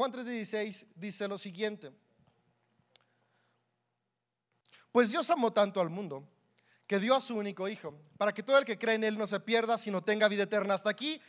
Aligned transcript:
Juan 0.00 0.12
3:16 0.12 0.86
dice 0.96 1.28
lo 1.28 1.36
siguiente. 1.36 1.92
Pues 4.92 5.10
Dios 5.10 5.28
amó 5.28 5.52
tanto 5.52 5.78
al 5.78 5.90
mundo 5.90 6.26
que 6.86 6.98
dio 6.98 7.14
a 7.14 7.20
su 7.20 7.36
único 7.36 7.68
hijo, 7.68 8.00
para 8.16 8.32
que 8.32 8.42
todo 8.42 8.56
el 8.56 8.64
que 8.64 8.78
cree 8.78 8.94
en 8.94 9.04
él 9.04 9.18
no 9.18 9.26
se 9.26 9.38
pierda, 9.40 9.76
sino 9.76 10.02
tenga 10.02 10.26
vida 10.28 10.44
eterna. 10.44 10.72
Hasta 10.72 10.88
aquí 10.88 11.20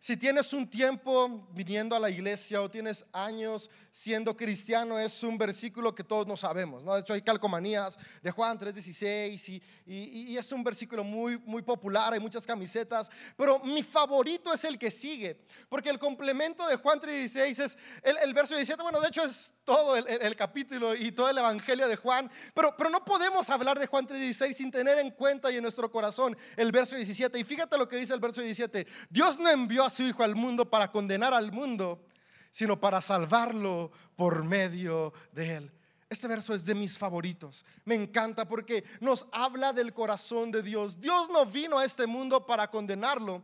si 0.00 0.16
tienes 0.16 0.52
un 0.52 0.68
tiempo 0.68 1.48
viniendo 1.52 1.96
a 1.96 2.00
la 2.00 2.10
iglesia 2.10 2.62
o 2.62 2.70
tienes 2.70 3.04
años 3.12 3.70
siendo 3.90 4.36
cristiano, 4.36 4.98
es 4.98 5.22
un 5.22 5.38
versículo 5.38 5.94
que 5.94 6.04
todos 6.04 6.26
no 6.26 6.36
sabemos. 6.36 6.84
¿no? 6.84 6.94
De 6.94 7.00
hecho, 7.00 7.14
hay 7.14 7.22
calcomanías 7.22 7.98
de 8.22 8.30
Juan 8.30 8.58
3:16 8.58 9.48
y, 9.48 9.62
y, 9.86 10.32
y, 10.32 10.36
es 10.36 10.52
un 10.52 10.62
versículo 10.62 11.02
muy, 11.02 11.38
muy 11.38 11.62
popular, 11.62 12.12
hay 12.12 12.20
muchas 12.20 12.46
camisetas, 12.46 13.10
pero 13.36 13.58
mi 13.60 13.82
favorito 13.82 14.52
es 14.52 14.64
el 14.64 14.78
que 14.78 14.90
sigue, 14.90 15.40
porque 15.68 15.88
el 15.88 15.98
complemento 15.98 16.66
de 16.66 16.76
Juan 16.76 17.00
3:16 17.00 17.64
es 17.64 17.78
el, 18.02 18.18
el, 18.18 18.34
verso 18.34 18.54
17, 18.54 18.82
bueno, 18.82 19.00
de 19.00 19.08
hecho 19.08 19.22
es 19.22 19.52
todo 19.64 19.96
el, 19.96 20.36
capítulo 20.36 20.94
y 20.94 21.10
todo 21.10 21.30
el 21.30 21.38
evangelio 21.38 21.88
de 21.88 21.96
Juan, 21.96 22.30
pero, 22.54 22.76
pero 22.76 22.90
no 22.90 23.04
podemos 23.04 23.48
hablar 23.48 23.78
de 23.78 23.86
Juan 23.86 24.06
3:16 24.06 24.52
sin 24.52 24.70
tener 24.70 24.98
en 24.98 25.10
cuenta 25.10 25.50
y 25.50 25.56
en 25.56 25.62
nuestro 25.62 25.90
corazón 25.90 26.36
el 26.56 26.70
verso 26.70 26.96
17. 26.96 27.38
Y 27.38 27.44
fíjate 27.44 27.78
lo 27.78 27.88
que 27.88 27.96
dice 27.96 28.12
el 28.12 28.20
verso 28.20 28.42
17, 28.42 28.86
Dios 29.08 29.40
no 29.40 29.48
envió 29.48 29.85
su 29.90 30.02
Hijo 30.02 30.22
al 30.22 30.34
mundo 30.36 30.68
para 30.68 30.90
condenar 30.90 31.34
al 31.34 31.52
mundo, 31.52 32.06
sino 32.50 32.80
para 32.80 33.00
salvarlo 33.00 33.90
por 34.16 34.44
medio 34.44 35.12
de 35.32 35.56
él. 35.56 35.72
Este 36.08 36.28
verso 36.28 36.54
es 36.54 36.64
de 36.64 36.74
mis 36.74 36.98
favoritos. 36.98 37.64
Me 37.84 37.96
encanta 37.96 38.46
porque 38.46 38.84
nos 39.00 39.26
habla 39.32 39.72
del 39.72 39.92
corazón 39.92 40.52
de 40.52 40.62
Dios. 40.62 41.00
Dios 41.00 41.28
no 41.30 41.44
vino 41.46 41.78
a 41.78 41.84
este 41.84 42.06
mundo 42.06 42.46
para 42.46 42.70
condenarlo, 42.70 43.42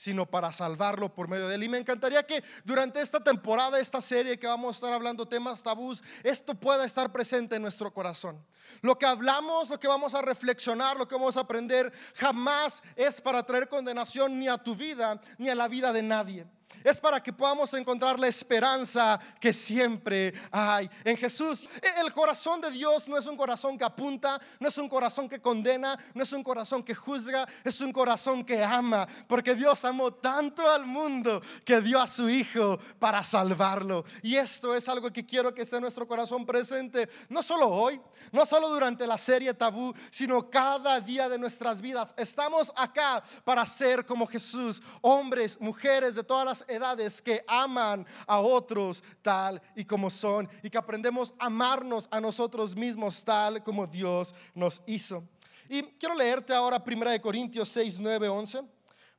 sino 0.00 0.24
para 0.24 0.50
salvarlo 0.50 1.12
por 1.12 1.28
medio 1.28 1.46
de 1.46 1.56
él. 1.56 1.64
Y 1.64 1.68
me 1.68 1.76
encantaría 1.76 2.22
que 2.22 2.42
durante 2.64 3.02
esta 3.02 3.22
temporada, 3.22 3.78
esta 3.78 4.00
serie 4.00 4.38
que 4.38 4.46
vamos 4.46 4.70
a 4.70 4.76
estar 4.78 4.92
hablando 4.94 5.28
temas 5.28 5.62
tabús, 5.62 6.02
esto 6.22 6.54
pueda 6.54 6.86
estar 6.86 7.12
presente 7.12 7.56
en 7.56 7.62
nuestro 7.62 7.92
corazón. 7.92 8.42
Lo 8.80 8.96
que 8.96 9.04
hablamos, 9.04 9.68
lo 9.68 9.78
que 9.78 9.88
vamos 9.88 10.14
a 10.14 10.22
reflexionar, 10.22 10.96
lo 10.96 11.06
que 11.06 11.16
vamos 11.16 11.36
a 11.36 11.40
aprender, 11.40 11.92
jamás 12.14 12.82
es 12.96 13.20
para 13.20 13.42
traer 13.42 13.68
condenación 13.68 14.38
ni 14.38 14.48
a 14.48 14.56
tu 14.56 14.74
vida, 14.74 15.20
ni 15.36 15.50
a 15.50 15.54
la 15.54 15.68
vida 15.68 15.92
de 15.92 16.02
nadie 16.02 16.46
es 16.84 17.00
para 17.00 17.22
que 17.22 17.32
podamos 17.32 17.72
encontrar 17.74 18.18
la 18.18 18.28
esperanza 18.28 19.18
que 19.40 19.52
siempre 19.52 20.34
hay 20.50 20.90
en 21.04 21.16
Jesús. 21.16 21.68
El 21.98 22.12
corazón 22.12 22.60
de 22.60 22.70
Dios 22.70 23.08
no 23.08 23.18
es 23.18 23.26
un 23.26 23.36
corazón 23.36 23.78
que 23.78 23.84
apunta, 23.84 24.40
no 24.58 24.68
es 24.68 24.78
un 24.78 24.88
corazón 24.88 25.28
que 25.28 25.40
condena, 25.40 25.98
no 26.14 26.22
es 26.22 26.32
un 26.32 26.42
corazón 26.42 26.82
que 26.82 26.94
juzga, 26.94 27.46
es 27.64 27.80
un 27.80 27.92
corazón 27.92 28.44
que 28.44 28.62
ama, 28.62 29.06
porque 29.26 29.54
Dios 29.54 29.84
amó 29.84 30.12
tanto 30.12 30.68
al 30.70 30.86
mundo 30.86 31.42
que 31.64 31.80
dio 31.80 32.00
a 32.00 32.06
su 32.06 32.28
Hijo 32.28 32.78
para 32.98 33.22
salvarlo. 33.24 34.04
Y 34.22 34.36
esto 34.36 34.74
es 34.74 34.88
algo 34.88 35.12
que 35.12 35.26
quiero 35.26 35.52
que 35.54 35.62
esté 35.62 35.76
en 35.76 35.82
nuestro 35.82 36.06
corazón 36.06 36.46
presente, 36.46 37.08
no 37.28 37.42
solo 37.42 37.68
hoy, 37.68 38.00
no 38.32 38.46
solo 38.46 38.68
durante 38.68 39.06
la 39.06 39.18
serie 39.18 39.54
tabú, 39.54 39.94
sino 40.10 40.48
cada 40.50 41.00
día 41.00 41.28
de 41.28 41.38
nuestras 41.38 41.80
vidas. 41.80 42.14
Estamos 42.16 42.72
acá 42.76 43.22
para 43.44 43.64
ser 43.66 44.06
como 44.06 44.26
Jesús, 44.26 44.82
hombres, 45.00 45.60
mujeres 45.60 46.14
de 46.14 46.24
todas 46.24 46.44
las 46.44 46.64
edades 46.70 47.20
que 47.20 47.44
aman 47.46 48.06
a 48.26 48.40
otros 48.40 49.02
tal 49.22 49.60
y 49.74 49.84
como 49.84 50.10
son 50.10 50.48
y 50.62 50.70
que 50.70 50.78
aprendemos 50.78 51.34
a 51.38 51.46
amarnos 51.46 52.08
a 52.10 52.20
nosotros 52.20 52.76
mismos 52.76 53.24
tal 53.24 53.62
como 53.62 53.86
Dios 53.86 54.34
nos 54.54 54.82
hizo. 54.86 55.24
Y 55.68 55.82
quiero 55.82 56.14
leerte 56.14 56.52
ahora 56.52 56.82
1 56.84 57.20
Corintios 57.22 57.68
6, 57.68 57.98
9, 58.00 58.28
11 58.28 58.62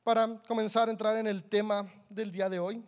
para 0.02 0.42
comenzar 0.42 0.88
a 0.88 0.92
entrar 0.92 1.16
en 1.16 1.26
el 1.26 1.44
tema 1.44 1.90
del 2.08 2.30
día 2.30 2.48
de 2.48 2.58
hoy. 2.58 2.84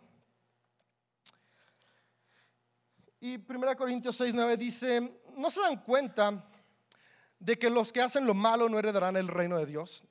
Y 3.19 3.37
1 3.37 3.75
Corintios 3.75 4.15
6, 4.17 4.35
9 4.35 4.57
dice, 4.57 5.19
¿no 5.35 5.49
se 5.49 5.61
dan 5.61 5.81
cuenta 5.81 6.47
de 7.39 7.57
que 7.57 7.69
los 7.69 7.91
que 7.91 8.01
hacen 8.01 8.25
lo 8.25 8.33
malo 8.33 8.69
no 8.69 8.77
heredarán 8.77 9.17
el 9.17 9.27
reino 9.27 9.57
de 9.57 9.65
Dios? 9.65 10.03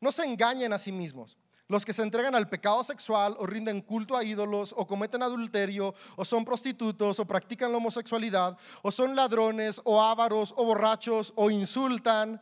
No 0.00 0.12
se 0.12 0.24
engañen 0.24 0.72
a 0.72 0.78
sí 0.78 0.92
mismos. 0.92 1.36
Los 1.70 1.84
que 1.84 1.92
se 1.92 2.02
entregan 2.02 2.34
al 2.34 2.48
pecado 2.48 2.82
sexual 2.82 3.36
o 3.38 3.46
rinden 3.46 3.80
culto 3.80 4.16
a 4.16 4.24
ídolos 4.24 4.74
o 4.76 4.88
cometen 4.88 5.22
adulterio 5.22 5.94
o 6.16 6.24
son 6.24 6.44
prostitutos 6.44 7.20
o 7.20 7.24
practican 7.24 7.70
la 7.70 7.78
homosexualidad 7.78 8.58
o 8.82 8.90
son 8.90 9.14
ladrones 9.14 9.80
o 9.84 10.02
ávaros 10.02 10.52
o 10.56 10.64
borrachos 10.64 11.32
o 11.36 11.48
insultan 11.48 12.40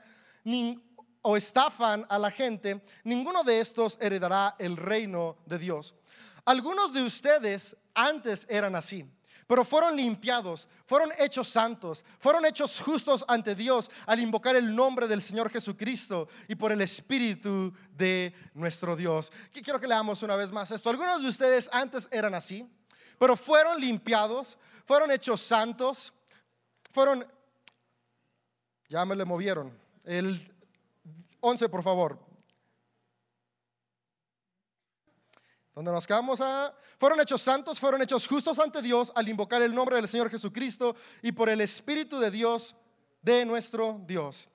o 1.20 1.36
estafan 1.36 2.06
a 2.08 2.18
la 2.18 2.30
gente, 2.30 2.82
ninguno 3.04 3.44
de 3.44 3.60
estos 3.60 3.98
heredará 4.00 4.56
el 4.58 4.78
reino 4.78 5.36
de 5.44 5.58
Dios. 5.58 5.94
Algunos 6.46 6.94
de 6.94 7.02
ustedes 7.02 7.76
antes 7.92 8.46
eran 8.48 8.76
así 8.76 9.04
pero 9.48 9.64
fueron 9.64 9.96
limpiados, 9.96 10.68
fueron 10.84 11.10
hechos 11.18 11.48
santos, 11.48 12.04
fueron 12.20 12.44
hechos 12.44 12.80
justos 12.80 13.24
ante 13.26 13.54
Dios 13.54 13.90
al 14.04 14.20
invocar 14.20 14.54
el 14.54 14.76
nombre 14.76 15.08
del 15.08 15.22
Señor 15.22 15.48
Jesucristo 15.50 16.28
y 16.48 16.54
por 16.54 16.70
el 16.70 16.82
Espíritu 16.82 17.72
de 17.96 18.34
nuestro 18.52 18.94
Dios. 18.94 19.32
Quiero 19.50 19.80
que 19.80 19.88
leamos 19.88 20.22
una 20.22 20.36
vez 20.36 20.52
más 20.52 20.70
esto. 20.70 20.90
Algunos 20.90 21.22
de 21.22 21.28
ustedes 21.28 21.70
antes 21.72 22.10
eran 22.12 22.34
así, 22.34 22.70
pero 23.18 23.36
fueron 23.36 23.80
limpiados, 23.80 24.58
fueron 24.84 25.10
hechos 25.10 25.40
santos, 25.40 26.12
fueron, 26.92 27.26
ya 28.90 29.06
me 29.06 29.16
le 29.16 29.24
movieron. 29.24 29.72
El 30.04 30.54
11, 31.40 31.70
por 31.70 31.82
favor. 31.82 32.27
Donde 35.78 35.92
nos 35.92 36.08
quedamos 36.08 36.40
a... 36.40 36.74
Fueron 36.98 37.20
hechos 37.20 37.40
santos, 37.40 37.78
fueron 37.78 38.02
hechos 38.02 38.26
justos 38.26 38.58
ante 38.58 38.82
Dios 38.82 39.12
al 39.14 39.28
invocar 39.28 39.62
el 39.62 39.72
nombre 39.72 39.94
del 39.94 40.08
Señor 40.08 40.28
Jesucristo 40.28 40.96
y 41.22 41.30
por 41.30 41.48
el 41.48 41.60
Espíritu 41.60 42.18
de 42.18 42.32
Dios, 42.32 42.74
de 43.22 43.46
nuestro 43.46 44.00
Dios. 44.04 44.48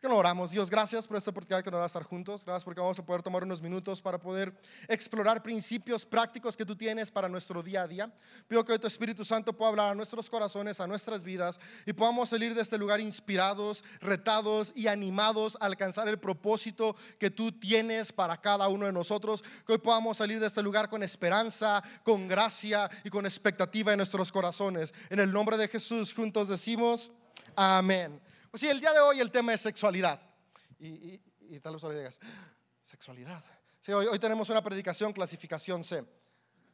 Que 0.00 0.06
no 0.06 0.14
oramos, 0.14 0.52
Dios, 0.52 0.70
gracias 0.70 1.08
por 1.08 1.16
esta 1.16 1.32
oportunidad 1.32 1.64
que 1.64 1.72
nos 1.72 1.78
va 1.78 1.82
a 1.82 1.88
estar 1.88 2.04
juntos. 2.04 2.44
Gracias 2.44 2.62
porque 2.62 2.80
vamos 2.80 2.96
a 3.00 3.04
poder 3.04 3.20
tomar 3.20 3.42
unos 3.42 3.60
minutos 3.60 4.00
para 4.00 4.16
poder 4.16 4.54
explorar 4.86 5.42
principios 5.42 6.06
prácticos 6.06 6.56
que 6.56 6.64
tú 6.64 6.76
tienes 6.76 7.10
para 7.10 7.28
nuestro 7.28 7.64
día 7.64 7.82
a 7.82 7.88
día. 7.88 8.14
Pido 8.46 8.64
que 8.64 8.70
hoy 8.70 8.78
tu 8.78 8.86
Espíritu 8.86 9.24
Santo 9.24 9.52
pueda 9.52 9.70
hablar 9.70 9.90
a 9.90 9.94
nuestros 9.96 10.30
corazones, 10.30 10.78
a 10.78 10.86
nuestras 10.86 11.24
vidas 11.24 11.58
y 11.84 11.92
podamos 11.92 12.28
salir 12.28 12.54
de 12.54 12.62
este 12.62 12.78
lugar 12.78 13.00
inspirados, 13.00 13.82
retados 14.00 14.72
y 14.76 14.86
animados 14.86 15.58
a 15.60 15.66
alcanzar 15.66 16.06
el 16.06 16.20
propósito 16.20 16.94
que 17.18 17.32
tú 17.32 17.50
tienes 17.50 18.12
para 18.12 18.36
cada 18.36 18.68
uno 18.68 18.86
de 18.86 18.92
nosotros. 18.92 19.42
Que 19.66 19.72
hoy 19.72 19.78
podamos 19.78 20.18
salir 20.18 20.38
de 20.38 20.46
este 20.46 20.62
lugar 20.62 20.88
con 20.88 21.02
esperanza, 21.02 21.82
con 22.04 22.28
gracia 22.28 22.88
y 23.02 23.10
con 23.10 23.26
expectativa 23.26 23.90
en 23.90 23.96
nuestros 23.96 24.30
corazones. 24.30 24.94
En 25.10 25.18
el 25.18 25.32
nombre 25.32 25.56
de 25.56 25.66
Jesús 25.66 26.14
juntos 26.14 26.46
decimos 26.46 27.10
amén. 27.56 28.20
Pues 28.50 28.62
sí, 28.62 28.68
el 28.68 28.80
día 28.80 28.92
de 28.92 29.00
hoy 29.00 29.20
el 29.20 29.30
tema 29.30 29.52
es 29.52 29.60
sexualidad. 29.60 30.20
Y, 30.78 31.20
tal 31.60 31.74
vez 31.74 31.84
ahora 31.84 31.98
digas, 31.98 32.20
sexualidad. 32.82 33.44
Sí, 33.80 33.92
hoy, 33.92 34.06
hoy, 34.06 34.18
tenemos 34.18 34.48
una 34.48 34.62
predicación 34.62 35.12
clasificación 35.12 35.84
C. 35.84 36.04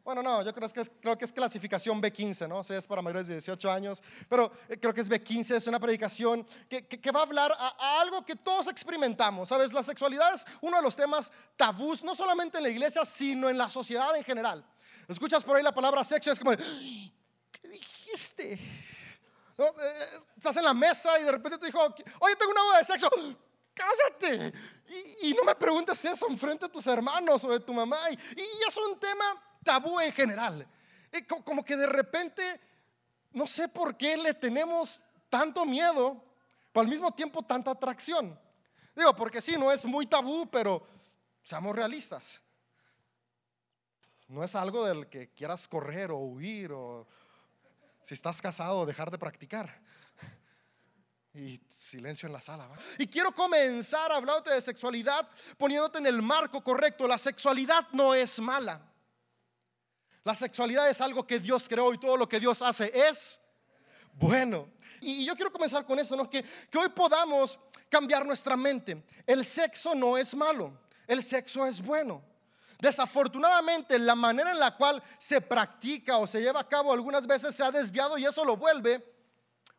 Bueno, 0.05 0.23
no, 0.23 0.43
yo 0.43 0.53
creo 0.53 0.69
que 0.69 0.83
es, 0.83 0.91
creo 1.01 1.17
que 1.17 1.25
es 1.25 1.33
clasificación 1.33 2.01
B15, 2.03 2.47
¿no? 2.47 2.59
O 2.59 2.63
sea, 2.63 2.77
es 2.77 2.87
para 2.87 3.01
mayores 3.01 3.27
de 3.27 3.35
18 3.35 3.73
años, 3.73 4.03
pero 4.29 4.53
eh, 4.69 4.79
creo 4.79 4.93
que 4.93 5.01
es 5.01 5.11
B15, 5.11 5.57
es 5.57 5.67
una 5.67 5.81
predicación 5.81 6.47
que, 6.69 6.87
que, 6.87 7.01
que 7.01 7.11
va 7.11 7.21
a 7.21 7.23
hablar 7.23 7.53
a, 7.59 7.69
a, 7.69 8.01
algo 8.03 8.23
que 8.25 8.37
todos 8.37 8.69
experimentamos, 8.69 9.49
¿sabes? 9.49 9.73
La 9.73 9.83
sexualidad 9.83 10.35
es 10.35 10.45
uno 10.61 10.77
de 10.77 10.83
los 10.83 10.95
temas 10.95 11.33
tabús, 11.57 12.05
no 12.05 12.15
solamente 12.15 12.59
en 12.59 12.65
la 12.65 12.71
iglesia, 12.71 13.05
sino 13.07 13.49
en 13.49 13.57
la 13.57 13.71
sociedad 13.71 14.15
en 14.15 14.23
general. 14.23 14.65
Escuchas 15.09 15.43
por 15.43 15.57
ahí 15.57 15.63
la 15.63 15.75
palabra 15.75 16.05
sexo, 16.05 16.31
es 16.31 16.39
como, 16.39 16.55
¿qué 16.55 17.69
dijiste? 17.69 18.59
¿No? 19.57 19.67
Eh, 19.67 20.11
estás 20.37 20.57
en 20.57 20.65
la 20.65 20.75
mesa 20.75 21.19
y 21.19 21.25
de 21.25 21.33
repente 21.33 21.59
te 21.59 21.67
dijo, 21.67 21.81
oye, 22.21 22.37
tengo 22.37 22.53
una 22.53 22.63
boda 22.63 22.79
de 22.79 22.85
sexo. 22.85 23.09
Cállate. 23.75 24.53
Y, 24.89 25.31
y, 25.31 25.35
no 25.35 25.45
me 25.45 25.55
preguntes 25.55 26.05
eso 26.05 26.29
enfrente 26.29 26.67
de 26.67 26.73
tus 26.73 26.87
hermanos 26.87 27.45
o 27.45 27.51
de 27.51 27.61
tu 27.61 27.75
mamá. 27.75 27.99
Y, 28.11 28.41
y 28.41 28.49
es 28.69 28.77
un 28.77 28.99
tema 28.99 29.25
tabú 29.65 29.99
en 30.01 30.13
general. 30.13 30.69
Como 31.45 31.65
que 31.65 31.77
de 31.77 31.87
repente, 31.87 32.61
no 33.33 33.47
sé 33.47 33.69
por 33.69 33.97
qué 33.97 34.17
le 34.17 34.35
tenemos 34.35 35.03
tanto 35.29 35.65
miedo, 35.65 36.23
pero 36.73 36.83
al 36.83 36.89
mismo 36.89 37.13
tiempo 37.13 37.43
tanta 37.43 37.73
atracción. 37.73 38.39
Digo, 38.95 39.15
porque 39.17 39.43
sí, 39.43 39.57
no 39.59 39.73
es 39.73 39.85
muy 39.85 40.07
tabú, 40.07 40.49
pero 40.51 40.87
seamos 41.43 41.75
realistas. 41.75 42.41
No 44.29 44.43
es 44.43 44.55
algo 44.55 44.85
del 44.85 45.09
que 45.09 45.31
quieras 45.31 45.69
correr 45.69 46.11
o 46.11 46.19
huir 46.19 46.73
o 46.73 47.07
si 48.05 48.15
estás 48.15 48.41
casado, 48.41 48.85
dejar 48.87 49.11
de 49.11 49.19
practicar. 49.19 49.81
Y 51.33 51.61
silencio 51.69 52.29
en 52.29 52.33
la 52.33 52.41
sala. 52.41 52.69
Y 52.99 53.09
quiero 53.09 53.35
comenzar 53.35 54.13
hablándote 54.13 54.51
de 54.51 54.61
sexualidad 54.61 55.29
poniéndote 55.59 55.99
en 55.99 56.07
el 56.07 56.23
marco 56.23 56.63
correcto. 56.63 57.09
La 57.09 57.19
sexualidad 57.19 57.89
no 57.93 58.15
es 58.15 58.39
mala. 58.39 58.81
La 60.23 60.35
sexualidad 60.35 60.89
es 60.89 61.01
algo 61.01 61.27
que 61.27 61.41
Dios 61.41 61.69
creó 61.69 61.93
y 61.93 61.99
todo 61.99 62.17
lo 62.17 62.29
que 62.29 62.39
Dios 62.39 62.63
hace 62.63 62.93
es 62.95 63.41
bueno. 64.13 64.71
Y 65.01 65.25
yo 65.25 65.35
quiero 65.35 65.53
comenzar 65.53 65.85
con 65.85 65.99
eso, 65.99 66.15
¿no? 66.15 66.31
que, 66.31 66.43
que 66.43 66.79
hoy 66.79 66.89
podamos 66.91 67.59
cambiar 67.89 68.25
nuestra 68.25 68.57
mente. 68.57 69.05
El 69.27 69.45
sexo 69.45 69.95
no 69.95 70.17
es 70.17 70.35
malo, 70.35 70.79
el 71.07 71.23
sexo 71.23 71.67
es 71.67 71.83
bueno. 71.83 72.23
Desafortunadamente, 72.85 73.99
la 73.99 74.15
manera 74.15 74.51
en 74.51 74.59
la 74.59 74.77
cual 74.77 75.03
se 75.17 75.41
practica 75.41 76.19
o 76.19 76.27
se 76.27 76.43
lleva 76.43 76.61
a 76.61 76.69
cabo 76.69 76.93
algunas 76.93 77.27
veces 77.27 77.55
se 77.55 77.65
ha 77.65 77.71
desviado 77.71 78.19
y 78.19 78.27
eso 78.27 78.45
lo 78.45 78.59
vuelve 78.59 79.03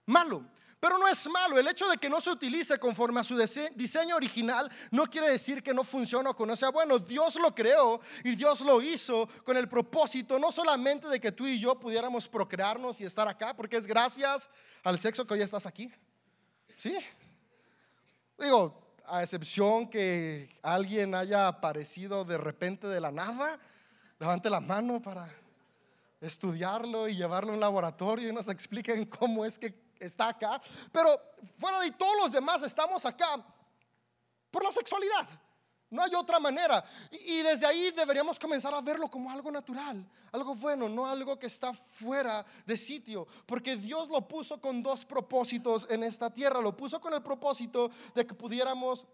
malo. 0.08 0.44
Pero 0.80 0.98
no 0.98 1.08
es 1.08 1.30
malo. 1.30 1.60
El 1.60 1.68
hecho 1.68 1.88
de 1.88 1.98
que 1.98 2.10
no 2.10 2.20
se 2.20 2.32
utilice 2.32 2.80
conforme 2.80 3.20
a 3.20 3.24
su 3.24 3.38
diseño 3.76 4.16
original 4.16 4.72
no 4.90 5.06
quiere 5.06 5.30
decir 5.30 5.62
que 5.62 5.72
no 5.72 5.84
funcione 5.84 6.30
o 6.30 6.36
que 6.36 6.48
no 6.48 6.56
sea 6.56 6.72
bueno. 6.72 6.98
Dios 6.98 7.36
lo 7.36 7.54
creó 7.54 8.02
y 8.24 8.36
Dios 8.36 8.62
lo 8.62 8.82
hizo 8.82 9.30
con 9.44 9.56
el 9.56 9.70
propósito 9.70 10.40
no 10.40 10.52
solamente 10.52 11.08
de 11.08 11.20
que 11.20 11.32
tú 11.32 11.46
y 11.46 11.60
yo 11.60 11.80
pudiéramos 11.80 12.28
procrearnos 12.28 13.00
y 13.02 13.06
estar 13.06 13.28
acá, 13.28 13.56
porque 13.56 13.78
es 13.78 13.86
gracias 13.86 14.50
al 14.84 14.98
sexo 14.98 15.28
que 15.28 15.36
hoy 15.36 15.44
estás 15.44 15.68
aquí. 15.68 15.92
Sí. 16.76 16.98
Digo, 18.40 18.85
a 19.08 19.24
excepción 19.24 19.90
que 19.90 20.50
alguien 20.62 21.16
haya 21.16 21.48
aparecido 21.48 22.26
de 22.26 22.38
repente 22.38 22.88
de 22.88 23.00
la 23.00 23.12
nada, 23.12 23.60
levante 24.20 24.50
la 24.50 24.60
mano 24.60 25.02
para 25.02 25.30
estudiarlo 26.22 27.08
y 27.08 27.16
llevarlo 27.16 27.52
a 27.52 27.56
un 27.56 27.60
laboratorio 27.60 28.30
y 28.30 28.34
nos 28.34 28.48
expliquen 28.48 29.06
cómo 29.06 29.46
es 29.46 29.60
que 29.60 29.74
está 30.00 30.30
acá, 30.30 30.62
pero 30.92 31.10
fuera 31.58 31.80
de 31.80 31.92
todos 31.92 32.16
los 32.24 32.32
demás 32.32 32.64
estamos 32.64 33.06
acá 33.06 33.44
por 34.52 34.64
la 34.64 34.72
sexualidad. 34.72 35.28
No 35.90 36.04
hay 36.04 36.14
otra 36.16 36.40
manera. 36.40 36.84
Y, 37.12 37.38
desde 37.38 37.66
ahí 37.66 37.92
deberíamos 37.92 38.40
comenzar 38.40 38.74
a 38.74 38.82
verlo 38.82 39.10
como 39.10 39.32
algo 39.32 39.52
natural, 39.52 40.06
algo 40.32 40.56
bueno, 40.56 40.90
no 40.90 41.06
algo 41.06 41.38
que 41.38 41.48
está 41.48 41.74
fuera 41.74 42.46
de 42.66 42.76
sitio. 42.76 43.28
Porque 43.46 43.76
Dios 43.76 44.10
lo 44.10 44.28
puso 44.28 44.60
con 44.60 44.82
dos 44.82 45.06
propósitos 45.06 45.88
en 45.90 46.04
esta 46.04 46.34
tierra. 46.34 46.60
Lo 46.60 46.76
puso 46.76 47.00
con 47.00 47.14
el 47.14 47.22
propósito 47.22 47.92
de 48.14 48.26
que 48.26 48.34
pudiéramos 48.34 49.06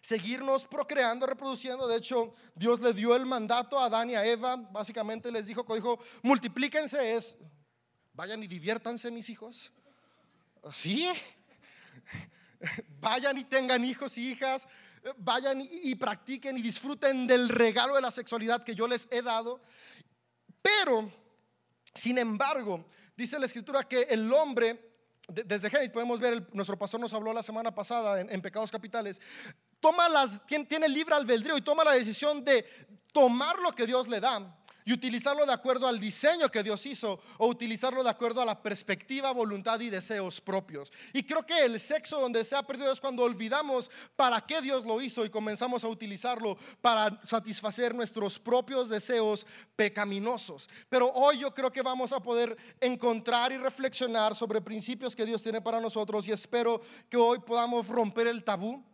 seguirnos 0.00 0.66
procreando, 0.66 1.26
reproduciendo. 1.26 1.86
De 1.86 1.96
hecho, 1.96 2.30
Dios 2.54 2.80
le 2.80 2.92
dio 2.92 3.14
el 3.14 3.26
mandato 3.26 3.78
a 3.78 3.86
Adán 3.86 4.10
y 4.10 4.14
a 4.14 4.24
Eva. 4.24 4.56
Básicamente 4.56 5.30
les 5.30 5.46
dijo, 5.46 5.64
dijo, 5.74 5.98
multiplíquense, 6.22 7.16
es, 7.16 7.36
vayan 8.14 8.42
y 8.42 8.46
diviértanse 8.46 9.10
mis 9.10 9.28
hijos. 9.30 9.72
Sí. 10.72 11.08
Vayan 13.00 13.36
y 13.36 13.44
tengan 13.44 13.84
hijos 13.84 14.16
y 14.16 14.30
hijas. 14.30 14.66
Vayan 15.18 15.60
y, 15.60 15.94
practiquen 15.94 16.56
y 16.56 16.62
disfruten 16.62 17.26
del 17.26 17.48
regalo 17.48 17.94
de 17.94 18.00
la 18.00 18.10
sexualidad 18.10 18.64
que 18.64 18.74
yo 18.74 18.88
les 18.88 19.06
he 19.10 19.22
dado. 19.22 19.60
Pero, 20.62 21.12
sin 21.92 22.18
embargo, 22.18 22.86
dice 23.16 23.38
la 23.38 23.46
escritura 23.46 23.82
que 23.82 24.02
el 24.02 24.32
hombre, 24.32 24.92
desde 25.28 25.68
Génesis 25.68 25.90
podemos 25.90 26.20
ver, 26.20 26.46
nuestro 26.54 26.78
pastor 26.78 27.00
nos 27.00 27.12
habló 27.12 27.32
la 27.32 27.42
semana 27.42 27.74
pasada 27.74 28.20
en, 28.20 28.40
Pecados 28.40 28.70
Capitales, 28.70 29.20
toma 29.78 30.08
las, 30.08 30.44
tiene, 30.46 30.64
tiene 30.64 30.88
libre 30.88 31.14
albedrío 31.14 31.56
y 31.56 31.62
toma 31.62 31.84
la 31.84 31.92
decisión 31.92 32.42
de 32.42 32.64
tomar 33.12 33.58
lo 33.58 33.72
que 33.72 33.86
Dios 33.86 34.08
le 34.08 34.20
da 34.20 34.63
y 34.84 34.92
utilizarlo 34.92 35.46
de 35.46 35.52
acuerdo 35.52 35.86
al 35.88 35.98
diseño 35.98 36.50
que 36.50 36.62
Dios 36.62 36.84
hizo 36.86 37.18
o 37.38 37.46
utilizarlo 37.46 38.04
de 38.04 38.10
acuerdo 38.10 38.42
a 38.42 38.44
la 38.44 38.62
perspectiva, 38.62 39.32
voluntad 39.32 39.80
y 39.80 39.90
deseos 39.90 40.40
propios. 40.40 40.92
Y 41.12 41.22
creo 41.22 41.44
que 41.44 41.64
el 41.64 41.80
sexo 41.80 42.20
donde 42.20 42.44
se 42.44 42.54
ha 42.54 42.62
perdido 42.62 42.92
es 42.92 43.00
cuando 43.00 43.22
olvidamos 43.22 43.90
para 44.14 44.40
qué 44.42 44.60
Dios 44.60 44.84
lo 44.84 45.00
hizo 45.00 45.24
y 45.24 45.30
comenzamos 45.30 45.84
a 45.84 45.88
utilizarlo 45.88 46.58
para 46.80 47.20
satisfacer 47.24 47.94
nuestros 47.94 48.38
propios 48.38 48.88
deseos 48.88 49.46
pecaminosos. 49.74 50.68
Pero 50.88 51.10
hoy 51.12 51.38
yo 51.38 51.54
creo 51.54 51.72
que 51.72 51.82
vamos 51.82 52.12
a 52.12 52.20
poder 52.20 52.56
encontrar 52.80 53.52
y 53.52 53.56
reflexionar 53.56 54.34
sobre 54.34 54.60
principios 54.60 55.16
que 55.16 55.24
Dios 55.24 55.42
tiene 55.42 55.62
para 55.62 55.80
nosotros 55.80 56.28
y 56.28 56.32
espero 56.32 56.80
que 57.08 57.16
hoy 57.16 57.38
podamos 57.38 57.88
romper 57.88 58.26
el 58.26 58.44
tabú 58.44 58.84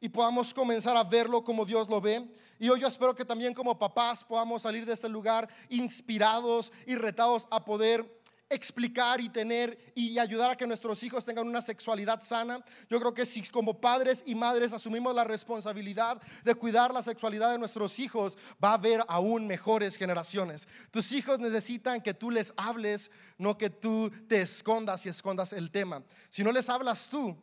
y 0.00 0.08
podamos 0.08 0.52
comenzar 0.52 0.96
a 0.96 1.04
verlo 1.04 1.42
como 1.42 1.64
Dios 1.64 1.88
lo 1.88 2.00
ve. 2.00 2.28
Y 2.58 2.68
hoy 2.68 2.80
yo 2.80 2.88
espero 2.88 3.14
que 3.14 3.24
también 3.24 3.54
como 3.54 3.78
papás 3.78 4.24
podamos 4.24 4.62
salir 4.62 4.86
de 4.86 4.92
este 4.92 5.08
lugar 5.08 5.48
inspirados 5.68 6.72
y 6.86 6.94
retados 6.96 7.48
a 7.50 7.64
poder 7.64 8.22
explicar 8.48 9.20
y 9.20 9.28
tener 9.28 9.92
y 9.94 10.18
ayudar 10.18 10.50
a 10.50 10.56
que 10.56 10.66
nuestros 10.66 11.02
hijos 11.02 11.24
tengan 11.24 11.46
una 11.46 11.62
sexualidad 11.62 12.22
sana. 12.22 12.64
Yo 12.88 13.00
creo 13.00 13.14
que 13.14 13.26
si 13.26 13.42
como 13.48 13.80
padres 13.80 14.22
y 14.26 14.34
madres 14.34 14.72
asumimos 14.72 15.14
la 15.14 15.24
responsabilidad 15.24 16.20
de 16.44 16.54
cuidar 16.54 16.92
la 16.92 17.02
sexualidad 17.02 17.52
de 17.52 17.58
nuestros 17.58 17.98
hijos, 17.98 18.38
va 18.62 18.70
a 18.70 18.74
haber 18.74 19.04
aún 19.08 19.46
mejores 19.46 19.96
generaciones. 19.96 20.68
Tus 20.90 21.12
hijos 21.12 21.38
necesitan 21.40 22.00
que 22.00 22.14
tú 22.14 22.30
les 22.30 22.54
hables, 22.56 23.10
no 23.38 23.58
que 23.58 23.70
tú 23.70 24.10
te 24.28 24.42
escondas 24.42 25.04
y 25.06 25.08
escondas 25.08 25.52
el 25.52 25.70
tema. 25.70 26.02
Si 26.28 26.44
no 26.44 26.52
les 26.52 26.68
hablas 26.68 27.08
tú, 27.08 27.36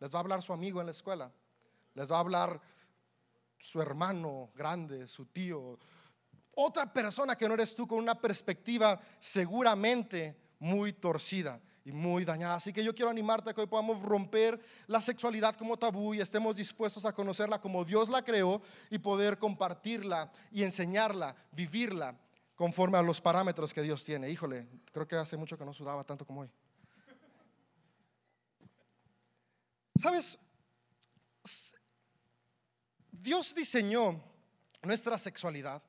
les 0.00 0.12
va 0.12 0.18
a 0.18 0.20
hablar 0.20 0.42
su 0.42 0.52
amigo 0.52 0.80
en 0.80 0.86
la 0.86 0.92
escuela 0.92 1.32
les 1.94 2.10
va 2.10 2.16
a 2.16 2.20
hablar 2.20 2.60
su 3.64 3.80
hermano 3.80 4.50
grande, 4.54 5.08
su 5.08 5.24
tío, 5.24 5.78
otra 6.54 6.92
persona 6.92 7.34
que 7.34 7.48
no 7.48 7.54
eres 7.54 7.74
tú 7.74 7.86
con 7.86 7.98
una 7.98 8.14
perspectiva 8.14 9.00
seguramente 9.18 10.36
muy 10.58 10.92
torcida 10.92 11.58
y 11.82 11.90
muy 11.90 12.26
dañada. 12.26 12.56
Así 12.56 12.74
que 12.74 12.84
yo 12.84 12.94
quiero 12.94 13.10
animarte 13.10 13.50
a 13.50 13.54
que 13.54 13.62
hoy 13.62 13.66
podamos 13.66 14.02
romper 14.02 14.60
la 14.86 15.00
sexualidad 15.00 15.56
como 15.56 15.78
tabú 15.78 16.12
y 16.12 16.20
estemos 16.20 16.54
dispuestos 16.54 17.06
a 17.06 17.14
conocerla 17.14 17.58
como 17.58 17.86
Dios 17.86 18.10
la 18.10 18.22
creó 18.22 18.60
y 18.90 18.98
poder 18.98 19.38
compartirla 19.38 20.30
y 20.52 20.62
enseñarla, 20.62 21.34
vivirla 21.50 22.18
conforme 22.54 22.98
a 22.98 23.02
los 23.02 23.20
parámetros 23.22 23.72
que 23.72 23.82
Dios 23.82 24.04
tiene. 24.04 24.28
Híjole, 24.28 24.68
creo 24.92 25.08
que 25.08 25.16
hace 25.16 25.38
mucho 25.38 25.56
que 25.56 25.64
no 25.64 25.72
sudaba 25.72 26.04
tanto 26.04 26.26
como 26.26 26.42
hoy. 26.42 26.50
¿Sabes? 29.96 30.38
Dios 33.24 33.54
diseñó 33.54 34.22
nuestra 34.82 35.18
sexualidad 35.18 35.82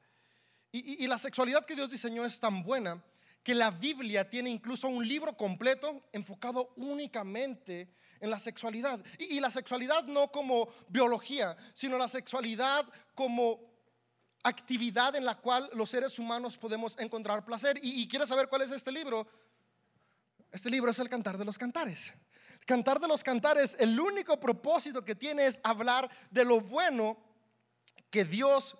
y, 0.72 1.06
la 1.08 1.18
sexualidad 1.18 1.66
que 1.66 1.76
Dios 1.76 1.92
diseñó 1.92 2.26
es 2.26 2.40
tan 2.40 2.64
buena 2.64 3.04
que 3.44 3.54
la 3.54 3.72
Biblia 3.72 4.30
tiene 4.30 4.50
incluso 4.50 4.88
un 4.88 5.06
libro 5.06 5.36
completo 5.36 6.02
enfocado 6.14 6.74
únicamente 6.78 7.90
en 8.20 8.30
la 8.30 8.40
sexualidad. 8.40 9.00
Y, 9.20 9.40
la 9.40 9.52
sexualidad 9.52 10.06
no 10.06 10.32
como 10.32 10.70
biología, 10.88 11.56
sino 11.74 11.98
la 11.98 12.08
sexualidad 12.08 12.86
como 13.14 13.60
actividad 14.44 15.16
en 15.16 15.26
la 15.26 15.36
cual 15.36 15.70
los 15.74 15.90
seres 15.90 16.18
humanos 16.20 16.58
podemos 16.58 16.98
encontrar 17.00 17.46
placer. 17.46 17.80
Y, 17.82 18.02
y 18.02 18.08
quieres 18.08 18.30
saber 18.30 18.48
cuál 18.48 18.62
es 18.62 18.72
este 18.72 18.92
libro? 18.92 19.28
Este 20.52 20.70
libro 20.70 20.92
es 20.92 21.00
el 21.00 21.10
Cantar 21.10 21.38
de 21.38 21.46
los 21.46 21.58
Cantares. 21.58 22.14
Cantar 22.66 23.00
de 23.00 23.08
los 23.08 23.24
Cantares, 23.24 23.78
el 23.80 24.00
único 24.00 24.40
propósito 24.40 25.06
que 25.06 25.16
tiene 25.16 25.46
es 25.46 25.62
hablar 25.64 26.10
de 26.32 26.44
lo 26.44 26.62
bueno 26.62 27.18
que 28.10 28.26
Dios 28.26 28.76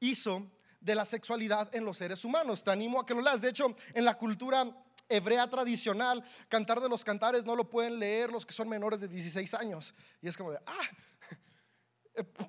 hizo 0.00 0.50
de 0.80 0.94
la 0.94 1.04
sexualidad 1.04 1.74
en 1.74 1.84
los 1.84 1.98
seres 1.98 2.24
humanos. 2.24 2.64
Te 2.64 2.70
animo 2.70 3.00
a 3.00 3.06
que 3.06 3.14
lo 3.14 3.20
leas. 3.20 3.42
De 3.42 3.50
hecho, 3.50 3.76
en 3.92 4.04
la 4.04 4.16
cultura 4.16 4.64
hebrea 5.08 5.48
tradicional, 5.48 6.24
Cantar 6.48 6.80
de 6.80 6.88
los 6.88 7.04
Cantares 7.04 7.44
no 7.44 7.54
lo 7.54 7.68
pueden 7.68 7.98
leer 7.98 8.30
los 8.30 8.46
que 8.46 8.52
son 8.52 8.68
menores 8.68 9.00
de 9.00 9.08
16 9.08 9.52
años. 9.54 9.94
Y 10.22 10.28
es 10.28 10.36
como 10.36 10.52
de, 10.52 10.58
ah, 10.66 10.88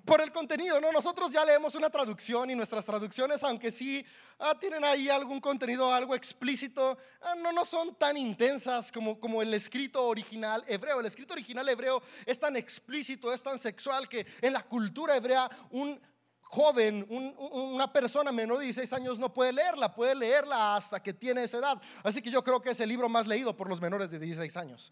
por 0.06 0.22
el 0.22 0.32
contenido, 0.32 0.80
¿no? 0.80 0.92
Nosotros 0.92 1.32
ya 1.32 1.46
leemos 1.46 1.76
una 1.76 1.90
traducción 1.90 2.50
y 2.50 2.56
nuestras 2.56 2.86
traducciones, 2.86 3.44
aunque 3.44 3.72
sí 3.72 4.06
ah, 4.40 4.56
tienen 4.60 4.84
ahí 4.84 5.10
algún 5.10 5.40
contenido, 5.40 5.94
algo 5.94 6.16
explícito, 6.16 6.98
ah, 7.22 7.36
no, 7.36 7.52
no 7.52 7.66
son 7.66 7.96
tan 7.96 8.18
intensas 8.18 8.92
como, 8.92 9.20
como 9.20 9.42
el 9.42 9.54
escrito 9.54 10.08
original 10.08 10.64
hebreo. 10.68 11.00
El 11.00 11.06
escrito 11.06 11.34
original 11.34 11.68
hebreo 11.68 12.02
es 12.26 12.40
tan 12.40 12.56
explícito, 12.56 13.34
es 13.34 13.44
tan 13.44 13.60
sexual 13.60 14.08
que 14.08 14.26
en 14.42 14.54
la 14.54 14.64
cultura 14.64 15.16
hebrea 15.16 15.50
un 15.72 16.00
joven, 16.42 17.06
una 17.10 17.94
persona 17.94 18.32
menor 18.32 18.58
de 18.58 18.66
16 18.66 18.92
años 18.94 19.20
no 19.20 19.32
puede 19.32 19.54
leerla, 19.54 19.94
puede 19.94 20.16
leerla 20.16 20.76
hasta 20.76 21.02
que 21.02 21.14
tiene 21.14 21.44
esa 21.44 21.60
edad. 21.60 21.82
Así 22.04 22.24
que 22.24 22.32
yo 22.32 22.44
creo 22.44 22.60
que 22.60 22.72
es 22.72 22.80
el 22.80 22.90
libro 22.90 23.08
más 23.08 23.28
leído 23.28 23.56
por 23.56 23.70
los 23.70 23.80
menores 23.80 24.10
de 24.10 24.18
16 24.18 24.58
años. 24.58 24.92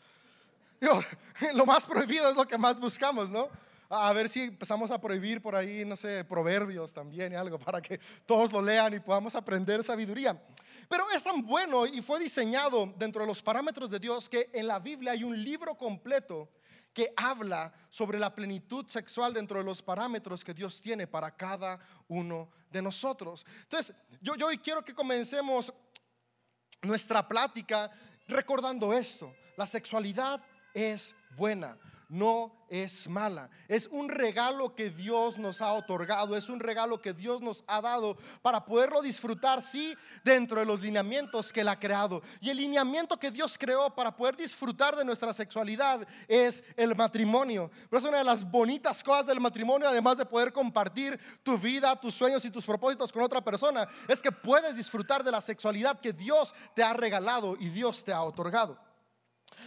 lo 1.56 1.66
más 1.66 1.86
prohibido 1.88 2.30
es 2.30 2.36
lo 2.36 2.48
que 2.48 2.58
más 2.58 2.80
buscamos, 2.80 3.32
¿no? 3.32 3.50
A 3.90 4.12
ver 4.12 4.28
si 4.28 4.42
empezamos 4.42 4.92
a 4.92 5.00
prohibir 5.00 5.42
por 5.42 5.56
ahí, 5.56 5.86
no 5.86 5.96
sé, 5.96 6.26
proverbios 6.26 6.94
también 6.94 7.32
y 7.32 7.36
algo 7.36 7.58
para 7.58 7.82
que 7.82 8.00
todos 8.26 8.52
lo 8.52 8.62
lean 8.62 8.94
y 8.94 9.00
podamos 9.00 9.36
aprender 9.36 9.84
sabiduría. 9.84 10.42
Pero 10.90 11.06
es 11.12 11.24
tan 11.24 11.46
bueno 11.46 11.86
y 11.86 12.02
fue 12.02 12.20
diseñado 12.20 12.94
dentro 12.98 13.22
de 13.22 13.28
los 13.28 13.42
parámetros 13.42 13.90
de 13.90 14.00
Dios 14.00 14.30
que 14.30 14.50
en 14.54 14.68
la 14.68 14.80
Biblia 14.80 15.14
hay 15.14 15.24
un 15.24 15.42
libro 15.42 15.76
completo 15.76 16.50
que 16.94 17.14
habla 17.16 17.72
sobre 17.90 18.18
la 18.18 18.34
plenitud 18.34 18.88
sexual 18.88 19.34
dentro 19.34 19.60
de 19.60 19.64
los 19.64 19.82
parámetros 19.82 20.44
que 20.44 20.54
Dios 20.54 20.82
tiene 20.82 21.06
para 21.06 21.30
cada 21.36 21.80
uno 22.08 22.50
de 22.72 22.82
nosotros. 22.82 23.46
Entonces, 23.64 23.96
yo, 24.20 24.36
yo 24.36 24.48
hoy 24.48 24.58
quiero 24.58 24.84
que 24.84 24.96
comencemos 24.96 25.72
nuestra 26.82 27.28
plática 27.28 27.92
recordando 28.28 28.94
esto. 28.94 29.34
La 29.58 29.68
sexualidad 29.68 30.42
es 30.74 31.16
buena. 31.36 31.78
No 32.10 32.54
es 32.70 33.08
mala. 33.08 33.50
Es 33.68 33.88
un 33.88 34.10
regalo 34.10 34.76
que 34.76 34.90
Dios 34.90 35.38
nos 35.38 35.62
ha 35.62 35.74
otorgado, 35.74 36.36
es 36.36 36.50
un 36.50 36.60
regalo 36.60 37.02
que 37.02 37.14
Dios 37.14 37.42
nos 37.42 37.64
ha 37.68 37.82
dado 37.82 38.18
para 38.42 38.66
poderlo 38.66 39.02
disfrutar, 39.02 39.62
sí, 39.64 39.96
dentro 40.24 40.60
de 40.60 40.66
los 40.66 40.82
lineamientos 40.82 41.52
que 41.52 41.62
Él 41.62 41.68
ha 41.68 41.80
creado. 41.80 42.22
Y 42.40 42.50
el 42.50 42.58
lineamiento 42.58 43.18
que 43.18 43.32
Dios 43.32 43.58
creó 43.58 43.94
para 43.94 44.16
poder 44.16 44.36
disfrutar 44.36 44.96
de 44.96 45.06
nuestra 45.06 45.34
sexualidad 45.34 46.08
es 46.28 46.64
el 46.76 46.96
matrimonio. 46.96 47.70
Pero 47.90 48.00
es 48.00 48.06
una 48.06 48.20
de 48.20 48.24
las 48.24 48.50
bonitas 48.50 49.04
cosas 49.04 49.28
del 49.28 49.40
matrimonio, 49.40 49.88
además 49.88 50.18
de 50.18 50.26
poder 50.26 50.52
compartir 50.52 51.20
tu 51.44 51.58
vida, 51.58 51.96
tus 52.00 52.14
sueños 52.14 52.44
y 52.46 52.52
tus 52.52 52.66
propósitos 52.66 53.12
con 53.12 53.24
otra 53.24 53.42
persona, 53.42 53.88
es 54.08 54.22
que 54.22 54.32
puedes 54.32 54.76
disfrutar 54.76 55.24
de 55.24 55.32
la 55.32 55.42
sexualidad 55.42 56.00
que 56.00 56.14
Dios 56.14 56.54
te 56.74 56.84
ha 56.84 56.94
regalado 56.94 57.56
y 57.60 57.70
Dios 57.70 58.04
te 58.04 58.14
ha 58.14 58.22
otorgado. 58.22 58.78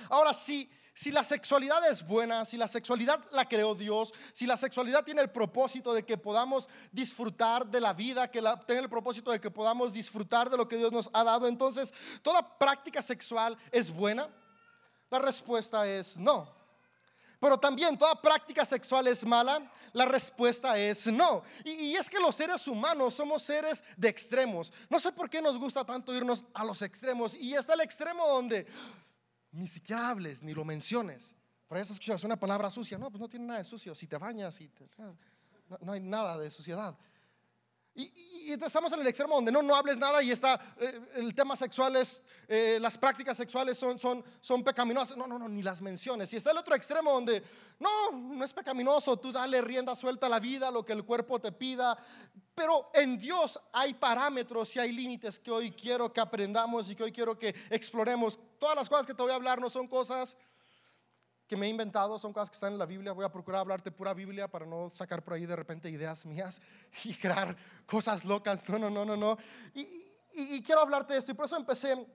Ahora 0.09 0.33
sí 0.33 0.71
si 1.01 1.11
la 1.11 1.25
sexualidad 1.25 1.89
es 1.89 2.07
buena, 2.07 2.45
si 2.45 2.59
la 2.59 2.69
sexualidad 2.69 3.25
la 3.31 3.49
creó 3.49 3.75
Dios, 3.75 4.13
si 4.35 4.47
la 4.47 4.59
sexualidad 4.59 5.03
tiene 5.03 5.23
el 5.23 5.31
propósito 5.31 5.95
de 5.95 6.05
que 6.05 6.19
podamos 6.19 6.69
disfrutar 6.93 7.67
de 7.67 7.81
la 7.81 7.95
vida, 7.95 8.31
que 8.31 8.43
la, 8.43 8.61
tenga 8.61 8.83
el 8.83 8.91
propósito 8.91 9.31
de 9.31 9.41
que 9.41 9.51
podamos 9.51 9.95
disfrutar 9.95 10.51
de 10.51 10.59
lo 10.59 10.69
que 10.69 10.77
Dios 10.77 10.93
nos 10.93 11.09
ha 11.15 11.25
dado, 11.25 11.49
entonces 11.49 11.95
toda 12.21 12.59
práctica 12.59 13.01
sexual 13.01 13.57
es 13.73 13.91
buena. 13.91 14.29
La 15.09 15.19
respuesta 15.19 15.87
es 15.87 16.19
no. 16.19 16.55
Pero 17.41 17.57
también 17.57 17.97
toda 17.97 18.21
práctica 18.21 18.67
sexual 18.67 19.07
es 19.07 19.25
mala. 19.25 19.73
La 19.95 20.05
respuesta 20.05 20.77
es 20.77 21.07
no. 21.07 21.43
Y, 21.65 21.71
y, 21.71 21.97
es 21.97 22.11
que 22.11 22.21
los 22.21 22.37
seres 22.37 22.69
humanos 22.69 23.15
somos 23.15 23.43
seres 23.43 23.83
de 23.97 24.11
extremos. 24.11 24.71
No 24.91 25.01
sé 25.01 25.13
por 25.13 25.31
qué 25.31 25.41
nos 25.41 25.57
gusta 25.57 25.83
tanto 25.83 26.15
irnos 26.15 26.45
a 26.53 26.63
los 26.63 26.83
extremos. 26.83 27.35
Y 27.37 27.55
está 27.55 27.73
el 27.73 27.81
extremo 27.81 28.29
donde 28.29 28.67
ni 29.53 29.67
siquiera 29.67 30.09
hables, 30.11 30.43
ni 30.43 30.55
lo 30.55 30.65
menciones. 30.65 31.35
Por 31.67 31.79
eso 31.79 31.93
escuchas 31.93 32.25
una 32.25 32.37
palabra 32.37 32.71
sucia. 32.71 32.99
No, 32.99 33.11
pues 33.11 33.21
no 33.21 33.29
tiene 33.29 33.47
nada 33.47 33.59
de 33.61 33.65
sucio. 33.65 33.95
Si 33.95 34.07
te 34.07 34.19
bañas, 34.19 34.61
y 34.61 34.71
no, 35.83 35.93
hay 35.93 36.01
nada 36.01 36.37
de 36.39 36.51
suciedad. 36.51 36.97
Y, 37.95 38.53
estamos 38.53 38.93
en 38.93 39.01
el 39.01 39.07
extremo 39.07 39.35
donde 39.35 39.53
no, 39.53 39.63
no 39.63 39.75
hables 39.75 39.99
nada 39.99 40.23
y 40.23 40.31
está 40.31 40.59
eh, 40.79 41.01
el 41.15 41.35
tema 41.35 41.57
sexual 41.57 41.97
es, 41.97 42.23
eh, 42.49 42.79
las 42.81 42.99
prácticas 42.99 43.37
sexuales 43.37 43.79
son, 43.79 43.99
son, 43.99 44.25
son 44.41 44.65
pecaminosas. 44.65 45.17
No, 45.17 45.27
no, 45.27 45.39
no, 45.39 45.49
ni 45.49 45.63
las 45.63 45.81
menciones. 45.83 46.33
Y 46.33 46.37
está 46.37 46.51
el 46.51 46.59
otro 46.59 46.75
extremo 46.75 47.13
donde 47.13 47.43
no, 47.79 48.13
no 48.13 48.45
es 48.45 48.53
pecaminoso, 48.53 49.17
tú 49.19 49.33
dale 49.33 49.61
rienda 49.61 49.95
suelta 49.97 50.27
a 50.27 50.31
la 50.31 50.41
vida, 50.41 50.71
lo 50.71 50.85
que 50.85 50.93
el 50.93 51.05
cuerpo 51.05 51.41
te 51.41 51.53
pida. 51.53 51.97
Pero 52.55 52.91
en 52.95 53.17
Dios 53.19 53.59
hay 53.73 53.95
parámetros 53.95 54.75
y 54.77 54.81
hay 54.81 54.93
límites 54.93 55.39
que 55.39 55.51
hoy 55.51 55.71
quiero 55.71 56.13
que 56.13 56.21
aprendamos 56.21 56.91
y 56.91 56.97
que 56.97 57.05
hoy 57.05 57.13
quiero 57.13 57.39
que 57.39 57.55
exploremos. 57.71 58.39
Todas 58.59 58.77
las 58.77 58.89
cosas 58.89 59.07
que 59.07 59.15
te 59.15 59.23
voy 59.23 59.33
a 59.33 59.37
hablar 59.37 59.61
no 59.61 59.71
son 59.71 59.89
cosas 59.89 60.37
que 61.51 61.57
me 61.57 61.67
he 61.67 61.69
inventado, 61.69 62.17
son 62.17 62.33
cosas 62.33 62.49
que 62.49 62.55
están 62.55 62.75
en 62.75 62.79
la 62.79 62.87
Biblia. 62.87 63.11
Voy 63.11 63.25
a 63.25 63.29
procurar 63.29 63.63
hablarte 63.63 63.91
pura 63.91 64.15
Biblia 64.15 64.47
para 64.47 64.65
no 64.65 64.89
sacar 64.89 65.21
por 65.25 65.35
ahí 65.35 65.47
de 65.47 65.57
repente 65.57 65.91
ideas 65.91 66.25
mías 66.25 66.63
y 67.05 67.13
crear 67.13 67.57
cosas 67.87 68.25
locas. 68.25 68.69
No, 68.69 68.79
no, 68.79 68.89
no, 68.89 69.05
no, 69.05 69.17
no. 69.17 69.37
Y, 69.75 70.63
quiero 70.63 70.81
hablarte 70.83 71.15
de 71.15 71.19
esto 71.19 71.33
y 71.33 71.35
por 71.35 71.47
eso 71.47 71.57
empecé 71.57 72.07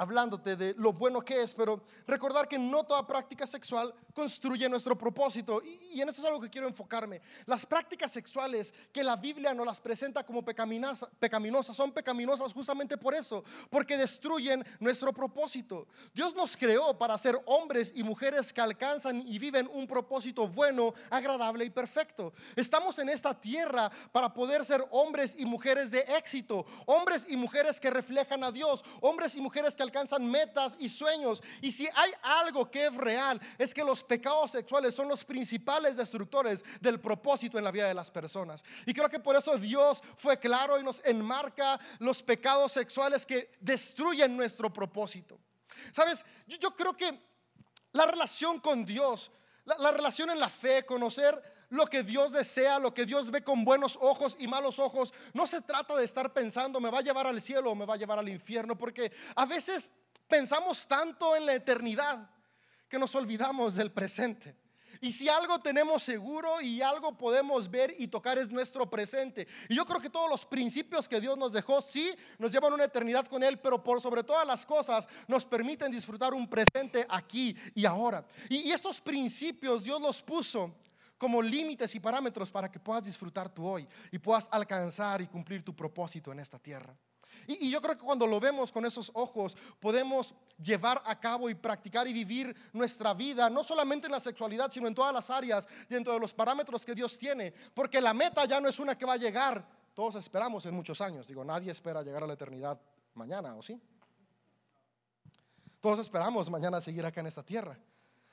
hablándote 0.00 0.56
de 0.56 0.74
lo 0.78 0.94
bueno 0.94 1.20
que 1.20 1.42
es, 1.42 1.54
pero 1.54 1.82
recordar 2.06 2.48
que 2.48 2.58
no 2.58 2.84
toda 2.84 3.06
práctica 3.06 3.46
sexual 3.46 3.94
construye 4.14 4.66
nuestro 4.66 4.96
propósito. 4.96 5.60
Y, 5.62 6.00
en 6.00 6.08
eso 6.08 6.22
es 6.22 6.26
algo 6.26 6.40
que 6.40 6.48
quiero 6.48 6.66
enfocarme. 6.66 7.20
Las 7.44 7.66
prácticas 7.66 8.10
sexuales 8.10 8.72
que 8.94 9.04
la 9.04 9.16
Biblia 9.16 9.52
nos 9.52 9.66
las 9.66 9.78
presenta 9.78 10.24
como 10.24 10.42
pecaminosas, 10.42 11.76
son 11.76 11.92
pecaminosas 11.92 12.54
justamente 12.54 12.96
por 12.96 13.14
eso, 13.14 13.44
porque 13.68 13.98
destruyen 13.98 14.64
nuestro 14.78 15.12
propósito. 15.12 15.86
Dios 16.14 16.34
nos 16.34 16.56
creó 16.56 16.96
para 16.96 17.18
ser 17.18 17.38
hombres 17.44 17.92
y 17.94 18.02
mujeres 18.02 18.54
que 18.54 18.62
alcanzan 18.62 19.22
y 19.28 19.38
viven 19.38 19.68
un 19.70 19.86
propósito 19.86 20.48
bueno, 20.48 20.94
agradable 21.10 21.66
y 21.66 21.70
perfecto. 21.70 22.32
Estamos 22.56 22.98
en 23.00 23.10
esta 23.10 23.38
tierra 23.38 23.90
para 24.12 24.32
poder 24.32 24.64
ser 24.64 24.82
hombres 24.92 25.36
y 25.38 25.44
mujeres 25.44 25.90
de 25.90 26.00
éxito, 26.16 26.64
hombres 26.86 27.26
y 27.28 27.36
mujeres 27.36 27.78
que 27.78 27.90
reflejan 27.90 28.42
a 28.44 28.50
Dios, 28.50 28.82
hombres 29.02 29.36
y 29.36 29.42
mujeres 29.42 29.76
que 29.76 29.89
alcanzan 29.90 30.30
metas 30.30 30.76
y 30.78 30.88
sueños. 30.88 31.42
Y 31.60 31.70
si 31.72 31.86
hay 31.94 32.10
algo 32.22 32.70
que 32.70 32.86
es 32.86 32.94
real, 32.94 33.40
es 33.58 33.74
que 33.74 33.84
los 33.84 34.02
pecados 34.04 34.52
sexuales 34.52 34.94
son 34.94 35.08
los 35.08 35.24
principales 35.24 35.96
destructores 35.96 36.64
del 36.80 37.00
propósito 37.00 37.58
en 37.58 37.64
la 37.64 37.72
vida 37.72 37.88
de 37.88 37.94
las 37.94 38.10
personas. 38.10 38.64
Y 38.86 38.94
creo 38.94 39.08
que 39.08 39.18
por 39.18 39.36
eso 39.36 39.58
Dios 39.58 40.02
fue 40.16 40.38
claro 40.38 40.78
y 40.78 40.84
nos 40.84 41.04
enmarca 41.04 41.78
los 41.98 42.22
pecados 42.22 42.72
sexuales 42.72 43.26
que 43.26 43.50
destruyen 43.60 44.36
nuestro 44.36 44.72
propósito. 44.72 45.38
Sabes, 45.90 46.24
yo, 46.46 46.74
creo 46.74 46.96
que 46.96 47.20
la 47.92 48.06
relación 48.06 48.60
con 48.60 48.84
Dios, 48.84 49.30
la, 49.64 49.76
la 49.78 49.90
relación 49.90 50.30
en 50.30 50.38
la 50.38 50.48
fe, 50.48 50.86
conocer 50.86 51.59
lo 51.70 51.86
que 51.86 52.02
Dios 52.02 52.32
desea, 52.32 52.78
lo 52.78 52.92
que 52.92 53.06
Dios 53.06 53.30
ve 53.30 53.42
con 53.42 53.64
buenos 53.64 53.96
ojos 54.00 54.36
y 54.38 54.46
malos 54.46 54.78
ojos. 54.78 55.14
No 55.32 55.46
se 55.46 55.62
trata 55.62 55.96
de 55.96 56.04
estar 56.04 56.32
pensando, 56.32 56.80
me 56.80 56.90
va 56.90 56.98
a 56.98 57.02
llevar 57.02 57.26
al 57.26 57.40
cielo 57.40 57.70
o 57.70 57.74
me 57.74 57.86
va 57.86 57.94
a 57.94 57.96
llevar 57.96 58.18
al 58.18 58.28
infierno, 58.28 58.76
porque 58.76 59.10
a 59.34 59.46
veces 59.46 59.92
pensamos 60.28 60.86
tanto 60.86 61.34
en 61.34 61.46
la 61.46 61.54
eternidad 61.54 62.28
que 62.88 62.98
nos 62.98 63.14
olvidamos 63.14 63.76
del 63.76 63.92
presente. 63.92 64.56
Y 65.02 65.12
si 65.12 65.30
algo 65.30 65.58
tenemos 65.60 66.02
seguro 66.02 66.60
y 66.60 66.82
algo 66.82 67.16
podemos 67.16 67.70
ver 67.70 67.94
y 67.98 68.08
tocar 68.08 68.36
es 68.36 68.50
nuestro 68.50 68.90
presente. 68.90 69.48
Y 69.68 69.76
yo 69.76 69.86
creo 69.86 70.00
que 70.00 70.10
todos 70.10 70.28
los 70.28 70.44
principios 70.44 71.08
que 71.08 71.20
Dios 71.20 71.38
nos 71.38 71.54
dejó, 71.54 71.80
sí, 71.80 72.14
nos 72.38 72.52
llevan 72.52 72.74
una 72.74 72.84
eternidad 72.84 73.26
con 73.26 73.42
Él, 73.42 73.58
pero 73.58 73.82
por 73.82 74.02
sobre 74.02 74.24
todas 74.24 74.46
las 74.46 74.66
cosas 74.66 75.08
nos 75.26 75.46
permiten 75.46 75.90
disfrutar 75.90 76.34
un 76.34 76.48
presente 76.50 77.06
aquí 77.08 77.56
y 77.74 77.86
ahora. 77.86 78.26
Y, 78.50 78.68
y 78.68 78.72
estos 78.72 79.00
principios 79.00 79.84
Dios 79.84 80.02
los 80.02 80.20
puso 80.20 80.74
como 81.20 81.42
límites 81.42 81.94
y 81.94 82.00
parámetros 82.00 82.50
para 82.50 82.72
que 82.72 82.80
puedas 82.80 83.04
disfrutar 83.04 83.50
tú 83.50 83.66
hoy 83.66 83.86
y 84.10 84.18
puedas 84.18 84.48
alcanzar 84.50 85.20
y 85.20 85.26
cumplir 85.26 85.62
tu 85.62 85.76
propósito 85.76 86.32
en 86.32 86.40
esta 86.40 86.58
tierra. 86.58 86.96
Y, 87.46 87.66
y, 87.66 87.70
yo 87.70 87.82
creo 87.82 87.94
que 87.94 88.02
cuando 88.02 88.26
lo 88.26 88.40
vemos 88.40 88.72
con 88.72 88.86
esos 88.86 89.10
ojos, 89.12 89.54
podemos 89.78 90.34
llevar 90.58 91.02
a 91.04 91.20
cabo 91.20 91.50
y 91.50 91.54
practicar 91.54 92.08
y 92.08 92.14
vivir 92.14 92.56
nuestra 92.72 93.12
vida, 93.12 93.50
no 93.50 93.62
solamente 93.62 94.06
en 94.06 94.12
la 94.12 94.20
sexualidad, 94.20 94.72
sino 94.72 94.88
en 94.88 94.94
todas 94.94 95.12
las 95.12 95.28
áreas, 95.28 95.68
dentro 95.90 96.14
de 96.14 96.20
los 96.20 96.32
parámetros 96.32 96.86
que 96.86 96.94
Dios 96.94 97.18
tiene, 97.18 97.52
porque 97.74 98.00
la 98.00 98.14
meta 98.14 98.46
ya 98.46 98.58
no 98.58 98.68
es 98.68 98.78
una 98.78 98.96
que 98.96 99.04
va 99.04 99.12
a 99.12 99.18
llegar, 99.18 99.62
todos 99.94 100.14
esperamos 100.14 100.64
en 100.64 100.74
muchos 100.74 101.02
años, 101.02 101.28
digo, 101.28 101.44
nadie 101.44 101.70
espera 101.70 102.02
llegar 102.02 102.24
a 102.24 102.26
la 102.26 102.32
eternidad 102.32 102.80
mañana, 103.12 103.54
¿o 103.56 103.62
sí? 103.62 103.78
Todos 105.80 105.98
esperamos 105.98 106.48
mañana 106.48 106.80
seguir 106.80 107.04
acá 107.04 107.20
en 107.20 107.26
esta 107.26 107.42
tierra. 107.42 107.78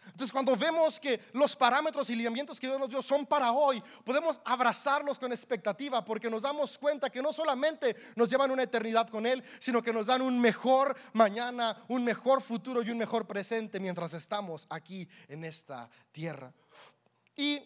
Entonces 0.07 0.31
cuando 0.31 0.55
vemos 0.55 0.99
que 0.99 1.19
los 1.33 1.55
parámetros 1.55 2.09
y 2.09 2.15
lineamientos 2.15 2.59
que 2.59 2.67
Dios 2.67 2.79
nos 2.79 2.89
dio 2.89 3.01
son 3.01 3.25
para 3.25 3.51
hoy, 3.51 3.81
podemos 4.03 4.41
abrazarlos 4.45 5.19
con 5.19 5.31
expectativa 5.31 6.03
porque 6.03 6.29
nos 6.29 6.43
damos 6.43 6.77
cuenta 6.77 7.09
que 7.09 7.21
no 7.21 7.31
solamente 7.31 7.95
nos 8.15 8.29
llevan 8.29 8.51
una 8.51 8.63
eternidad 8.63 9.07
con 9.09 9.25
Él, 9.25 9.43
sino 9.59 9.81
que 9.81 9.93
nos 9.93 10.07
dan 10.07 10.21
un 10.21 10.39
mejor 10.39 10.95
mañana, 11.13 11.77
un 11.87 12.03
mejor 12.03 12.41
futuro 12.41 12.81
y 12.81 12.89
un 12.89 12.97
mejor 12.97 13.27
presente 13.27 13.79
mientras 13.79 14.13
estamos 14.13 14.65
aquí 14.69 15.07
en 15.27 15.43
esta 15.43 15.89
tierra. 16.11 16.51
Y 17.35 17.61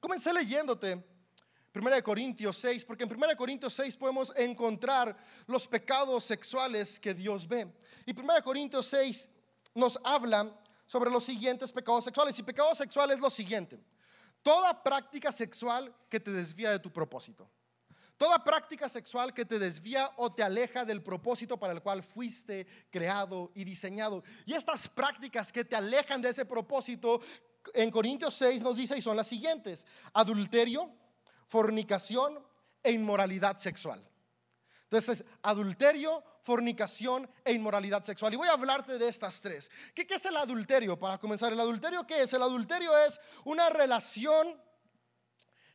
comencé 0.00 0.32
leyéndote 0.32 1.04
1 1.74 2.02
Corintios 2.02 2.58
6, 2.58 2.84
porque 2.84 3.04
en 3.04 3.12
1 3.12 3.36
Corintios 3.36 3.72
6 3.74 3.96
podemos 3.96 4.32
encontrar 4.36 5.16
los 5.46 5.66
pecados 5.66 6.24
sexuales 6.24 7.00
que 7.00 7.14
Dios 7.14 7.48
ve. 7.48 7.72
Y 8.04 8.18
1 8.18 8.42
Corintios 8.44 8.86
6 8.86 9.28
nos 9.74 9.98
habla 10.04 10.52
sobre 10.92 11.10
los 11.10 11.24
siguientes 11.24 11.72
pecados 11.72 12.04
sexuales. 12.04 12.38
Y 12.38 12.42
pecado 12.42 12.74
sexual 12.74 13.10
es 13.12 13.18
lo 13.18 13.30
siguiente. 13.30 13.80
Toda 14.42 14.82
práctica 14.82 15.32
sexual 15.32 15.90
que 16.10 16.20
te 16.20 16.30
desvía 16.30 16.70
de 16.70 16.80
tu 16.80 16.92
propósito. 16.92 17.48
Toda 18.18 18.44
práctica 18.44 18.90
sexual 18.90 19.32
que 19.32 19.46
te 19.46 19.58
desvía 19.58 20.10
o 20.18 20.30
te 20.30 20.42
aleja 20.42 20.84
del 20.84 21.02
propósito 21.02 21.58
para 21.58 21.72
el 21.72 21.80
cual 21.80 22.02
fuiste 22.02 22.66
creado 22.90 23.50
y 23.54 23.64
diseñado. 23.64 24.22
Y 24.44 24.52
estas 24.52 24.86
prácticas 24.86 25.50
que 25.50 25.64
te 25.64 25.76
alejan 25.76 26.20
de 26.20 26.28
ese 26.28 26.44
propósito, 26.44 27.22
en 27.72 27.90
Corintios 27.90 28.34
6 28.34 28.60
nos 28.60 28.76
dice 28.76 28.98
y 28.98 29.00
son 29.00 29.16
las 29.16 29.28
siguientes. 29.28 29.86
Adulterio, 30.12 30.90
fornicación 31.48 32.38
e 32.82 32.92
inmoralidad 32.92 33.56
sexual. 33.56 34.06
Entonces, 34.92 35.24
adulterio, 35.40 36.22
fornicación 36.42 37.26
e 37.42 37.54
inmoralidad 37.54 38.02
sexual. 38.02 38.34
Y 38.34 38.36
voy 38.36 38.48
a 38.48 38.52
hablarte 38.52 38.98
de 38.98 39.08
estas 39.08 39.40
tres. 39.40 39.70
¿Qué, 39.94 40.06
¿Qué, 40.06 40.16
es 40.16 40.26
el 40.26 40.36
adulterio? 40.36 40.98
Para 40.98 41.16
comenzar, 41.16 41.50
¿el 41.50 41.60
adulterio 41.60 42.06
qué 42.06 42.20
es? 42.20 42.32
El 42.34 42.42
adulterio 42.42 42.94
es 42.98 43.18
una 43.44 43.70
relación 43.70 44.60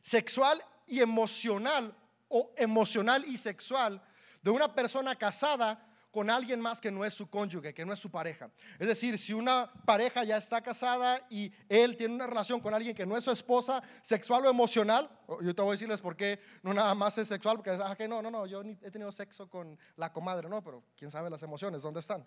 sexual 0.00 0.62
y 0.86 1.00
emocional 1.00 1.92
o 2.28 2.52
emocional 2.56 3.24
y 3.24 3.36
sexual 3.38 4.00
de 4.40 4.50
una 4.52 4.72
persona 4.72 5.16
casada 5.16 5.87
con 6.10 6.30
alguien 6.30 6.60
más 6.60 6.80
que 6.80 6.90
no 6.90 7.04
es 7.04 7.14
su 7.14 7.28
cónyuge, 7.28 7.74
que 7.74 7.84
no 7.84 7.92
es 7.92 7.98
su 7.98 8.10
pareja. 8.10 8.50
Es 8.78 8.88
decir, 8.88 9.18
si 9.18 9.32
una 9.32 9.70
pareja 9.84 10.24
ya 10.24 10.36
está 10.36 10.60
casada 10.60 11.20
y 11.28 11.52
él 11.68 11.96
tiene 11.96 12.14
una 12.14 12.26
relación 12.26 12.60
con 12.60 12.74
alguien 12.74 12.94
que 12.94 13.06
no 13.06 13.16
es 13.16 13.24
su 13.24 13.30
esposa, 13.30 13.82
sexual 14.02 14.46
o 14.46 14.50
emocional, 14.50 15.10
yo 15.42 15.54
te 15.54 15.62
voy 15.62 15.70
a 15.70 15.72
decirles 15.72 16.00
por 16.00 16.16
qué 16.16 16.40
no 16.62 16.72
nada 16.72 16.94
más 16.94 17.18
es 17.18 17.28
sexual, 17.28 17.56
porque 17.56 17.70
ah, 17.70 17.94
que 17.96 18.08
no, 18.08 18.22
no, 18.22 18.30
no, 18.30 18.46
yo 18.46 18.62
he 18.62 18.90
tenido 18.90 19.12
sexo 19.12 19.48
con 19.48 19.78
la 19.96 20.12
comadre, 20.12 20.48
no, 20.48 20.62
pero 20.62 20.82
quién 20.96 21.10
sabe 21.10 21.30
las 21.30 21.42
emociones, 21.42 21.82
¿dónde 21.82 22.00
están? 22.00 22.26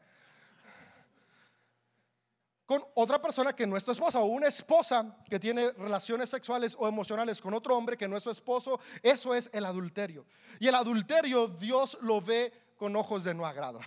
con 2.71 2.85
otra 2.95 3.21
persona 3.21 3.51
que 3.51 3.67
no 3.67 3.75
es 3.75 3.83
tu 3.83 3.91
esposa 3.91 4.21
o 4.21 4.27
una 4.27 4.47
esposa 4.47 5.17
que 5.29 5.37
tiene 5.37 5.73
relaciones 5.73 6.29
sexuales 6.29 6.73
o 6.79 6.87
emocionales 6.87 7.41
con 7.41 7.53
otro 7.53 7.75
hombre 7.75 7.97
que 7.97 8.07
no 8.07 8.15
es 8.15 8.23
su 8.23 8.31
esposo, 8.31 8.79
eso 9.03 9.35
es 9.35 9.49
el 9.51 9.65
adulterio. 9.65 10.25
Y 10.57 10.69
el 10.69 10.75
adulterio 10.75 11.49
Dios 11.49 11.97
lo 11.99 12.21
ve 12.21 12.53
con 12.81 12.95
ojos 12.95 13.23
de 13.23 13.35
no 13.35 13.45
agrado. 13.45 13.79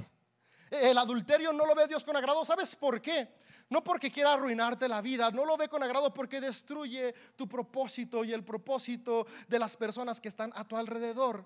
El 0.70 0.96
adulterio 0.96 1.52
no 1.52 1.66
lo 1.66 1.74
ve 1.74 1.88
Dios 1.88 2.04
con 2.04 2.16
agrado, 2.16 2.44
¿sabes 2.44 2.76
por 2.76 3.02
qué? 3.02 3.28
No 3.68 3.82
porque 3.82 4.08
quiera 4.08 4.34
arruinarte 4.34 4.88
la 4.88 5.02
vida, 5.02 5.32
no 5.32 5.44
lo 5.44 5.56
ve 5.56 5.68
con 5.68 5.82
agrado 5.82 6.14
porque 6.14 6.40
destruye 6.40 7.12
tu 7.34 7.48
propósito 7.48 8.22
y 8.22 8.32
el 8.32 8.44
propósito 8.44 9.26
de 9.48 9.58
las 9.58 9.76
personas 9.76 10.20
que 10.20 10.28
están 10.28 10.52
a 10.54 10.62
tu 10.62 10.76
alrededor. 10.76 11.44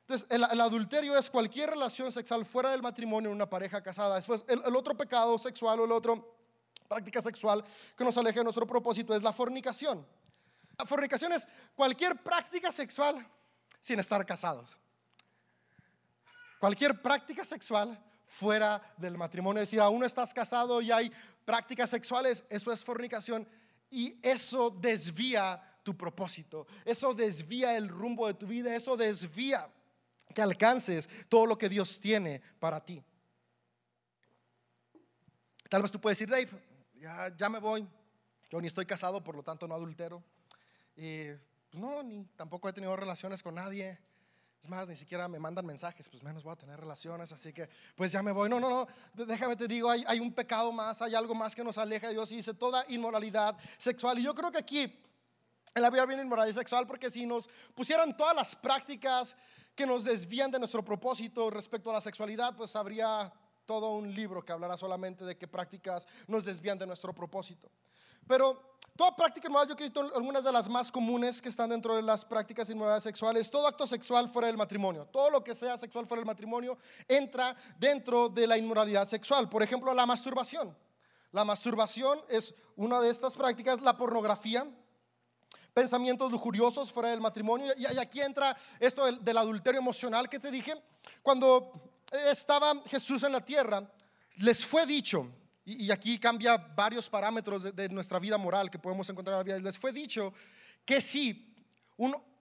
Entonces, 0.00 0.28
el, 0.28 0.60
adulterio 0.60 1.16
es 1.16 1.30
cualquier 1.30 1.70
relación 1.70 2.12
sexual 2.12 2.44
fuera 2.44 2.72
del 2.72 2.82
matrimonio 2.82 3.30
en 3.30 3.36
una 3.36 3.48
pareja 3.48 3.82
casada. 3.82 4.16
Después, 4.16 4.44
el, 4.46 4.60
el 4.66 4.76
otro 4.76 4.94
pecado 4.94 5.38
sexual 5.38 5.80
o 5.80 5.86
el 5.86 5.92
otro 5.92 6.36
práctica 6.86 7.22
sexual 7.22 7.64
que 7.96 8.04
nos 8.04 8.18
aleja 8.18 8.40
de 8.40 8.44
nuestro 8.44 8.66
propósito 8.66 9.16
es 9.16 9.22
la 9.22 9.32
fornicación. 9.32 10.06
La 10.76 10.84
fornicación 10.84 11.32
es 11.32 11.48
cualquier 11.74 12.22
práctica 12.22 12.70
sexual 12.70 13.26
sin 13.80 13.98
estar 13.98 14.26
casados. 14.26 14.78
Cualquier 16.64 17.02
práctica 17.02 17.44
sexual 17.44 18.02
fuera 18.26 18.80
del 18.96 19.18
matrimonio. 19.18 19.62
Es 19.62 19.68
decir, 19.68 19.82
aún 19.82 20.00
no 20.00 20.06
estás 20.06 20.32
casado 20.32 20.80
y 20.80 20.90
hay 20.90 21.12
prácticas 21.44 21.90
sexuales, 21.90 22.42
eso 22.48 22.72
es 22.72 22.82
fornicación 22.82 23.46
y 23.90 24.18
eso 24.22 24.70
desvía 24.70 25.62
tu 25.82 25.94
propósito, 25.94 26.66
eso 26.86 27.12
desvía 27.12 27.76
el 27.76 27.90
rumbo 27.90 28.26
de 28.26 28.32
tu 28.32 28.46
vida, 28.46 28.74
eso 28.74 28.96
desvía 28.96 29.68
que 30.34 30.40
alcances 30.40 31.10
todo 31.28 31.44
lo 31.44 31.58
que 31.58 31.68
Dios 31.68 32.00
tiene 32.00 32.40
para 32.58 32.82
ti. 32.82 33.04
Tal 35.68 35.82
vez 35.82 35.92
tú 35.92 36.00
puedes 36.00 36.18
decir, 36.18 36.30
Dave, 36.32 36.48
ya, 36.94 37.36
ya 37.36 37.50
me 37.50 37.58
voy, 37.58 37.86
yo 38.48 38.58
ni 38.62 38.68
estoy 38.68 38.86
casado, 38.86 39.22
por 39.22 39.36
lo 39.36 39.42
tanto 39.42 39.68
no 39.68 39.74
adultero. 39.74 40.24
Y 40.96 41.24
pues 41.68 41.82
no, 41.82 42.02
ni 42.02 42.24
tampoco 42.36 42.70
he 42.70 42.72
tenido 42.72 42.96
relaciones 42.96 43.42
con 43.42 43.56
nadie. 43.56 43.98
Es 44.64 44.70
más, 44.70 44.88
ni 44.88 44.96
siquiera 44.96 45.28
me 45.28 45.38
mandan 45.38 45.66
mensajes, 45.66 46.08
pues 46.08 46.22
menos 46.22 46.42
voy 46.42 46.54
a 46.54 46.56
tener 46.56 46.80
relaciones, 46.80 47.30
así 47.32 47.52
que 47.52 47.68
pues 47.94 48.10
ya 48.10 48.22
me 48.22 48.32
voy. 48.32 48.48
No, 48.48 48.58
no, 48.58 48.70
no, 48.70 49.26
déjame 49.26 49.56
te 49.56 49.68
digo, 49.68 49.90
hay, 49.90 50.02
hay 50.06 50.20
un 50.20 50.32
pecado 50.32 50.72
más, 50.72 51.02
hay 51.02 51.14
algo 51.14 51.34
más 51.34 51.54
que 51.54 51.62
nos 51.62 51.76
aleja 51.76 52.06
de 52.06 52.14
Dios 52.14 52.32
y 52.32 52.36
dice 52.36 52.54
toda 52.54 52.82
inmoralidad 52.88 53.58
sexual. 53.76 54.18
Y 54.18 54.22
yo 54.22 54.34
creo 54.34 54.50
que 54.50 54.56
aquí 54.56 54.84
en 55.74 55.82
la 55.82 55.90
Biblia 55.90 56.06
viene 56.06 56.22
inmoralidad 56.22 56.56
sexual 56.56 56.86
porque 56.86 57.10
si 57.10 57.26
nos 57.26 57.46
pusieran 57.74 58.16
todas 58.16 58.34
las 58.34 58.56
prácticas 58.56 59.36
que 59.74 59.86
nos 59.86 60.04
desvían 60.04 60.50
de 60.50 60.58
nuestro 60.58 60.82
propósito 60.82 61.50
respecto 61.50 61.90
a 61.90 61.92
la 61.92 62.00
sexualidad, 62.00 62.56
pues 62.56 62.74
habría 62.74 63.30
todo 63.66 63.90
un 63.92 64.14
libro 64.14 64.44
que 64.44 64.52
hablará 64.52 64.76
solamente 64.76 65.24
de 65.24 65.36
qué 65.36 65.48
prácticas 65.48 66.06
nos 66.26 66.44
desvían 66.44 66.78
de 66.78 66.86
nuestro 66.86 67.14
propósito. 67.14 67.70
Pero 68.26 68.74
Toda 68.96 69.16
práctica 69.16 69.48
inmoral, 69.48 69.68
yo 69.68 69.74
quito 69.74 70.02
algunas 70.14 70.44
de 70.44 70.52
las 70.52 70.68
más 70.68 70.92
comunes 70.92 71.42
que 71.42 71.48
están 71.48 71.68
dentro 71.70 71.96
de 71.96 72.02
las 72.02 72.24
prácticas 72.24 72.70
inmorales 72.70 73.02
sexuales. 73.02 73.50
Todo 73.50 73.66
acto 73.66 73.88
sexual 73.88 74.28
fuera 74.28 74.46
del 74.46 74.56
matrimonio, 74.56 75.04
todo 75.06 75.30
lo 75.30 75.42
que 75.42 75.52
sea 75.52 75.76
sexual 75.76 76.06
fuera 76.06 76.20
del 76.20 76.26
matrimonio 76.26 76.78
entra 77.08 77.56
dentro 77.76 78.28
de 78.28 78.46
la 78.46 78.56
inmoralidad 78.56 79.08
sexual. 79.08 79.48
Por 79.48 79.64
ejemplo, 79.64 79.92
la 79.92 80.06
masturbación. 80.06 80.76
La 81.32 81.44
masturbación 81.44 82.20
es 82.28 82.54
una 82.76 83.00
de 83.00 83.10
estas 83.10 83.34
prácticas, 83.34 83.82
la 83.82 83.96
pornografía, 83.96 84.64
pensamientos 85.72 86.30
lujuriosos 86.30 86.92
fuera 86.92 87.08
del 87.08 87.20
matrimonio. 87.20 87.72
Y 87.76 87.86
aquí 87.98 88.20
entra 88.20 88.56
esto 88.78 89.06
del, 89.06 89.24
del 89.24 89.38
adulterio 89.38 89.80
emocional 89.80 90.28
que 90.28 90.38
te 90.38 90.52
dije. 90.52 90.80
Cuando 91.20 91.72
estaba 92.14 92.74
Jesús 92.86 93.22
en 93.22 93.32
la 93.32 93.44
tierra, 93.44 93.88
les 94.36 94.64
fue 94.64 94.86
dicho, 94.86 95.28
y, 95.64 95.90
aquí 95.90 96.18
cambia 96.18 96.56
varios 96.56 97.08
parámetros 97.08 97.74
de, 97.74 97.88
nuestra 97.88 98.18
vida 98.18 98.36
moral 98.36 98.70
que 98.70 98.78
podemos 98.78 99.08
encontrar 99.08 99.34
en 99.34 99.38
la 99.38 99.44
vida. 99.44 99.58
Les 99.58 99.78
fue 99.78 99.92
dicho 99.92 100.32
que 100.84 101.00
si 101.00 101.54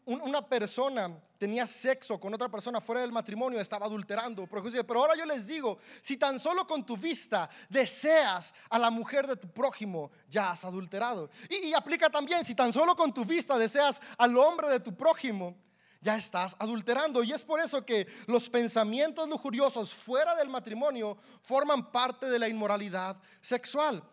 una 0.06 0.46
persona 0.46 1.18
tenía 1.38 1.66
sexo 1.66 2.20
con 2.20 2.34
otra 2.34 2.50
persona 2.50 2.82
fuera 2.82 3.02
del 3.02 3.14
matrimonio, 3.14 3.62
estaba 3.62 3.86
adulterando. 3.86 4.46
Pero 4.48 5.00
ahora 5.00 5.16
yo 5.16 5.26
les 5.26 5.48
digo, 5.48 5.78
si 6.02 6.18
tan 6.18 6.38
solo 6.38 6.68
con 6.68 6.86
tu 6.86 6.98
vista 6.98 7.50
deseas 7.70 8.54
a 8.70 8.78
la 8.78 8.90
mujer 8.92 9.26
de 9.26 9.38
tu 9.38 9.48
prójimo, 9.48 10.12
ya 10.30 10.52
has 10.52 10.66
adulterado. 10.66 11.30
Y, 11.50 11.68
y 11.68 11.74
aplica 11.74 12.10
también, 12.10 12.44
si 12.44 12.56
tan 12.56 12.74
solo 12.74 12.94
con 12.96 13.14
tu 13.14 13.24
vista 13.24 13.58
deseas 13.58 14.02
al 14.18 14.36
hombre 14.36 14.70
de 14.70 14.82
tu 14.82 14.94
prójimo, 14.94 15.56
ya 16.04 16.18
estás 16.18 16.56
adulterando. 16.60 17.24
Y 17.24 17.32
es 17.32 17.44
por 17.44 17.60
eso 17.60 17.84
que 17.84 18.06
los 18.28 18.50
pensamientos 18.50 19.28
lujuriosos 19.28 19.96
fuera 19.96 20.36
del 20.36 20.50
matrimonio 20.50 21.18
forman 21.42 21.92
parte 21.92 22.30
de 22.30 22.38
la 22.38 22.48
inmoralidad 22.48 23.18
sexual. 23.42 24.04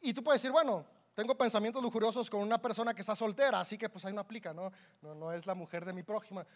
Y, 0.00 0.12
tú 0.14 0.22
puedes 0.22 0.40
decir, 0.40 0.52
bueno, 0.52 0.86
tengo 1.12 1.36
pensamientos 1.36 1.82
lujuriosos 1.82 2.30
con 2.30 2.40
una 2.40 2.62
persona 2.62 2.94
que 2.94 3.00
está 3.00 3.16
soltera, 3.16 3.58
así 3.58 3.76
que 3.76 3.88
pues 3.88 4.04
ahí 4.04 4.12
no 4.12 4.20
aplica, 4.20 4.54
¿no? 4.54 4.70
No, 5.02 5.16
no 5.16 5.32
es 5.32 5.44
la 5.44 5.56
mujer 5.56 5.84
de 5.84 5.92
mi 5.92 6.04
prójima, 6.04 6.46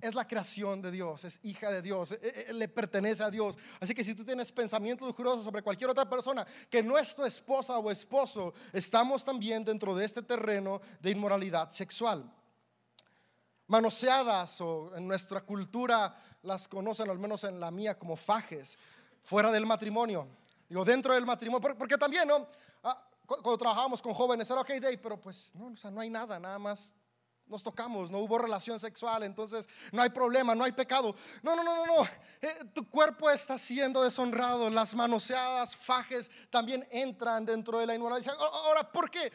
es 0.00 0.14
la 0.14 0.28
creación 0.28 0.80
de 0.80 0.92
Dios, 0.92 1.24
es 1.24 1.40
hija 1.42 1.72
de 1.72 1.82
Dios, 1.82 2.12
e, 2.12 2.46
e, 2.48 2.52
le 2.52 2.68
pertenece 2.68 3.24
a 3.24 3.30
Dios. 3.30 3.58
Así 3.80 3.92
que 3.92 4.04
si 4.04 4.14
tú 4.14 4.24
tienes 4.24 4.52
pensamientos 4.52 5.08
lujuriosos 5.08 5.42
sobre 5.42 5.62
cualquier 5.62 5.90
otra 5.90 6.08
persona 6.08 6.46
que 6.70 6.84
no 6.84 6.96
es 6.96 7.16
tu 7.16 7.24
esposa 7.24 7.76
o 7.78 7.90
esposo, 7.90 8.54
estamos 8.72 9.24
también 9.24 9.64
dentro 9.64 9.96
de 9.96 10.04
este 10.04 10.22
terreno 10.22 10.80
de 11.00 11.10
inmoralidad 11.10 11.70
sexual 11.70 12.32
manoseadas 13.66 14.60
o 14.60 14.94
en 14.96 15.06
nuestra 15.06 15.40
cultura 15.40 16.16
las 16.42 16.68
conocen, 16.68 17.10
al 17.10 17.18
menos 17.18 17.44
en 17.44 17.58
la 17.58 17.70
mía, 17.70 17.98
como 17.98 18.16
fajes, 18.16 18.78
fuera 19.22 19.50
del 19.50 19.66
matrimonio. 19.66 20.28
Digo, 20.68 20.84
dentro 20.84 21.14
del 21.14 21.26
matrimonio, 21.26 21.76
porque 21.76 21.96
también, 21.96 22.28
¿no? 22.28 22.46
Ah, 22.82 23.08
cuando 23.26 23.58
trabajábamos 23.58 24.00
con 24.00 24.14
jóvenes 24.14 24.50
era 24.50 24.60
ok, 24.60 24.68
Dave, 24.80 24.98
pero 24.98 25.20
pues 25.20 25.54
no, 25.54 25.66
o 25.66 25.76
sea, 25.76 25.90
no 25.90 26.00
hay 26.00 26.10
nada, 26.10 26.38
nada 26.38 26.58
más 26.58 26.94
nos 27.46 27.62
tocamos, 27.62 28.10
no 28.10 28.18
hubo 28.18 28.38
relación 28.38 28.78
sexual, 28.80 29.22
entonces 29.22 29.68
no 29.92 30.02
hay 30.02 30.10
problema, 30.10 30.54
no 30.54 30.64
hay 30.64 30.72
pecado. 30.72 31.14
No, 31.42 31.54
no, 31.54 31.62
no, 31.62 31.86
no, 31.86 31.86
no. 31.86 32.08
Eh, 32.40 32.64
tu 32.74 32.88
cuerpo 32.90 33.30
está 33.30 33.56
siendo 33.58 34.02
deshonrado, 34.02 34.68
las 34.70 34.94
manoseadas, 34.94 35.76
fajes 35.76 36.30
también 36.50 36.86
entran 36.90 37.44
dentro 37.44 37.78
de 37.78 37.86
la 37.86 37.94
inmoralidad. 37.94 38.34
Ahora, 38.38 38.90
¿por 38.90 39.10
qué? 39.10 39.32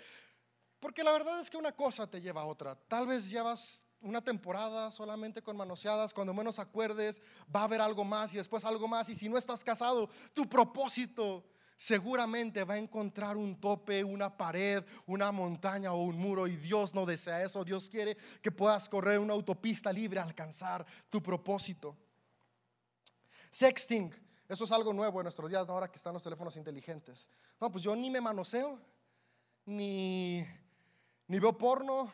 Porque 0.79 1.03
la 1.03 1.11
verdad 1.13 1.39
es 1.39 1.49
que 1.49 1.57
una 1.57 1.71
cosa 1.71 2.07
te 2.07 2.19
lleva 2.19 2.41
a 2.41 2.45
otra. 2.45 2.75
Tal 2.75 3.07
vez 3.07 3.29
llevas 3.29 3.83
una 4.01 4.21
temporada 4.21 4.91
solamente 4.91 5.41
con 5.41 5.55
manoseadas, 5.55 6.13
cuando 6.13 6.33
menos 6.33 6.59
acuerdes, 6.59 7.21
va 7.53 7.61
a 7.61 7.63
haber 7.65 7.81
algo 7.81 8.03
más 8.03 8.33
y 8.33 8.37
después 8.37 8.65
algo 8.65 8.87
más. 8.87 9.09
Y 9.09 9.15
si 9.15 9.29
no 9.29 9.37
estás 9.37 9.63
casado, 9.63 10.09
tu 10.33 10.49
propósito 10.49 11.43
seguramente 11.77 12.63
va 12.63 12.75
a 12.75 12.79
encontrar 12.79 13.37
un 13.37 13.59
tope, 13.59 14.03
una 14.03 14.35
pared, 14.35 14.83
una 15.07 15.31
montaña 15.31 15.93
o 15.93 16.03
un 16.03 16.17
muro. 16.17 16.47
Y 16.47 16.55
Dios 16.55 16.93
no 16.93 17.05
desea 17.05 17.43
eso. 17.43 17.63
Dios 17.63 17.89
quiere 17.89 18.17
que 18.41 18.51
puedas 18.51 18.89
correr 18.89 19.19
una 19.19 19.33
autopista 19.33 19.91
libre, 19.91 20.19
alcanzar 20.19 20.85
tu 21.09 21.21
propósito. 21.21 21.95
Sexting, 23.49 24.13
eso 24.47 24.63
es 24.63 24.71
algo 24.71 24.93
nuevo 24.93 25.19
en 25.19 25.23
nuestros 25.23 25.49
días, 25.49 25.67
ahora 25.69 25.89
que 25.89 25.97
están 25.97 26.13
los 26.13 26.23
teléfonos 26.23 26.55
inteligentes. 26.57 27.29
No, 27.59 27.71
pues 27.71 27.83
yo 27.83 27.95
ni 27.95 28.09
me 28.09 28.21
manoseo, 28.21 28.79
ni, 29.65 30.45
ni 31.27 31.39
veo 31.39 31.57
porno, 31.57 32.13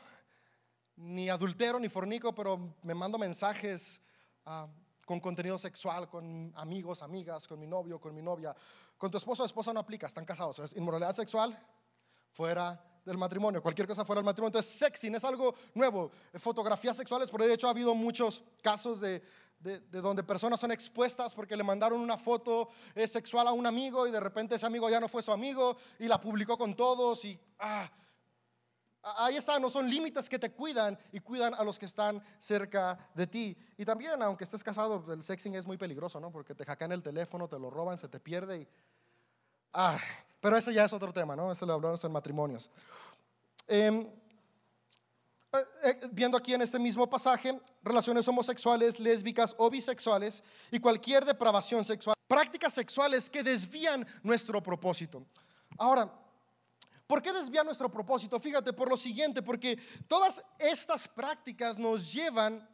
ni 0.97 1.29
adultero 1.29 1.79
ni 1.79 1.89
fornico, 1.89 2.33
pero 2.33 2.75
me 2.81 2.93
mando 2.93 3.17
mensajes 3.17 4.01
ah, 4.45 4.67
con 5.05 5.19
contenido 5.19 5.57
sexual, 5.57 6.09
con 6.09 6.51
amigos, 6.55 7.01
amigas, 7.01 7.47
con 7.47 7.59
mi 7.59 7.67
novio, 7.67 7.99
con 7.99 8.13
mi 8.13 8.21
novia. 8.21 8.53
Con 8.97 9.09
tu 9.09 9.17
esposo 9.17 9.43
o 9.43 9.45
esposa 9.45 9.71
no 9.71 9.79
aplica, 9.79 10.07
están 10.07 10.25
casados. 10.25 10.59
Es 10.59 10.75
inmoralidad 10.75 11.15
sexual 11.15 11.57
fuera 12.31 12.83
del 13.05 13.17
matrimonio, 13.17 13.61
cualquier 13.61 13.87
cosa 13.87 14.03
fuera 14.03 14.19
del 14.19 14.25
matrimonio. 14.25 14.49
Entonces, 14.49 14.77
sexting 14.77 15.15
es 15.15 15.23
algo 15.23 15.55
nuevo. 15.73 16.11
Fotografías 16.33 16.97
sexuales, 16.97 17.29
por 17.29 17.41
de 17.41 17.53
hecho 17.53 17.67
ha 17.67 17.71
habido 17.71 17.95
muchos 17.95 18.43
casos 18.61 18.99
de, 18.99 19.23
de, 19.59 19.79
donde 20.01 20.23
personas 20.23 20.59
son 20.59 20.71
expuestas 20.71 21.33
porque 21.33 21.55
le 21.55 21.63
mandaron 21.63 22.01
una 22.01 22.17
foto 22.17 22.69
eh, 22.95 23.07
sexual 23.07 23.47
a 23.47 23.53
un 23.53 23.65
amigo 23.65 24.07
y 24.07 24.11
de 24.11 24.19
repente 24.19 24.55
ese 24.55 24.65
amigo 24.65 24.89
ya 24.89 24.99
no 24.99 25.07
fue 25.07 25.21
su 25.21 25.31
amigo 25.31 25.77
y 25.99 26.07
la 26.07 26.19
publicó 26.19 26.57
con 26.57 26.75
todos 26.75 27.23
y... 27.23 27.39
Ah, 27.59 27.89
Ahí 29.15 29.37
está, 29.37 29.59
no 29.59 29.69
son 29.69 29.89
límites 29.89 30.29
que 30.29 30.37
te 30.37 30.51
cuidan 30.51 30.97
y 31.11 31.19
cuidan 31.19 31.53
a 31.53 31.63
los 31.63 31.79
que 31.79 31.85
están 31.85 32.21
cerca 32.39 32.97
de 33.13 33.27
ti. 33.27 33.57
Y 33.77 33.85
también, 33.85 34.21
aunque 34.21 34.43
estés 34.43 34.63
casado, 34.63 35.13
el 35.13 35.23
sexing 35.23 35.55
es 35.55 35.65
muy 35.65 35.77
peligroso, 35.77 36.19
¿no? 36.19 36.31
Porque 36.31 36.53
te 36.53 36.65
hackean 36.65 36.91
el 36.91 37.03
teléfono, 37.03 37.47
te 37.47 37.57
lo 37.57 37.69
roban, 37.69 37.97
se 37.97 38.07
te 38.07 38.19
pierde. 38.19 38.61
Y... 38.61 38.67
Ah, 39.73 39.99
pero 40.41 40.57
ese 40.57 40.73
ya 40.73 40.85
es 40.85 40.93
otro 40.93 41.13
tema, 41.13 41.35
¿no? 41.35 41.51
Ese 41.51 41.65
lo 41.65 41.73
hablamos 41.73 42.03
en 42.03 42.11
matrimonios. 42.11 42.69
Em, 43.67 44.07
eh, 45.53 45.57
eh, 45.83 45.99
viendo 46.11 46.37
aquí 46.37 46.53
en 46.53 46.61
este 46.61 46.79
mismo 46.79 47.09
pasaje, 47.09 47.59
relaciones 47.83 48.27
homosexuales, 48.27 48.99
lésbicas 48.99 49.55
o 49.57 49.69
bisexuales 49.69 50.43
y 50.71 50.79
cualquier 50.79 51.23
depravación 51.23 51.85
sexual, 51.85 52.15
prácticas 52.27 52.73
sexuales 52.73 53.29
que 53.29 53.43
desvían 53.43 54.05
nuestro 54.23 54.61
propósito. 54.61 55.25
Ahora, 55.77 56.11
¿Por 57.07 57.21
qué 57.21 57.31
desviar 57.31 57.65
nuestro 57.65 57.89
propósito? 57.89 58.39
Fíjate, 58.39 58.73
por 58.73 58.89
lo 58.89 58.97
siguiente, 58.97 59.41
porque 59.41 59.79
todas 60.07 60.43
estas 60.59 61.07
prácticas 61.07 61.79
nos 61.79 62.13
llevan 62.13 62.67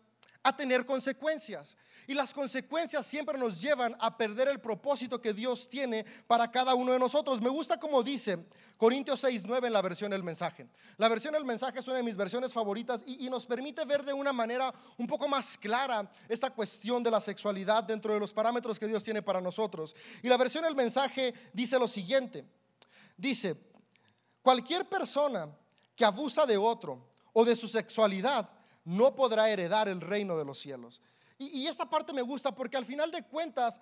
a 0.44 0.56
tener 0.56 0.86
consecuencias. 0.86 1.78
Y 2.06 2.14
las 2.14 2.34
consecuencias 2.34 3.08
siempre 3.08 3.38
nos 3.38 3.62
llevan 3.62 3.96
a 4.00 4.18
perder 4.18 4.50
el 4.50 4.60
propósito 4.60 5.22
que 5.22 5.34
Dios 5.34 5.70
tiene 5.70 6.06
para 6.28 6.52
cada 6.52 6.76
uno 6.76 6.92
de 6.92 7.00
nosotros. 7.00 7.42
Me 7.42 7.50
gusta 7.50 7.80
como 7.80 8.04
dice 8.04 8.46
Corintios 8.76 9.22
6, 9.22 9.44
9 9.46 9.68
en 9.68 9.74
la 9.74 9.82
versión 9.82 10.12
del 10.12 10.22
mensaje. 10.22 10.68
La 10.98 11.08
versión 11.08 11.34
del 11.34 11.46
mensaje 11.46 11.80
es 11.80 11.88
una 11.88 11.98
de 11.98 12.04
mis 12.04 12.18
versiones 12.18 12.52
favoritas 12.52 13.04
y, 13.06 13.26
y 13.26 13.30
nos 13.30 13.46
permite 13.46 13.86
ver 13.86 14.04
de 14.04 14.12
una 14.12 14.34
manera 14.34 14.74
un 14.98 15.08
poco 15.08 15.30
más 15.30 15.58
clara 15.58 16.12
esta 16.28 16.50
cuestión 16.50 17.02
de 17.02 17.12
la 17.12 17.22
sexualidad 17.22 17.84
dentro 17.86 18.14
de 18.14 18.20
los 18.20 18.34
parámetros 18.34 18.78
que 18.78 18.88
Dios 18.88 19.04
tiene 19.04 19.22
para 19.22 19.40
nosotros. 19.40 19.96
Y 20.22 20.28
la 20.28 20.38
versión 20.38 20.66
del 20.66 20.76
mensaje 20.76 21.34
dice 21.54 21.80
lo 21.80 21.88
siguiente. 21.88 22.44
Dice, 23.16 23.56
cualquier 24.44 24.88
persona 24.88 25.50
que 25.96 26.06
abusa 26.06 26.46
de 26.46 26.58
otro 26.58 27.04
o 27.32 27.44
de 27.44 27.56
su 27.56 27.68
sexualidad 27.68 28.48
no 28.86 29.16
podrá 29.16 29.50
heredar 29.50 29.88
el 29.88 30.02
reino 30.02 30.38
de 30.38 30.46
los 30.46 30.60
cielos. 30.60 31.02
Y, 31.40 31.66
esta 31.68 31.90
parte 31.90 32.14
me 32.14 32.22
gusta 32.22 32.54
porque 32.54 32.78
al 32.78 32.86
final 32.86 33.12
de 33.12 33.24
cuentas 33.24 33.82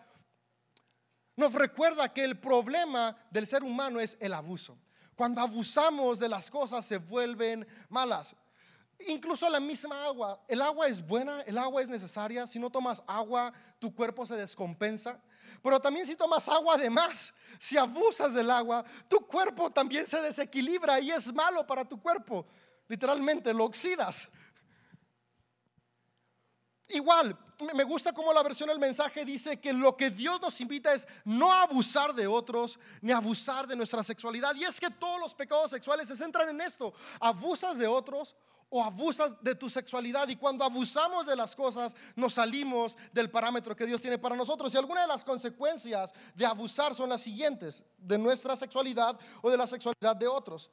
nos 1.36 1.54
recuerda 1.54 2.13
que 2.13 2.24
el 2.24 2.39
problema 2.39 3.15
del 3.30 3.45
ser 3.45 3.63
humano 3.63 4.00
es 4.00 4.17
el 4.19 4.34
abuso. 4.34 4.78
Cuando 5.15 5.41
abusamos 5.41 6.17
de 6.17 6.30
las 6.30 6.50
cosas 6.50 6.86
se 6.86 6.97
vuelven 6.97 7.67
malas. 7.89 8.36
Incluso 9.08 9.50
la 9.50 9.60
misma 9.60 10.06
agua. 10.06 10.43
El 10.47 10.62
agua 10.62 10.88
es 10.88 11.06
buena, 11.06 11.41
el 11.41 11.58
agua 11.58 11.82
es 11.82 11.89
necesaria. 11.89 12.47
Si 12.47 12.60
no 12.60 12.69
tomas 12.69 13.04
agua, 13.06 13.54
tu 13.80 13.93
cuerpo 13.93 14.26
se 14.26 14.36
descompensa. 14.36 15.19
Pero 15.62 15.80
también 15.80 16.06
si 16.06 16.16
tomas 16.16 16.48
agua 16.50 16.78
de 16.78 16.90
más, 16.90 17.34
si 17.60 17.78
abusas 17.78 18.34
del 18.34 18.50
agua, 18.50 18.84
tu 19.08 19.20
cuerpo 19.26 19.70
también 19.72 20.08
se 20.08 20.22
desequilibra 20.22 21.00
y 21.00 21.12
es 21.12 21.34
malo 21.34 21.66
para 21.66 21.88
tu 21.88 22.02
cuerpo. 22.02 22.46
Literalmente 22.88 23.54
lo 23.54 23.66
oxidas. 23.66 24.30
Igual, 26.90 27.38
me 27.74 27.84
gusta 27.84 28.12
como 28.12 28.34
la 28.34 28.44
versión 28.44 28.68
del 28.68 28.80
mensaje 28.80 29.24
dice 29.24 29.60
que 29.60 29.72
lo 29.72 29.96
que 29.96 30.10
Dios 30.10 30.42
nos 30.42 30.60
invita 30.60 30.94
es 30.94 31.08
no 31.24 31.52
abusar 31.52 32.14
de 32.14 32.28
otros 32.28 32.80
ni 33.02 33.12
abusar 33.12 33.68
de 33.68 33.76
nuestra 33.76 34.04
sexualidad. 34.04 34.56
Y 34.56 34.64
es 34.64 34.80
que 34.80 34.90
todos 34.90 35.20
los 35.20 35.34
pecados 35.34 35.72
sexuales 35.72 36.08
se 36.08 36.16
centran 36.16 36.50
en 36.50 36.60
esto. 36.60 36.94
Abusas 37.20 37.78
de 37.78 37.88
otros 37.88 38.36
o 38.72 38.84
abusas 38.84 39.36
de 39.44 39.54
tu 39.54 39.70
sexualidad. 39.70 40.28
Y 40.30 40.38
cuando 40.38 40.64
abusamos 40.64 41.28
de 41.28 41.36
las 41.36 41.56
cosas, 41.56 41.96
nos 42.16 42.34
salimos 42.34 42.98
del 43.12 43.30
parámetro 43.30 43.76
que 43.76 43.86
Dios 43.86 44.02
tiene 44.02 44.18
para 44.18 44.36
nosotros. 44.36 44.74
Y 44.74 44.78
algunas 44.78 45.04
de 45.04 45.10
las 45.10 45.26
consecuencias 45.26 46.14
de 46.34 46.46
abusar 46.46 46.96
son 46.96 47.10
las 47.10 47.22
siguientes, 47.22 47.84
de 47.98 48.18
nuestra 48.18 48.56
sexualidad 48.56 49.20
o 49.42 49.52
de 49.52 49.58
la 49.58 49.68
sexualidad 49.68 50.16
de 50.16 50.28
otros. 50.28 50.72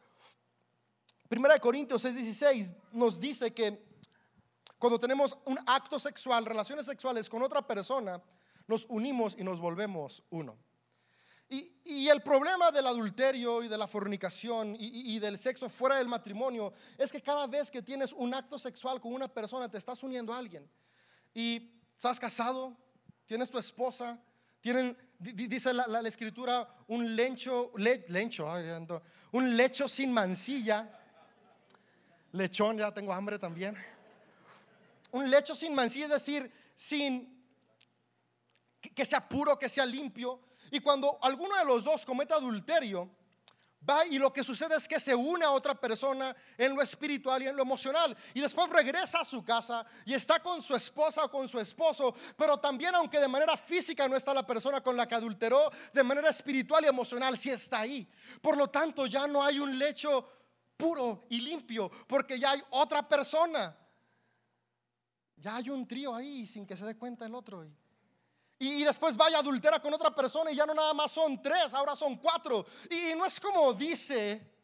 Primera 1.28 1.54
de 1.54 1.60
Corintios 1.60 2.04
6:16 2.04 2.74
nos 2.92 3.20
dice 3.20 3.52
que 3.52 3.84
cuando 4.78 5.00
tenemos 5.00 5.36
un 5.44 5.58
acto 5.66 5.98
sexual, 5.98 6.46
relaciones 6.46 6.86
sexuales 6.86 7.28
con 7.28 7.42
otra 7.42 7.66
persona, 7.66 8.22
nos 8.68 8.86
unimos 8.88 9.34
y 9.36 9.42
nos 9.42 9.58
volvemos 9.58 10.22
uno. 10.30 10.56
Y, 11.50 12.08
el 12.08 12.22
problema 12.22 12.70
del 12.70 12.86
adulterio 12.86 13.62
y 13.62 13.68
de 13.68 13.76
la 13.76 13.86
fornicación 13.86 14.76
y, 14.78 15.18
del 15.18 15.36
sexo 15.36 15.68
fuera 15.68 15.96
del 15.96 16.08
matrimonio 16.08 16.72
es 16.96 17.12
que 17.12 17.20
cada 17.20 17.46
vez 17.46 17.70
que 17.70 17.82
tienes 17.82 18.12
un 18.12 18.32
acto 18.32 18.58
sexual 18.58 19.00
con 19.00 19.12
una 19.12 19.28
persona 19.28 19.70
te 19.70 19.76
estás 19.76 20.02
uniendo 20.02 20.32
a 20.32 20.38
alguien. 20.38 20.68
Y 21.34 21.70
estás 21.96 22.18
casado, 22.18 22.76
tienes 23.26 23.50
tu 23.50 23.58
esposa, 23.58 24.18
tienen, 24.60 24.96
dice 25.18 25.72
la, 25.74 26.00
escritura, 26.00 26.68
un 26.86 27.14
lecho, 27.14 27.72
lecho, 27.76 28.46
un 29.32 29.56
lecho 29.56 29.88
sin 29.88 30.12
mancilla. 30.12 30.90
Lechón, 32.32 32.78
ya 32.78 32.92
tengo 32.92 33.12
hambre 33.12 33.38
también 33.38 33.76
un 35.12 35.30
lecho 35.30 35.54
sin 35.54 35.74
mancilla, 35.74 36.06
es 36.06 36.12
decir, 36.12 36.50
sin 36.74 37.44
que 38.94 39.04
sea 39.04 39.26
puro, 39.26 39.58
que 39.58 39.68
sea 39.68 39.86
limpio. 39.86 40.40
Y 40.70 40.80
cuando 40.80 41.18
alguno 41.22 41.56
de 41.56 41.64
los 41.64 41.84
dos 41.84 42.04
comete 42.04 42.34
adulterio, 42.34 43.10
va 43.88 44.06
y 44.06 44.18
lo 44.18 44.32
que 44.32 44.44
sucede 44.44 44.76
es 44.76 44.86
que 44.86 45.00
se 45.00 45.14
une 45.14 45.44
a 45.44 45.50
otra 45.50 45.74
persona 45.74 46.34
en 46.56 46.74
lo 46.74 46.82
espiritual 46.82 47.42
y 47.42 47.48
en 47.48 47.56
lo 47.56 47.62
emocional. 47.62 48.16
Y 48.34 48.40
después 48.40 48.68
regresa 48.70 49.20
a 49.20 49.24
su 49.24 49.44
casa 49.44 49.84
y 50.04 50.14
está 50.14 50.40
con 50.40 50.62
su 50.62 50.74
esposa 50.74 51.24
o 51.24 51.30
con 51.30 51.48
su 51.48 51.58
esposo. 51.58 52.14
Pero 52.36 52.58
también 52.58 52.94
aunque 52.94 53.20
de 53.20 53.28
manera 53.28 53.56
física 53.56 54.08
no 54.08 54.16
está 54.16 54.34
la 54.34 54.46
persona 54.46 54.82
con 54.82 54.96
la 54.96 55.06
que 55.06 55.14
adulteró, 55.14 55.70
de 55.92 56.02
manera 56.02 56.30
espiritual 56.30 56.84
y 56.84 56.88
emocional 56.88 57.38
sí 57.38 57.50
está 57.50 57.80
ahí. 57.80 58.08
Por 58.42 58.56
lo 58.56 58.68
tanto 58.68 59.06
ya 59.06 59.26
no 59.26 59.42
hay 59.42 59.58
un 59.58 59.78
lecho 59.78 60.28
puro 60.76 61.26
y 61.28 61.40
limpio 61.40 61.90
porque 62.06 62.38
ya 62.38 62.52
hay 62.52 62.62
otra 62.70 63.06
persona. 63.06 63.76
Ya 65.36 65.56
hay 65.56 65.70
un 65.70 65.86
trío 65.86 66.14
ahí 66.14 66.46
sin 66.46 66.66
que 66.66 66.76
se 66.76 66.84
dé 66.84 66.96
cuenta 66.96 67.24
el 67.26 67.34
otro. 67.34 67.64
Y, 68.60 68.82
después 68.82 69.16
vaya 69.16 69.38
adultera 69.38 69.80
con 69.80 69.94
otra 69.94 70.12
persona 70.12 70.50
y 70.50 70.56
ya 70.56 70.66
no 70.66 70.74
nada 70.74 70.92
más 70.92 71.12
son 71.12 71.40
tres, 71.40 71.72
ahora 71.74 71.94
son 71.94 72.16
cuatro. 72.16 72.66
Y 72.90 73.14
no 73.14 73.24
es 73.24 73.38
como 73.38 73.72
dice 73.72 74.58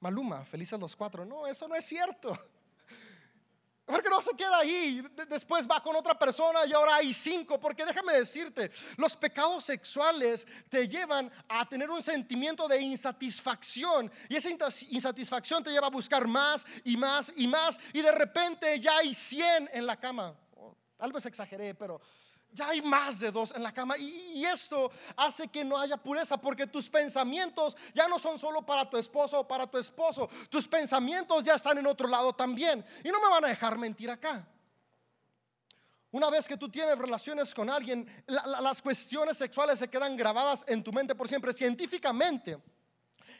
Maluma, 0.00 0.44
felices 0.44 0.80
los 0.80 0.96
cuatro. 0.96 1.24
No, 1.24 1.46
eso 1.46 1.68
no 1.68 1.74
es 1.74 1.84
cierto. 1.84 2.30
Porque 3.84 4.08
no 4.08 4.22
se 4.22 4.30
queda 4.36 4.58
ahí, 4.58 5.04
después 5.28 5.68
va 5.68 5.82
con 5.82 5.96
otra 5.96 6.18
persona 6.18 6.64
y 6.64 6.72
ahora 6.72 6.96
hay 6.96 7.12
cinco. 7.12 7.60
Porque 7.60 7.84
déjame 7.84 8.14
decirte, 8.14 8.70
los 8.96 9.14
pecados 9.16 9.64
sexuales 9.64 10.46
te 10.68 10.88
llevan 10.88 11.30
a 11.48 11.68
tener 11.68 11.90
un 11.90 12.02
sentimiento 12.02 12.66
de 12.66 12.80
insatisfacción. 12.80 14.10
Y 14.28 14.36
esa 14.36 14.48
insatisfacción 14.88 15.62
te 15.62 15.70
lleva 15.70 15.88
a 15.88 15.90
buscar 15.90 16.26
más 16.26 16.64
y 16.84 16.96
más 16.96 17.32
y 17.36 17.46
más. 17.46 17.78
Y 17.92 18.00
de 18.00 18.12
repente 18.12 18.80
ya 18.80 18.98
hay 18.98 19.14
cien 19.14 19.68
en 19.72 19.86
la 19.86 19.98
cama. 19.98 20.34
Tal 21.00 21.12
vez 21.12 21.24
exageré, 21.24 21.74
pero 21.74 21.98
ya 22.52 22.68
hay 22.68 22.82
más 22.82 23.18
de 23.18 23.30
dos 23.30 23.54
en 23.56 23.62
la 23.62 23.72
cama 23.72 23.96
y, 23.96 24.44
esto 24.44 24.90
hace 25.16 25.48
que 25.48 25.64
no 25.64 25.78
haya 25.78 25.96
pureza 25.96 26.36
porque 26.36 26.66
tus 26.66 26.90
pensamientos 26.90 27.74
ya 27.94 28.06
no 28.06 28.18
son 28.18 28.38
solo 28.38 28.60
para 28.66 28.88
tu 28.88 28.98
esposo 28.98 29.40
o 29.40 29.48
para 29.48 29.66
tu 29.66 29.78
esposo, 29.78 30.28
tus 30.50 30.68
pensamientos 30.68 31.42
ya 31.44 31.54
están 31.54 31.78
en 31.78 31.86
otro 31.86 32.06
lado 32.06 32.34
también. 32.34 32.84
Y 33.02 33.08
no 33.08 33.18
me 33.18 33.30
van 33.30 33.46
a 33.46 33.48
dejar 33.48 33.78
mentir 33.78 34.10
acá. 34.10 34.46
Una 36.10 36.28
vez 36.28 36.46
que 36.46 36.58
tú 36.58 36.68
tienes 36.68 36.98
relaciones 36.98 37.54
con 37.54 37.70
alguien, 37.70 38.06
las 38.26 38.82
cuestiones 38.82 39.38
sexuales 39.38 39.78
se 39.78 39.88
quedan 39.88 40.16
grabadas 40.16 40.64
en 40.68 40.82
tu 40.82 40.92
mente 40.92 41.14
por 41.14 41.28
siempre. 41.28 41.54
Científicamente, 41.54 42.58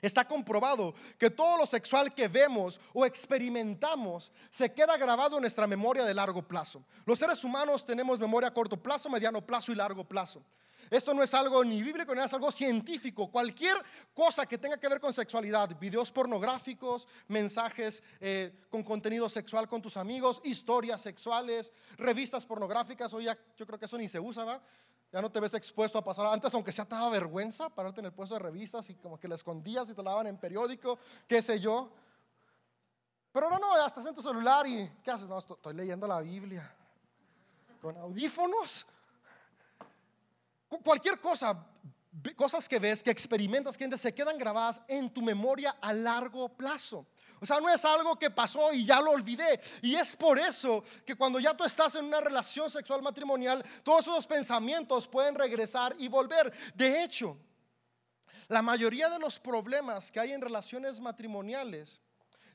Está 0.03 0.27
comprobado 0.27 0.95
que 1.19 1.31
todo 1.31 1.59
lo 1.59 1.67
sexual 1.67 2.15
que 2.15 2.29
vemos 2.29 2.81
o 2.93 3.05
experimentamos 3.05 4.33
se 4.51 4.73
queda 4.73 4.97
grabado 4.97 5.37
en 5.37 5.43
nuestra 5.43 5.67
memoria 5.67 6.05
de 6.05 6.15
largo 6.15 6.43
plazo. 6.43 6.85
Los 7.05 7.19
seres 7.19 7.45
humanos 7.45 7.85
tenemos 7.85 8.19
memoria 8.19 8.49
a 8.49 8.55
corto 8.55 8.77
plazo, 8.77 9.11
mediano 9.11 9.45
plazo 9.45 9.73
y 9.73 9.75
largo 9.75 10.05
plazo. 10.05 10.43
Esto 10.91 11.15
no 11.15 11.23
es 11.23 11.33
algo 11.35 11.65
ni 11.65 11.83
bíblico 11.83 12.15
ni 12.15 12.21
es 12.21 12.33
algo 12.33 12.51
científico. 12.51 13.31
Cualquier 13.31 13.77
cosa 14.15 14.47
que 14.47 14.59
tenga 14.59 14.79
que 14.79 14.89
ver 14.89 15.01
con 15.01 15.13
sexualidad, 15.13 15.79
videos 15.79 16.11
pornográficos, 16.11 17.07
mensajes 17.29 18.03
eh, 18.21 18.53
con 18.71 18.83
contenido 18.83 19.29
sexual 19.29 19.69
con 19.69 19.83
tus 19.83 19.97
amigos, 19.97 20.41
historias 20.43 21.01
sexuales, 21.01 21.73
revistas 21.97 22.45
pornográficas, 22.45 23.13
hoy 23.15 23.25
ya 23.25 23.39
yo 23.57 23.67
creo 23.67 23.79
que 23.79 23.85
eso 23.85 23.99
ni 23.99 24.09
se 24.09 24.19
usa, 24.19 24.45
¿va? 24.45 24.63
Ya 25.13 25.21
no 25.21 25.31
te 25.31 25.41
ves 25.41 25.55
expuesto 25.55 25.99
a 25.99 26.05
pasar. 26.05 26.27
Antes, 26.27 26.55
aunque 26.55 26.71
sea, 26.71 26.85
te 26.85 26.95
daba 26.95 27.11
vergüenza 27.11 27.69
pararte 27.69 28.01
en 28.01 28.07
el 28.07 28.13
puesto 28.13 28.35
de 28.35 28.41
revistas 28.41 28.89
y 28.91 28.95
como 28.95 29.19
que 29.19 29.27
la 29.27 29.35
escondías 29.35 29.91
y 29.91 29.95
te 29.95 30.03
la 30.03 30.11
daban 30.11 30.29
en 30.29 30.39
periódico, 30.39 30.99
qué 31.27 31.43
sé 31.43 31.59
yo. 31.59 31.91
Pero 33.33 33.51
no, 33.51 33.59
no, 33.59 33.77
ya 33.77 33.87
estás 33.87 34.07
en 34.07 34.15
tu 34.15 34.23
celular 34.23 34.67
y 34.67 34.91
¿qué 35.03 35.11
haces? 35.11 35.29
No, 35.29 35.39
estoy 35.39 35.75
leyendo 35.75 36.07
la 36.07 36.21
Biblia 36.21 36.75
con 37.81 37.97
audífonos. 37.97 38.87
Cualquier 40.85 41.21
cosa, 41.21 41.67
cosas 42.37 42.69
que 42.69 42.79
ves, 42.79 43.03
que 43.03 43.11
experimentas, 43.11 43.77
que 43.77 43.99
se 43.99 44.15
quedan 44.15 44.39
grabadas 44.39 44.81
en 44.87 45.11
tu 45.11 45.23
memoria 45.23 45.77
a 45.81 45.93
largo 45.93 46.49
plazo. 46.49 47.07
O 47.41 47.47
sea, 47.47 47.59
no 47.59 47.71
es 47.71 47.85
algo 47.85 48.19
que 48.19 48.31
pasó 48.31 48.73
y 48.73 48.85
ya 48.85 49.01
lo 49.01 49.13
olvidé. 49.13 49.61
Y 49.83 49.95
es 49.95 50.15
por 50.15 50.39
eso 50.39 50.85
que 51.07 51.15
cuando 51.15 51.41
ya 51.41 51.57
tú 51.57 51.65
estás 51.65 51.95
en 51.95 52.05
una 52.05 52.21
relación 52.21 52.71
sexual 52.71 53.01
matrimonial, 53.01 53.65
todos 53.83 54.03
esos 54.03 54.27
pensamientos 54.27 55.09
pueden 55.09 55.35
regresar 55.35 55.95
y 55.99 56.09
volver. 56.09 56.53
De 56.75 57.03
hecho, 57.03 57.39
la 58.49 58.61
mayoría 58.61 59.09
de 59.09 59.19
los 59.19 59.39
problemas 59.39 60.11
que 60.11 60.21
hay 60.21 60.33
en 60.33 60.41
relaciones 60.43 61.01
matrimoniales 61.01 62.01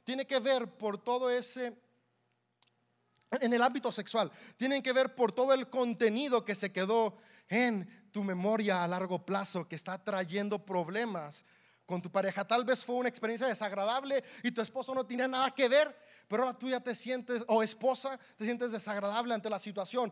tiene 0.04 0.28
que 0.28 0.40
ver 0.40 0.78
por 0.78 1.04
todo 1.04 1.32
ese 1.32 1.76
en 3.32 3.54
el 3.54 3.62
ámbito 3.64 3.92
sexual, 3.92 4.32
tienen 4.56 4.82
que 4.82 4.94
ver 4.94 5.16
por 5.16 5.32
todo 5.32 5.54
el 5.54 5.70
contenido 5.70 6.46
que 6.46 6.56
se 6.56 6.72
quedó 6.72 7.18
en 7.50 8.10
tu 8.12 8.24
memoria 8.24 8.84
a 8.84 8.88
largo 8.88 9.26
plazo 9.26 9.68
que 9.68 9.76
está 9.76 10.02
trayendo 10.04 10.64
problemas 10.64 11.46
con 11.86 12.02
tu 12.02 12.12
pareja. 12.12 12.46
Tal 12.46 12.66
vez 12.66 12.84
fue 12.84 12.96
una 12.96 13.10
experiencia 13.10 13.48
desagradable 13.48 14.24
y 14.44 14.52
tu 14.52 14.62
esposo 14.62 14.94
no 14.94 15.06
tiene 15.06 15.28
nada 15.28 15.52
que 15.52 15.68
ver, 15.70 15.96
pero 16.28 16.44
ahora 16.44 16.58
tú 16.58 16.70
ya 16.70 16.80
te 16.80 16.96
sientes, 16.96 17.44
o 17.48 17.62
esposa, 17.62 18.20
te 18.36 18.46
sientes 18.46 18.72
desagradable 18.72 19.34
ante 19.34 19.50
la 19.50 19.60
situación. 19.60 20.12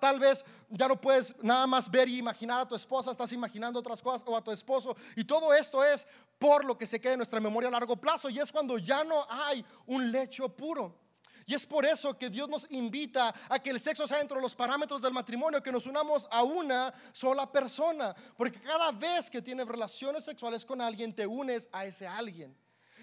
Tal 0.00 0.20
vez 0.20 0.44
ya 0.68 0.88
no 0.88 1.00
puedes 1.00 1.34
nada 1.42 1.66
más 1.66 1.90
ver 1.90 2.08
y 2.08 2.18
imaginar 2.18 2.60
a 2.60 2.68
tu 2.68 2.74
esposa, 2.74 3.10
estás 3.10 3.32
imaginando 3.32 3.78
otras 3.80 4.02
cosas 4.02 4.22
o 4.26 4.36
a 4.36 4.44
tu 4.44 4.50
esposo. 4.50 4.96
Y 5.14 5.24
todo 5.24 5.54
esto 5.54 5.84
es 5.84 6.06
por 6.38 6.64
lo 6.64 6.76
que 6.76 6.86
se 6.86 7.00
queda 7.00 7.12
en 7.12 7.18
nuestra 7.18 7.40
memoria 7.40 7.68
a 7.68 7.72
largo 7.72 7.96
plazo 7.96 8.28
y 8.28 8.38
es 8.38 8.52
cuando 8.52 8.78
ya 8.78 9.04
no 9.04 9.26
hay 9.30 9.64
un 9.86 10.10
lecho 10.12 10.48
puro. 10.48 11.05
Y 11.46 11.54
es 11.54 11.64
por 11.64 11.86
eso 11.86 12.18
que 12.18 12.28
Dios 12.28 12.48
nos 12.48 12.66
invita 12.70 13.32
a 13.48 13.60
que 13.60 13.70
el 13.70 13.80
sexo 13.80 14.08
sea 14.08 14.18
dentro 14.18 14.36
de 14.36 14.42
los 14.42 14.56
parámetros 14.56 15.00
del 15.00 15.12
matrimonio, 15.12 15.62
que 15.62 15.70
nos 15.70 15.86
unamos 15.86 16.28
a 16.32 16.42
una 16.42 16.92
sola 17.12 17.50
persona. 17.50 18.14
Porque 18.36 18.60
cada 18.60 18.90
vez 18.90 19.30
que 19.30 19.40
tienes 19.40 19.68
relaciones 19.68 20.24
sexuales 20.24 20.64
con 20.64 20.80
alguien, 20.80 21.14
te 21.14 21.24
unes 21.24 21.68
a 21.70 21.84
ese 21.86 22.08
alguien. 22.08 22.56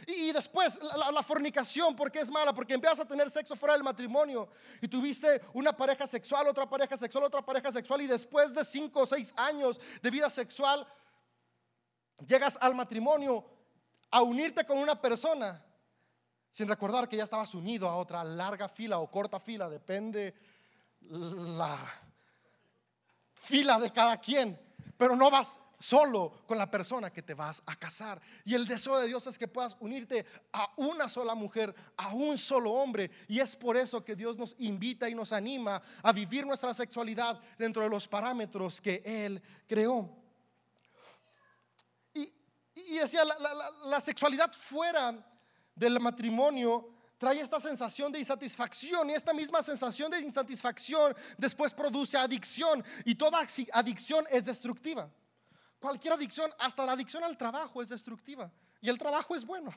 Y, 0.06 0.34
después 0.34 0.78
la, 0.82 1.24
fornicación, 1.24 1.96
¿por 1.96 2.12
qué 2.12 2.20
es 2.20 2.30
mala? 2.30 2.54
Porque 2.54 2.74
empiezas 2.74 3.00
a 3.00 3.08
tener 3.08 3.30
sexo 3.30 3.56
fuera 3.56 3.76
del 3.76 3.84
matrimonio 3.84 4.50
y 4.82 4.90
tuviste 4.90 5.42
una 5.54 5.72
pareja 5.72 6.06
sexual, 6.06 6.46
otra 6.48 6.70
pareja 6.70 6.98
sexual, 6.98 7.24
otra 7.24 7.42
pareja 7.42 7.72
sexual 7.72 8.02
y 8.02 8.08
después 8.08 8.54
de 8.54 8.66
cinco 8.66 9.02
o 9.02 9.06
seis 9.06 9.34
años 9.38 9.80
de 10.02 10.12
vida 10.12 10.30
sexual, 10.30 10.86
llegas 12.28 12.58
al 12.60 12.76
matrimonio 12.76 13.46
a 14.12 14.22
unirte 14.22 14.66
con 14.66 14.78
una 14.78 15.00
persona 15.00 15.64
sin 16.54 16.68
recordar 16.68 17.10
que 17.10 17.18
ya 17.18 17.24
estabas 17.24 17.56
unido 17.56 17.90
a 17.90 17.98
otra 17.98 18.24
larga 18.24 18.70
fila 18.70 19.00
o 19.00 19.10
corta 19.10 19.40
fila, 19.40 19.68
depende 19.68 20.36
la 21.02 21.80
fila 23.34 23.80
de 23.80 23.92
cada 23.92 24.18
quien, 24.18 24.60
pero 24.96 25.16
no 25.16 25.32
vas 25.32 25.60
solo 25.80 26.44
con 26.46 26.60
la 26.60 26.70
persona 26.70 27.12
que 27.12 27.24
te 27.24 27.34
vas 27.34 27.64
a 27.66 27.76
casar. 27.76 28.22
Y 28.46 28.54
el 28.54 28.68
deseo 28.68 29.00
de 29.00 29.08
Dios 29.08 29.26
es 29.26 29.40
que 29.40 29.48
puedas 29.48 29.76
unirte 29.80 30.28
a 30.54 30.72
una 30.78 31.10
sola 31.10 31.34
mujer, 31.34 31.74
a 31.98 32.14
un 32.14 32.38
solo 32.38 32.72
hombre. 32.72 33.10
Y 33.28 33.40
es 33.40 33.56
por 33.56 33.76
eso 33.76 34.06
que 34.06 34.16
Dios 34.16 34.38
nos 34.38 34.56
invita 34.60 35.10
y 35.10 35.16
nos 35.16 35.34
anima 35.34 35.82
a 36.04 36.14
vivir 36.14 36.46
nuestra 36.46 36.72
sexualidad 36.76 37.42
dentro 37.58 37.82
de 37.82 37.90
los 37.90 38.08
parámetros 38.08 38.80
que 38.80 39.02
Él 39.04 39.42
creó. 39.68 40.08
Y, 42.14 42.32
decía, 42.96 43.24
la 43.86 44.00
sexualidad 44.00 44.54
fuera 44.54 45.33
del 45.76 46.00
matrimonio 46.00 46.90
trae 47.18 47.40
esta 47.40 47.60
sensación 47.60 48.12
de 48.12 48.20
insatisfacción 48.20 49.10
y 49.10 49.14
esta 49.14 49.34
misma 49.34 49.64
sensación 49.64 50.12
de 50.12 50.20
insatisfacción 50.20 51.16
después 51.38 51.74
produce 51.74 52.18
adicción 52.18 52.84
y 53.06 53.16
toda 53.16 53.40
adicción 53.72 54.26
es 54.30 54.46
destructiva. 54.46 55.10
Cualquier 55.80 56.14
adicción, 56.14 56.52
hasta 56.60 56.86
la 56.86 56.94
adicción 56.94 57.24
al 57.24 57.38
trabajo 57.38 57.82
es 57.82 57.90
destructiva 57.90 58.52
y 58.82 58.90
el 58.90 58.98
trabajo 58.98 59.36
es 59.36 59.46
bueno. 59.46 59.74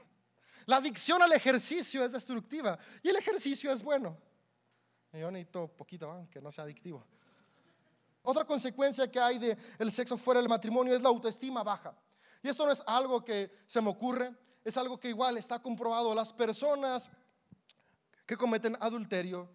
La 0.64 0.76
adicción 0.76 1.22
al 1.22 1.32
ejercicio 1.32 2.04
es 2.04 2.12
destructiva 2.12 2.78
y 3.02 3.09
el 3.09 3.16
ejercicio 3.16 3.72
es 3.72 3.82
bueno. 3.82 4.18
Yo 5.12 5.30
necesito 5.30 5.68
poquito, 5.68 6.26
que 6.30 6.40
no 6.40 6.50
sea 6.50 6.64
adictivo. 6.64 7.04
Otra 8.22 8.44
consecuencia 8.44 9.11
que 9.11 9.20
hay 9.20 9.38
del 9.38 9.92
sexo 9.92 10.16
fuera 10.16 10.40
del 10.40 10.48
matrimonio 10.48 10.94
es 10.94 11.00
la 11.00 11.09
autoestima 11.09 11.62
baja. 11.62 11.96
Y 12.42 12.48
esto 12.48 12.66
no 12.66 12.72
es 12.72 12.82
algo 12.87 13.24
que 13.24 13.50
se 13.66 13.80
me 13.80 13.88
ocurre, 13.88 14.35
es 14.66 14.76
algo 14.76 14.98
que 14.98 15.09
igual 15.09 15.38
está 15.38 15.61
comprobado. 15.61 16.12
Las 16.12 16.33
personas 16.33 17.09
que 18.26 18.37
cometen 18.37 18.76
adulterio, 18.81 19.48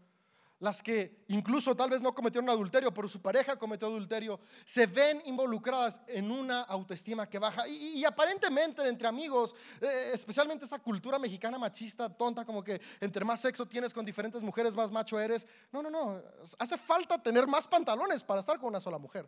las 0.60 0.82
que 0.82 1.26
incluso 1.28 1.76
tal 1.76 1.90
vez 1.90 2.02
no 2.02 2.16
cometieron 2.16 2.50
adulterio, 2.50 2.94
pero 2.94 3.10
su 3.10 3.22
pareja 3.22 3.58
cometió 3.58 3.90
adulterio, 3.90 4.40
se 4.64 4.86
ven 4.86 5.22
involucradas 5.26 6.00
en 6.08 6.32
una 6.32 6.62
autoestima 6.62 7.28
que 7.28 7.40
baja. 7.40 7.68
Y, 7.68 8.06
aparentemente 8.06 8.88
entre 8.88 9.06
amigos, 9.06 9.54
eh, 9.82 10.12
especialmente 10.14 10.64
esa 10.64 10.80
cultura 10.80 11.20
mexicana 11.20 11.60
machista, 11.60 12.08
tonta, 12.08 12.46
como 12.46 12.64
que 12.64 12.80
entre 13.02 13.26
más 13.26 13.42
sexo 13.42 13.66
tienes 13.66 13.94
con 13.94 14.06
diferentes 14.06 14.42
mujeres, 14.42 14.78
más 14.78 14.92
macho 14.92 15.20
eres. 15.20 15.46
No, 15.74 15.84
no, 15.84 15.90
no. 15.90 16.22
Hace 16.58 16.78
falta 16.78 17.22
tener 17.22 17.46
más 17.48 17.68
pantalones 17.68 18.24
para 18.24 18.40
estar 18.40 18.58
con 18.58 18.70
una 18.70 18.80
sola 18.80 18.98
mujer. 18.98 19.28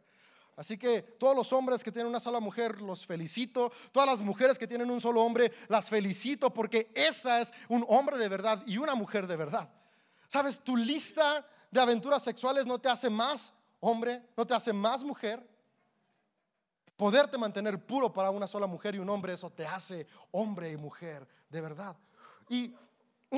Así 0.56 0.78
que 0.78 1.02
todos 1.02 1.36
los 1.36 1.52
hombres 1.52 1.84
que 1.84 1.92
tienen 1.92 2.08
una 2.08 2.20
sola 2.20 2.40
mujer 2.40 2.82
los 2.82 3.06
felicito. 3.06 3.72
Todas 3.92 4.08
las 4.08 4.22
mujeres 4.22 4.60
que 4.60 4.68
tienen 4.68 4.90
un 4.92 5.02
solo 5.02 5.22
hombre 5.22 5.52
las 5.68 5.90
felicito 5.90 6.54
porque 6.54 6.92
esa 6.94 7.42
es 7.42 7.52
un 7.70 7.86
hombre 7.88 8.18
de 8.18 8.30
verdad 8.30 8.62
y 8.66 8.78
una 8.78 8.96
mujer 8.96 9.28
de 9.28 9.36
verdad. 9.36 9.70
Sabes, 10.28 10.60
tu 10.60 10.76
lista 10.76 11.46
de 11.72 11.82
aventuras 11.82 12.24
sexuales 12.24 12.66
no 12.66 12.80
te 12.80 12.90
hace 12.90 13.10
más 13.10 13.54
hombre, 13.80 14.22
no 14.38 14.46
te 14.46 14.54
hace 14.54 14.72
más 14.72 15.04
mujer. 15.04 15.48
Poderte 16.96 17.38
mantener 17.38 17.84
puro 17.84 18.14
para 18.14 18.30
una 18.30 18.48
sola 18.48 18.68
mujer 18.68 18.96
y 18.96 19.00
un 19.00 19.10
hombre, 19.10 19.34
eso 19.34 19.50
te 19.50 19.66
hace 19.66 20.06
hombre 20.32 20.72
y 20.72 20.78
mujer 20.78 21.28
de 21.50 21.62
verdad. 21.62 21.98
Y 22.48 22.76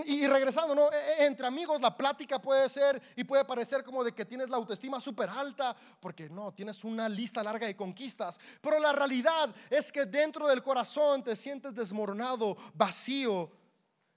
y, 0.04 0.28
regresando, 0.28 0.76
¿no? 0.76 0.92
E, 0.92 1.24
e, 1.24 1.26
entre 1.26 1.48
amigos 1.48 1.80
la 1.80 1.96
plática 1.96 2.42
puede 2.42 2.68
ser 2.68 3.02
y 3.16 3.24
puede 3.24 3.46
parecer 3.46 3.84
como 3.84 4.04
de 4.04 4.14
que 4.14 4.26
tienes 4.26 4.50
la 4.50 4.58
autoestima 4.58 5.00
súper 5.00 5.30
alta, 5.30 5.76
porque 6.00 6.30
no, 6.30 6.54
tienes 6.54 6.84
una 6.84 7.08
lista 7.08 7.44
larga 7.44 7.68
de 7.68 7.76
conquistas. 7.76 8.40
Pero 8.62 8.80
la 8.80 8.92
realidad 8.92 9.54
es 9.70 9.92
que 9.92 10.06
dentro 10.06 10.48
del 10.48 10.62
corazón 10.62 11.24
te 11.24 11.36
sientes 11.36 11.74
desmoronado, 11.74 12.58
vacío, 12.74 13.50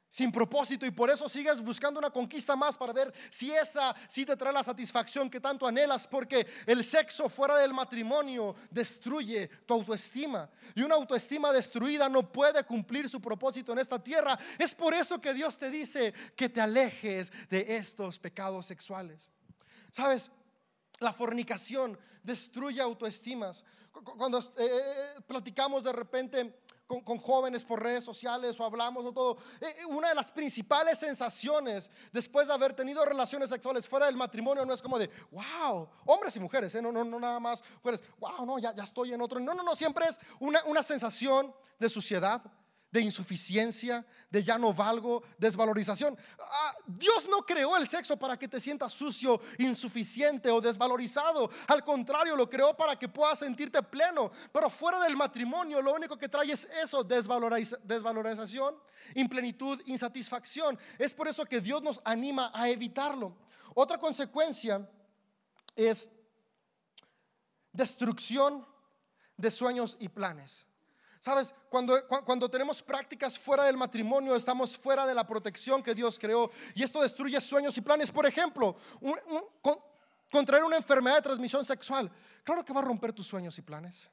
sin 0.08 0.32
propósito 0.32 0.86
y 0.86 0.90
por 0.90 1.10
eso 1.10 1.28
sigues 1.28 1.60
buscando 1.60 1.98
una 1.98 2.10
conquista 2.10 2.56
más 2.56 2.76
para 2.78 2.92
ver 2.92 3.12
si 3.30 3.52
esa 3.52 3.94
sí 4.08 4.24
te 4.24 4.36
trae 4.36 4.52
la 4.52 4.64
satisfacción 4.64 5.28
que 5.28 5.40
tanto 5.40 5.66
anhelas 5.66 6.06
porque 6.06 6.46
el 6.66 6.82
sexo 6.82 7.28
fuera 7.28 7.56
del 7.56 7.74
matrimonio 7.74 8.56
destruye 8.70 9.48
tu 9.66 9.74
autoestima 9.74 10.48
y 10.74 10.82
una 10.82 10.94
autoestima 10.94 11.52
destruida 11.52 12.08
no 12.08 12.32
puede 12.32 12.64
cumplir 12.64 13.08
su 13.08 13.20
propósito 13.20 13.72
en 13.72 13.78
esta 13.78 14.02
tierra. 14.02 14.38
Es 14.58 14.74
por 14.74 14.94
eso 14.94 15.20
que 15.20 15.34
Dios 15.34 15.58
te 15.58 15.70
dice 15.70 16.14
que 16.34 16.48
te 16.48 16.60
alejes 16.60 17.30
de 17.50 17.76
estos 17.76 18.18
pecados 18.18 18.66
sexuales. 18.66 19.30
¿Sabes? 19.90 20.30
La 21.00 21.12
fornicación 21.12 21.98
destruye 22.22 22.80
autoestimas. 22.80 23.64
Cuando 23.92 24.38
eh, 24.38 24.44
eh, 24.58 25.20
platicamos 25.26 25.84
de 25.84 25.92
repente 25.92 26.60
con, 26.88 27.18
jóvenes 27.18 27.64
por 27.64 27.82
redes 27.82 28.02
sociales 28.02 28.58
o 28.58 28.64
hablamos 28.64 29.04
o 29.04 29.12
todo, 29.12 29.36
eh, 29.60 29.66
eh, 29.80 29.84
una 29.86 30.08
de 30.08 30.14
las 30.14 30.32
principales 30.32 30.98
sensaciones 30.98 31.90
después 32.12 32.48
de 32.48 32.54
haber 32.54 32.72
tenido 32.72 33.04
relaciones 33.04 33.50
sexuales 33.50 33.86
fuera 33.86 34.06
del 34.06 34.16
matrimonio 34.16 34.64
no 34.64 34.72
es 34.72 34.80
como 34.80 34.98
de, 34.98 35.10
wow, 35.30 35.88
hombres 36.06 36.34
y 36.36 36.40
mujeres, 36.40 36.74
¿eh? 36.74 36.82
no, 36.82 36.90
no, 36.90 37.04
no 37.04 37.20
nada 37.20 37.38
más, 37.38 37.62
mujeres, 37.82 38.02
wow, 38.18 38.46
no, 38.46 38.58
ya, 38.58 38.74
ya 38.74 38.84
estoy 38.84 39.12
en 39.12 39.20
otro. 39.20 39.38
No, 39.38 39.52
no, 39.54 39.62
no, 39.62 39.76
siempre 39.76 40.06
es 40.06 40.18
una, 40.40 40.64
una 40.64 40.82
sensación 40.82 41.54
de 41.78 41.90
suciedad, 41.90 42.42
de 42.90 43.00
insuficiencia, 43.02 44.06
de 44.30 44.42
ya 44.42 44.58
no 44.58 44.72
valgo, 44.72 45.22
desvalorización. 45.36 46.16
Ah, 46.38 46.74
Dios 46.86 47.28
no 47.28 47.44
creó 47.44 47.76
el 47.76 47.86
sexo 47.86 48.16
para 48.16 48.38
que 48.38 48.48
te 48.48 48.60
sientas 48.60 48.92
sucio, 48.92 49.40
insuficiente 49.58 50.50
o 50.50 50.60
desvalorizado. 50.60 51.50
Al 51.66 51.84
contrario, 51.84 52.34
lo 52.34 52.48
creó 52.48 52.74
para 52.76 52.98
que 52.98 53.08
puedas 53.08 53.40
sentirte 53.40 53.82
pleno. 53.82 54.30
Pero 54.52 54.70
fuera 54.70 55.00
del 55.00 55.16
matrimonio, 55.16 55.82
lo 55.82 55.92
único 55.94 56.16
que 56.16 56.28
trae 56.28 56.50
es 56.50 56.64
eso, 56.82 57.04
desvalorización, 57.04 58.74
implenitud, 59.14 59.80
insatisfacción. 59.86 60.78
Es 60.98 61.12
por 61.12 61.28
eso 61.28 61.44
que 61.44 61.60
Dios 61.60 61.82
nos 61.82 62.00
anima 62.04 62.50
a 62.54 62.68
evitarlo. 62.70 63.36
Otra 63.74 63.98
consecuencia 63.98 64.88
es 65.76 66.08
destrucción 67.72 68.66
de 69.36 69.50
sueños 69.50 69.96
y 70.00 70.08
planes. 70.08 70.66
Sabes, 71.20 71.54
cuando, 71.68 72.06
cuando 72.24 72.48
tenemos 72.48 72.82
prácticas 72.82 73.38
fuera 73.38 73.64
del 73.64 73.76
matrimonio, 73.76 74.36
estamos 74.36 74.78
fuera 74.78 75.06
de 75.06 75.14
la 75.14 75.26
protección 75.26 75.82
que 75.82 75.94
Dios 75.94 76.18
creó. 76.18 76.50
Y 76.74 76.82
esto 76.82 77.02
destruye 77.02 77.40
sueños 77.40 77.76
y 77.76 77.80
planes. 77.80 78.10
Por 78.10 78.24
ejemplo, 78.24 78.76
contraer 80.30 80.62
una 80.62 80.76
enfermedad 80.76 81.16
de 81.16 81.22
transmisión 81.22 81.64
sexual. 81.64 82.10
Claro 82.44 82.64
que 82.64 82.72
va 82.72 82.80
a 82.80 82.84
romper 82.84 83.12
tus 83.12 83.26
sueños 83.26 83.58
y 83.58 83.62
planes. 83.62 84.10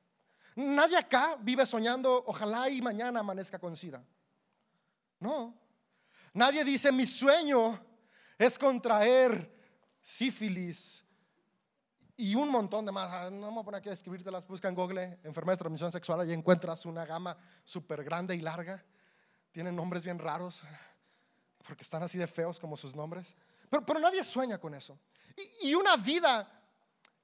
Nadie 0.55 0.97
acá 0.97 1.37
vive 1.39 1.65
soñando, 1.65 2.23
ojalá 2.25 2.69
y 2.69 2.81
mañana 2.81 3.19
amanezca 3.19 3.59
con 3.59 3.75
SIDA. 3.75 4.03
No. 5.19 5.53
Nadie 6.33 6.63
dice, 6.63 6.91
mi 6.91 7.05
sueño 7.05 7.79
es 8.37 8.57
contraer 8.57 9.53
sífilis, 10.01 11.04
y 12.17 12.35
un 12.35 12.49
montón 12.49 12.85
de 12.85 12.91
más. 12.91 13.09
Ah, 13.11 13.29
no 13.29 13.47
me 13.47 13.53
voy 13.53 13.61
a 13.61 13.63
poner 13.63 13.79
aquí 13.79 13.89
a 13.89 13.93
escribírtelas. 13.93 14.47
Busca 14.47 14.67
en 14.67 14.75
Google 14.75 15.19
enfermedad 15.23 15.53
de 15.53 15.59
transmisión 15.59 15.91
sexual 15.91 16.27
y 16.29 16.33
encuentras 16.33 16.85
una 16.85 17.05
gama 17.05 17.37
súper 17.63 18.03
grande 18.03 18.35
y 18.35 18.41
larga. 18.41 18.83
Tienen 19.51 19.75
nombres 19.75 20.03
bien 20.03 20.19
raros 20.19 20.61
porque 21.65 21.83
están 21.83 22.03
así 22.03 22.17
de 22.17 22.27
feos 22.27 22.59
como 22.59 22.77
sus 22.77 22.95
nombres. 22.95 23.35
Pero, 23.69 23.85
pero 23.85 23.99
nadie 23.99 24.23
sueña 24.23 24.57
con 24.57 24.73
eso. 24.73 24.97
Y, 25.61 25.69
y 25.69 25.75
una 25.75 25.97
vida 25.97 26.49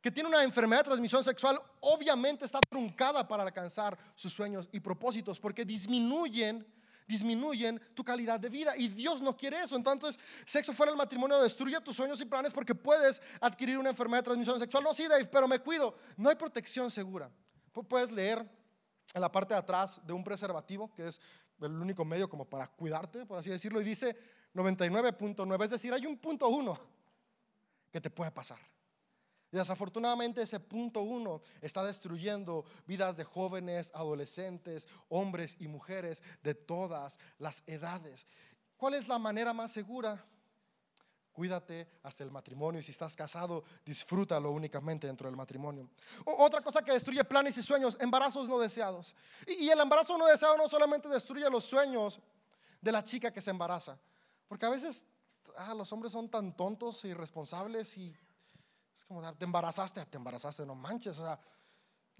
que 0.02 0.12
tiene 0.12 0.28
una 0.28 0.44
enfermedad 0.44 0.82
de 0.82 0.86
transmisión 0.86 1.24
sexual 1.24 1.62
obviamente 1.82 2.46
está 2.46 2.60
truncada 2.60 3.28
para 3.28 3.44
alcanzar 3.44 3.98
sus 4.16 4.34
sueños 4.34 4.68
y 4.72 4.80
propósitos 4.80 5.40
porque 5.40 5.64
disminuyen 5.64 6.66
disminuyen 7.08 7.80
tu 7.94 8.04
calidad 8.04 8.40
de 8.40 8.50
vida. 8.50 8.76
Y 8.78 8.88
Dios 8.88 9.22
no 9.22 9.36
quiere 9.36 9.62
eso. 9.62 9.76
Entonces, 9.76 10.20
sexo 10.46 10.74
fuera 10.74 10.92
del 10.92 10.98
matrimonio 10.98 11.42
destruye 11.42 11.80
tus 11.82 11.96
sueños 11.96 12.20
y 12.22 12.26
planes 12.26 12.54
porque 12.54 12.76
puedes 12.76 13.22
adquirir 13.40 13.78
una 13.78 13.90
enfermedad 13.90 14.20
de 14.20 14.26
transmisión 14.26 14.60
sexual. 14.60 14.84
No, 14.84 14.94
sí, 14.94 15.08
Dave, 15.08 15.26
pero 15.26 15.48
me 15.48 15.60
cuido. 15.60 15.96
No 16.18 16.30
hay 16.30 16.36
protección 16.36 16.90
segura. 16.90 17.30
Puedes 17.88 18.12
leer 18.12 18.46
en 19.14 19.22
la 19.22 19.32
parte 19.32 19.54
de 19.54 19.60
atrás 19.60 20.00
de 20.06 20.14
un 20.14 20.24
preservativo, 20.24 20.94
que 20.94 21.08
es 21.08 21.20
el 21.62 21.72
único 21.74 22.06
medio 22.06 22.30
como 22.30 22.46
para 22.46 22.68
cuidarte, 22.68 23.26
por 23.26 23.38
así 23.38 23.50
decirlo, 23.50 23.82
y 23.82 23.84
dice 23.84 24.18
99.9, 24.54 25.64
es 25.64 25.70
decir, 25.70 25.94
hay 25.94 26.06
un 26.06 26.18
punto 26.18 26.48
uno 26.50 26.80
que 27.92 28.02
te 28.02 28.10
puede 28.10 28.32
pasar. 28.32 28.60
Desafortunadamente 29.52 30.42
ese 30.42 30.60
punto 30.60 31.02
uno 31.02 31.42
está 31.62 31.84
destruyendo 31.84 32.66
vidas 32.88 33.18
de 33.18 33.26
jóvenes, 33.26 33.92
adolescentes, 33.94 34.88
hombres 35.10 35.58
y 35.60 35.68
mujeres 35.68 36.24
de 36.42 36.56
todas 36.56 37.20
las 37.38 37.64
edades. 37.68 38.26
¿Cuál 38.78 38.94
es 38.94 39.08
la 39.08 39.20
manera 39.20 39.54
más 39.54 39.72
segura 39.72 40.26
Cuídate 41.32 41.88
hasta 42.04 42.26
el 42.26 42.32
matrimonio 42.32 42.82
y 42.82 42.84
si 42.84 42.92
estás 42.92 43.16
casado, 43.16 43.64
disfrútalo 43.86 44.52
únicamente 44.52 45.08
dentro 45.08 45.30
del 45.30 45.38
matrimonio. 45.38 45.90
otra 46.26 46.62
cosa 46.62 46.84
que 46.84 46.92
destruye 46.92 47.24
planes 47.24 47.58
y 47.58 47.64
sueños, 47.64 47.98
embarazos 48.02 48.50
no 48.50 48.60
deseados. 48.60 49.16
Y, 49.48 49.70
el 49.70 49.80
embarazo 49.80 50.18
no 50.18 50.26
deseado 50.26 50.58
no 50.58 50.68
solamente 50.68 51.08
destruye 51.08 51.50
los 51.50 51.64
sueños 51.64 52.20
de 52.82 52.92
la 52.92 53.04
chica 53.04 53.32
que 53.32 53.42
se 53.42 53.50
embaraza, 53.50 53.98
porque 54.48 54.66
a 54.66 54.70
veces 54.70 55.06
ah, 55.56 55.74
los 55.74 55.92
hombres 55.94 56.12
son 56.12 56.28
tan 56.28 56.56
tontos 56.56 57.06
e 57.06 57.10
irresponsables 57.10 57.98
y 57.98 58.14
es 58.96 59.06
como, 59.06 59.22
te 59.36 59.46
embarazaste, 59.46 60.06
te 60.06 60.18
embarazaste, 60.18 60.66
no 60.66 60.76
manches, 60.76 61.18
o 61.18 61.24
sea, 61.24 61.40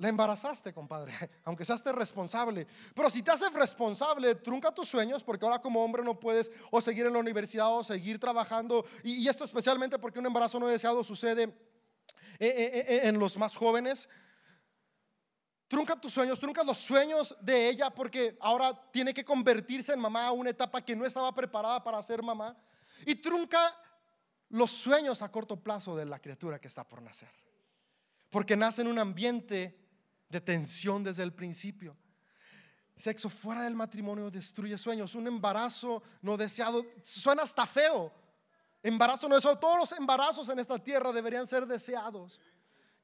le 0.02 0.10
embarazaste, 0.10 0.74
compadre, 0.74 1.14
aunque 1.46 1.64
seas 1.64 1.86
responsable. 1.86 2.66
Pero 2.96 3.10
si 3.12 3.22
te 3.22 3.30
haces 3.30 3.54
responsable, 3.54 4.34
trunca 4.36 4.74
tus 4.74 4.90
sueños, 4.90 5.24
porque 5.24 5.46
ahora 5.46 5.62
como 5.62 5.84
hombre 5.84 6.04
no 6.04 6.20
puedes 6.20 6.52
o 6.72 6.82
seguir 6.82 7.06
en 7.06 7.14
la 7.14 7.20
universidad 7.20 7.72
o 7.72 7.84
seguir 7.84 8.20
trabajando. 8.20 8.84
Y, 9.04 9.28
esto 9.28 9.44
especialmente 9.44 10.00
porque 10.00 10.18
un 10.18 10.26
embarazo 10.26 10.60
no 10.60 10.68
deseado 10.68 11.04
sucede 11.04 11.44
eh, 11.44 11.54
eh, 12.40 12.86
eh, 12.88 13.02
en 13.04 13.20
los 13.20 13.38
más 13.38 13.56
jóvenes. 13.56 14.10
Trunca 15.68 15.96
tus 15.96 16.14
sueños, 16.14 16.40
trunca 16.40 16.64
los 16.64 16.80
sueños 16.80 17.36
de 17.40 17.70
ella 17.70 17.92
porque 17.92 18.36
ahora 18.42 18.74
tiene 18.92 19.14
que 19.14 19.24
convertirse 19.24 19.94
en 19.94 20.00
mamá 20.00 20.26
a 20.26 20.32
una 20.32 20.50
etapa 20.50 20.82
que 20.82 20.96
no 20.96 21.06
estaba 21.06 21.34
preparada 21.34 21.82
para 21.84 22.02
ser 22.02 22.24
mamá. 22.24 22.58
Y 23.06 23.16
trunca 23.16 23.78
los 24.52 24.72
sueños 24.72 25.22
a 25.22 25.32
corto 25.32 25.58
plazo 25.58 25.96
de 25.96 26.06
la 26.06 26.20
criatura 26.20 26.60
que 26.60 26.68
está 26.68 26.84
por 26.84 27.02
nacer. 27.02 27.32
Porque 28.30 28.56
nace 28.56 28.82
en 28.82 28.88
un 28.88 29.00
ambiente 29.00 29.78
de 30.30 30.42
tensión 30.42 31.04
desde 31.04 31.24
el 31.24 31.34
principio. 31.34 31.98
Sexo 32.96 33.30
fuera 33.30 33.64
del 33.64 33.76
matrimonio 33.76 34.30
destruye 34.30 34.78
sueños. 34.78 35.16
Un 35.16 35.28
embarazo 35.28 36.04
no 36.22 36.38
deseado 36.38 36.86
suena 37.02 37.44
hasta 37.44 37.66
feo. 37.66 38.12
Embarazo 38.84 39.28
no 39.28 39.36
deseado. 39.36 39.58
Todos 39.58 39.78
los 39.78 39.92
embarazos 39.94 40.48
en 40.50 40.60
esta 40.60 40.78
tierra 40.78 41.12
deberían 41.12 41.48
ser 41.48 41.66
deseados. 41.66 42.40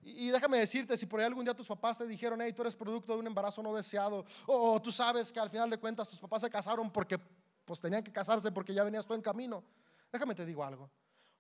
Y, 0.01 0.29
déjame 0.29 0.57
decirte, 0.59 0.97
si 0.97 1.05
por 1.05 1.19
ahí 1.19 1.25
algún 1.25 1.43
día 1.43 1.53
tus 1.53 1.67
papás 1.67 1.97
te 1.97 2.07
dijeron, 2.07 2.39
hey, 2.41 2.53
tú 2.53 2.61
eres 2.61 2.75
producto 2.75 3.13
de 3.13 3.19
un 3.19 3.27
embarazo 3.27 3.61
no 3.61 3.75
deseado, 3.75 4.25
o, 4.45 4.81
tú 4.81 4.91
sabes 4.91 5.33
que 5.33 5.39
al 5.39 5.49
final 5.49 5.69
de 5.69 5.77
cuentas 5.77 6.07
tus 6.07 6.19
papás 6.19 6.43
se 6.43 6.49
casaron 6.49 6.89
porque 6.91 7.19
pues 7.65 7.81
tenían 7.81 8.03
que 8.03 8.11
casarse 8.13 8.49
porque 8.51 8.73
ya 8.73 8.83
venías 8.83 9.05
tú 9.05 9.13
en 9.13 9.21
camino. 9.21 9.63
Déjame 10.11 10.33
te 10.33 10.45
digo 10.45 10.63
algo. 10.63 10.89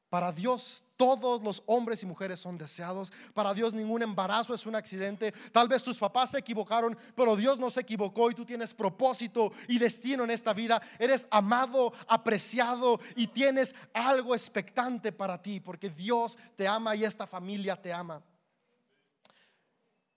Para 0.09 0.31
Dios 0.31 0.83
todos 0.95 1.43
los 1.43 1.61
hombres 1.65 2.01
y 2.01 2.05
mujeres 2.05 2.39
son 2.39 2.57
deseados. 2.57 3.11
Para 3.33 3.53
Dios 3.53 3.73
ningún 3.73 4.01
embarazo 4.01 4.53
es 4.53 4.65
un 4.65 4.75
accidente. 4.75 5.33
Tal 5.51 5.67
vez 5.67 5.83
tus 5.83 5.97
papás 5.97 6.31
se 6.31 6.39
equivocaron, 6.39 6.97
pero 7.13 7.35
Dios 7.35 7.59
no 7.59 7.69
se 7.69 7.81
equivocó 7.81 8.31
y 8.31 8.33
tú 8.33 8.45
tienes 8.45 8.73
propósito 8.73 9.51
y 9.67 9.77
destino 9.77 10.23
en 10.23 10.31
esta 10.31 10.53
vida. 10.53 10.81
Eres 10.97 11.27
amado, 11.29 11.93
apreciado 12.07 12.99
y 13.15 13.27
tienes 13.27 13.75
algo 13.93 14.33
expectante 14.33 15.11
para 15.11 15.41
ti 15.41 15.59
porque 15.59 15.89
Dios 15.89 16.37
te 16.55 16.67
ama 16.67 16.95
y 16.95 17.03
esta 17.03 17.27
familia 17.27 17.79
te 17.79 17.91
ama. 17.91 18.23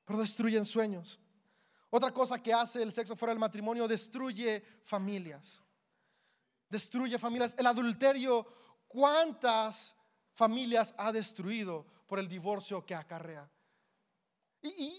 Pero 0.05 0.21
destruyen 0.21 0.65
sueños. 0.65 1.19
Otra 1.91 2.13
cosa 2.13 2.41
que 2.41 2.55
hace 2.55 2.83
el 2.83 2.93
sexo 2.93 3.17
fuera 3.17 3.33
del 3.33 3.41
matrimonio, 3.41 3.89
destruye 3.89 4.63
familias. 4.85 5.61
Destruye 6.69 7.19
familias. 7.19 7.57
El 7.59 7.67
adulterio 7.67 8.47
¿Cuántas 8.91 9.95
familias 10.35 10.93
ha 10.99 11.13
destruido 11.13 11.87
por 12.09 12.19
el 12.19 12.29
divorcio 12.29 12.85
que 12.85 12.93
acarrea? 12.93 13.49
Y, 14.61 14.93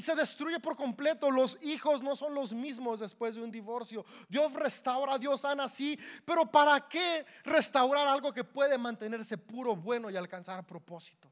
se 0.00 0.16
destruye 0.16 0.58
por 0.58 0.74
completo. 0.74 1.30
Los 1.30 1.58
hijos 1.60 2.02
no 2.02 2.16
son 2.16 2.34
los 2.34 2.54
mismos 2.54 3.00
después 3.00 3.34
de 3.34 3.42
un 3.42 3.50
divorcio. 3.50 4.06
Dios 4.26 4.54
restaura, 4.54 5.18
Dios 5.18 5.42
sana 5.42 5.64
así. 5.64 5.98
Pero 6.24 6.50
¿para 6.50 6.88
qué 6.88 7.26
restaurar 7.44 8.08
algo 8.08 8.32
que 8.32 8.42
puede 8.42 8.78
mantenerse 8.78 9.36
puro, 9.36 9.76
bueno 9.76 10.08
y 10.08 10.16
alcanzar 10.16 10.66
propósito? 10.66 11.30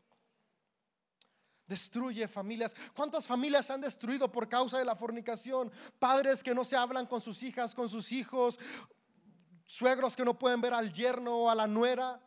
Destruye 1.66 2.28
familias. 2.28 2.76
¿Cuántas 2.94 3.26
familias 3.26 3.64
se 3.64 3.72
han 3.72 3.80
destruido 3.80 4.30
por 4.30 4.46
causa 4.46 4.78
de 4.78 4.84
la 4.84 4.94
fornicación? 4.94 5.72
Padres 5.98 6.42
que 6.42 6.54
no 6.54 6.64
se 6.64 6.76
hablan 6.76 7.06
con 7.06 7.22
sus 7.22 7.42
hijas, 7.42 7.74
con 7.74 7.88
sus 7.88 8.12
hijos 8.12 8.58
suegros 9.66 10.16
que 10.16 10.24
no 10.24 10.38
pueden 10.38 10.60
ver 10.60 10.74
al 10.74 10.92
yerno 10.92 11.36
o 11.36 11.50
a 11.50 11.54
la 11.54 11.66
nuera, 11.66 12.20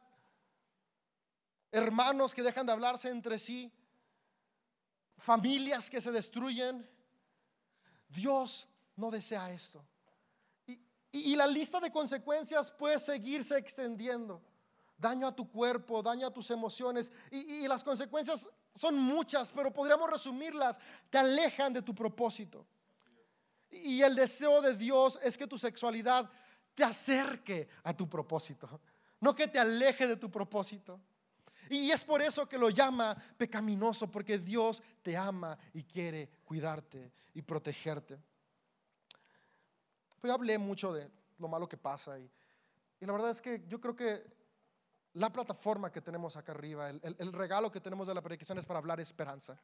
hermanos 1.71 2.33
que 2.33 2.43
dejan 2.43 2.65
de 2.65 2.71
hablarse 2.71 3.09
entre 3.09 3.39
sí, 3.39 3.71
familias 5.17 5.89
que 5.89 6.01
se 6.01 6.11
destruyen. 6.11 6.87
Dios 8.07 8.67
no 8.95 9.11
desea 9.11 9.51
esto. 9.51 9.85
Y, 11.11 11.35
la 11.35 11.47
lista 11.47 11.79
de 11.79 11.91
consecuencias 11.91 12.69
puede 12.69 12.99
seguirse 12.99 13.57
extendiendo. 13.57 14.41
Daño 14.97 15.27
a 15.27 15.35
tu 15.35 15.49
cuerpo, 15.49 16.03
daño 16.03 16.27
a 16.27 16.33
tus 16.33 16.51
emociones. 16.51 17.11
Y, 17.31 17.63
y 17.63 17.67
las 17.67 17.83
consecuencias 17.83 18.49
son 18.73 18.97
muchas, 18.97 19.51
pero 19.51 19.73
podríamos 19.73 20.09
resumirlas. 20.09 20.79
Te 21.09 21.17
alejan 21.17 21.73
de 21.73 21.81
tu 21.81 21.95
propósito. 21.95 22.67
Y 23.69 24.01
el 24.01 24.15
deseo 24.15 24.61
de 24.61 24.75
Dios 24.75 25.19
es 25.23 25.37
que 25.37 25.47
tu 25.47 25.57
sexualidad 25.57 26.29
te 26.77 26.83
acerque 26.83 27.67
a 27.85 27.97
tu 27.97 28.07
propósito, 28.07 28.79
no 29.19 29.33
que 29.33 29.47
te 29.47 29.57
aleje 29.57 30.05
de 30.05 30.15
tu 30.15 30.29
propósito. 30.29 31.01
Y 31.71 31.89
es 31.89 32.05
por 32.05 32.21
eso 32.21 32.47
que 32.47 32.59
lo 32.59 32.69
llama 32.69 33.17
pecaminoso, 33.35 34.11
porque 34.11 34.37
Dios 34.37 34.83
te 35.01 35.17
ama 35.17 35.57
y 35.73 35.83
quiere 35.83 36.29
cuidarte 36.45 37.11
y 37.33 37.41
protegerte. 37.41 38.19
Pero 40.21 40.35
hablé 40.35 40.59
mucho 40.59 40.93
de 40.93 41.09
lo 41.39 41.47
malo 41.47 41.67
que 41.67 41.77
pasa 41.77 42.19
y, 42.19 42.29
la 42.99 43.11
verdad 43.11 43.31
es 43.31 43.41
que 43.41 43.63
yo 43.67 43.81
creo 43.81 43.95
que 43.95 44.23
la 45.13 45.31
plataforma 45.33 45.91
que 45.91 46.01
tenemos 46.01 46.37
acá 46.37 46.51
arriba, 46.51 46.91
el, 46.91 47.15
el, 47.17 47.33
regalo 47.33 47.71
que 47.71 47.81
tenemos 47.81 48.07
de 48.07 48.13
la 48.13 48.21
predicación 48.21 48.59
es 48.59 48.67
para 48.67 48.77
hablar 48.77 48.99
esperanza. 48.99 49.59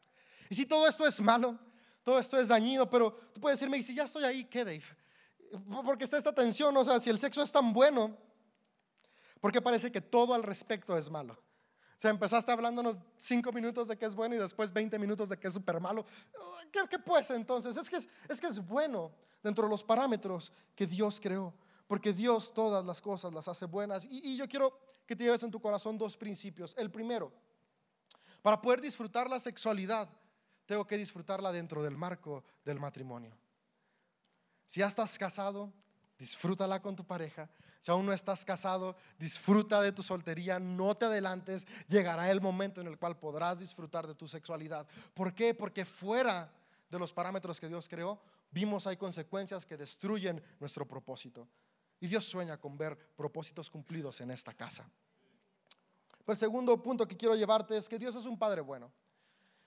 Y 0.50 0.56
si 0.56 0.66
todo 0.66 0.88
esto 0.88 1.06
es 1.06 1.22
malo, 1.22 1.60
todo 2.04 2.18
esto 2.18 2.40
es 2.40 2.48
dañino, 2.48 2.90
pero 2.90 3.14
tú 3.32 3.40
puedes 3.40 3.60
decirme, 3.60 3.78
y 3.78 3.84
si 3.84 3.94
ya 3.94 4.04
estoy 4.04 4.24
ahí, 4.24 4.46
¿qué, 4.46 4.66
Dave? 4.66 4.84
Porque 5.86 6.04
está 6.06 6.18
esta 6.18 6.34
tensión, 6.34 6.76
o 6.76 6.84
sea, 6.84 7.00
si 7.00 7.10
el 7.10 7.20
sexo 7.20 7.42
es 7.42 7.52
tan 7.52 7.74
bueno, 7.74 8.18
¿por 9.40 9.52
qué 9.52 9.62
parece 9.62 9.92
que 9.92 10.02
todo 10.02 10.34
al 10.34 10.44
respecto 10.44 10.98
es 10.98 11.10
malo? 11.10 11.34
O 11.34 12.00
sea, 12.04 12.12
empezaste 12.12 12.52
hablándonos 12.52 13.02
cinco 13.18 13.52
minutos 13.52 13.88
de 13.88 13.98
que 13.98 14.06
es 14.06 14.16
bueno 14.16 14.36
y 14.36 14.40
después 14.40 14.74
20 14.74 15.00
minutos 15.00 15.30
de 15.30 15.38
que 15.38 15.48
es 15.48 15.54
súper 15.54 15.80
malo. 15.80 16.06
¿Qué, 16.72 16.82
¿Qué, 16.90 17.00
pues 17.00 17.30
entonces? 17.30 17.78
Es 17.78 17.90
que 17.90 17.96
es, 17.98 18.10
es 18.28 18.42
que 18.42 18.48
es 18.48 18.60
bueno 18.66 19.12
dentro 19.42 19.64
de 19.66 19.70
los 19.70 19.84
parámetros 19.84 20.52
que 20.76 20.86
Dios 20.86 21.22
creó, 21.22 21.54
porque 21.88 22.12
Dios 22.12 22.54
todas 22.54 22.84
las 22.84 23.02
cosas 23.02 23.34
las 23.34 23.48
hace 23.48 23.66
buenas. 23.66 24.06
Y, 24.06 24.34
y 24.34 24.38
yo 24.38 24.48
quiero 24.50 24.78
que 25.06 25.16
te 25.16 25.24
lleves 25.24 25.44
en 25.44 25.52
tu 25.52 25.62
corazón 25.62 25.98
dos 25.98 26.18
principios. 26.18 26.74
El 26.78 26.92
primero, 26.92 27.32
para 28.42 28.62
poder 28.62 28.82
disfrutar 28.82 29.30
la 29.30 29.40
sexualidad, 29.40 30.10
tengo 30.66 30.86
que 30.86 30.98
disfrutarla 30.98 31.52
dentro 31.52 31.84
del 31.84 31.96
marco 31.96 32.44
del 32.66 32.80
matrimonio. 32.80 33.38
Si 34.74 34.80
ya 34.80 34.88
estás 34.88 35.20
casado, 35.20 35.72
disfrútala 36.18 36.82
con 36.82 36.96
tu 36.96 37.06
pareja. 37.06 37.48
Si 37.80 37.92
aún 37.92 38.08
no 38.08 38.12
estás 38.12 38.44
casado, 38.44 38.96
disfruta 39.20 39.80
de 39.84 39.92
tu 39.92 40.02
soltería, 40.02 40.60
no 40.60 40.98
te 40.98 41.06
adelantes, 41.06 41.68
llegará 41.88 42.32
el 42.32 42.42
momento 42.42 42.82
en 42.82 42.88
el 42.88 42.98
cual 42.98 43.20
podrás 43.20 43.60
disfrutar 43.60 44.08
de 44.08 44.16
tu 44.16 44.28
sexualidad. 44.28 44.88
¿Por 45.14 45.36
qué? 45.36 45.54
Porque 45.54 45.86
fuera 45.86 46.52
de 46.90 46.98
los 46.98 47.14
parámetros 47.14 47.60
que 47.60 47.68
Dios 47.68 47.88
creó, 47.88 48.20
vimos 48.50 48.88
hay 48.88 48.98
consecuencias 48.98 49.64
que 49.64 49.78
destruyen 49.78 50.44
nuestro 50.60 50.88
propósito. 50.88 51.48
Y 52.00 52.08
Dios 52.08 52.26
sueña 52.26 52.58
con 52.58 52.76
ver 52.76 52.98
propósitos 53.16 53.70
cumplidos 53.70 54.22
en 54.22 54.32
esta 54.32 54.56
casa. 54.56 54.90
Pero 56.26 56.34
el 56.34 56.38
segundo 56.40 56.82
punto 56.82 57.08
que 57.08 57.16
quiero 57.16 57.36
llevarte 57.36 57.78
es 57.78 57.88
que 57.88 58.00
Dios 58.00 58.16
es 58.16 58.26
un 58.26 58.40
Padre 58.40 58.62
bueno. 58.62 58.92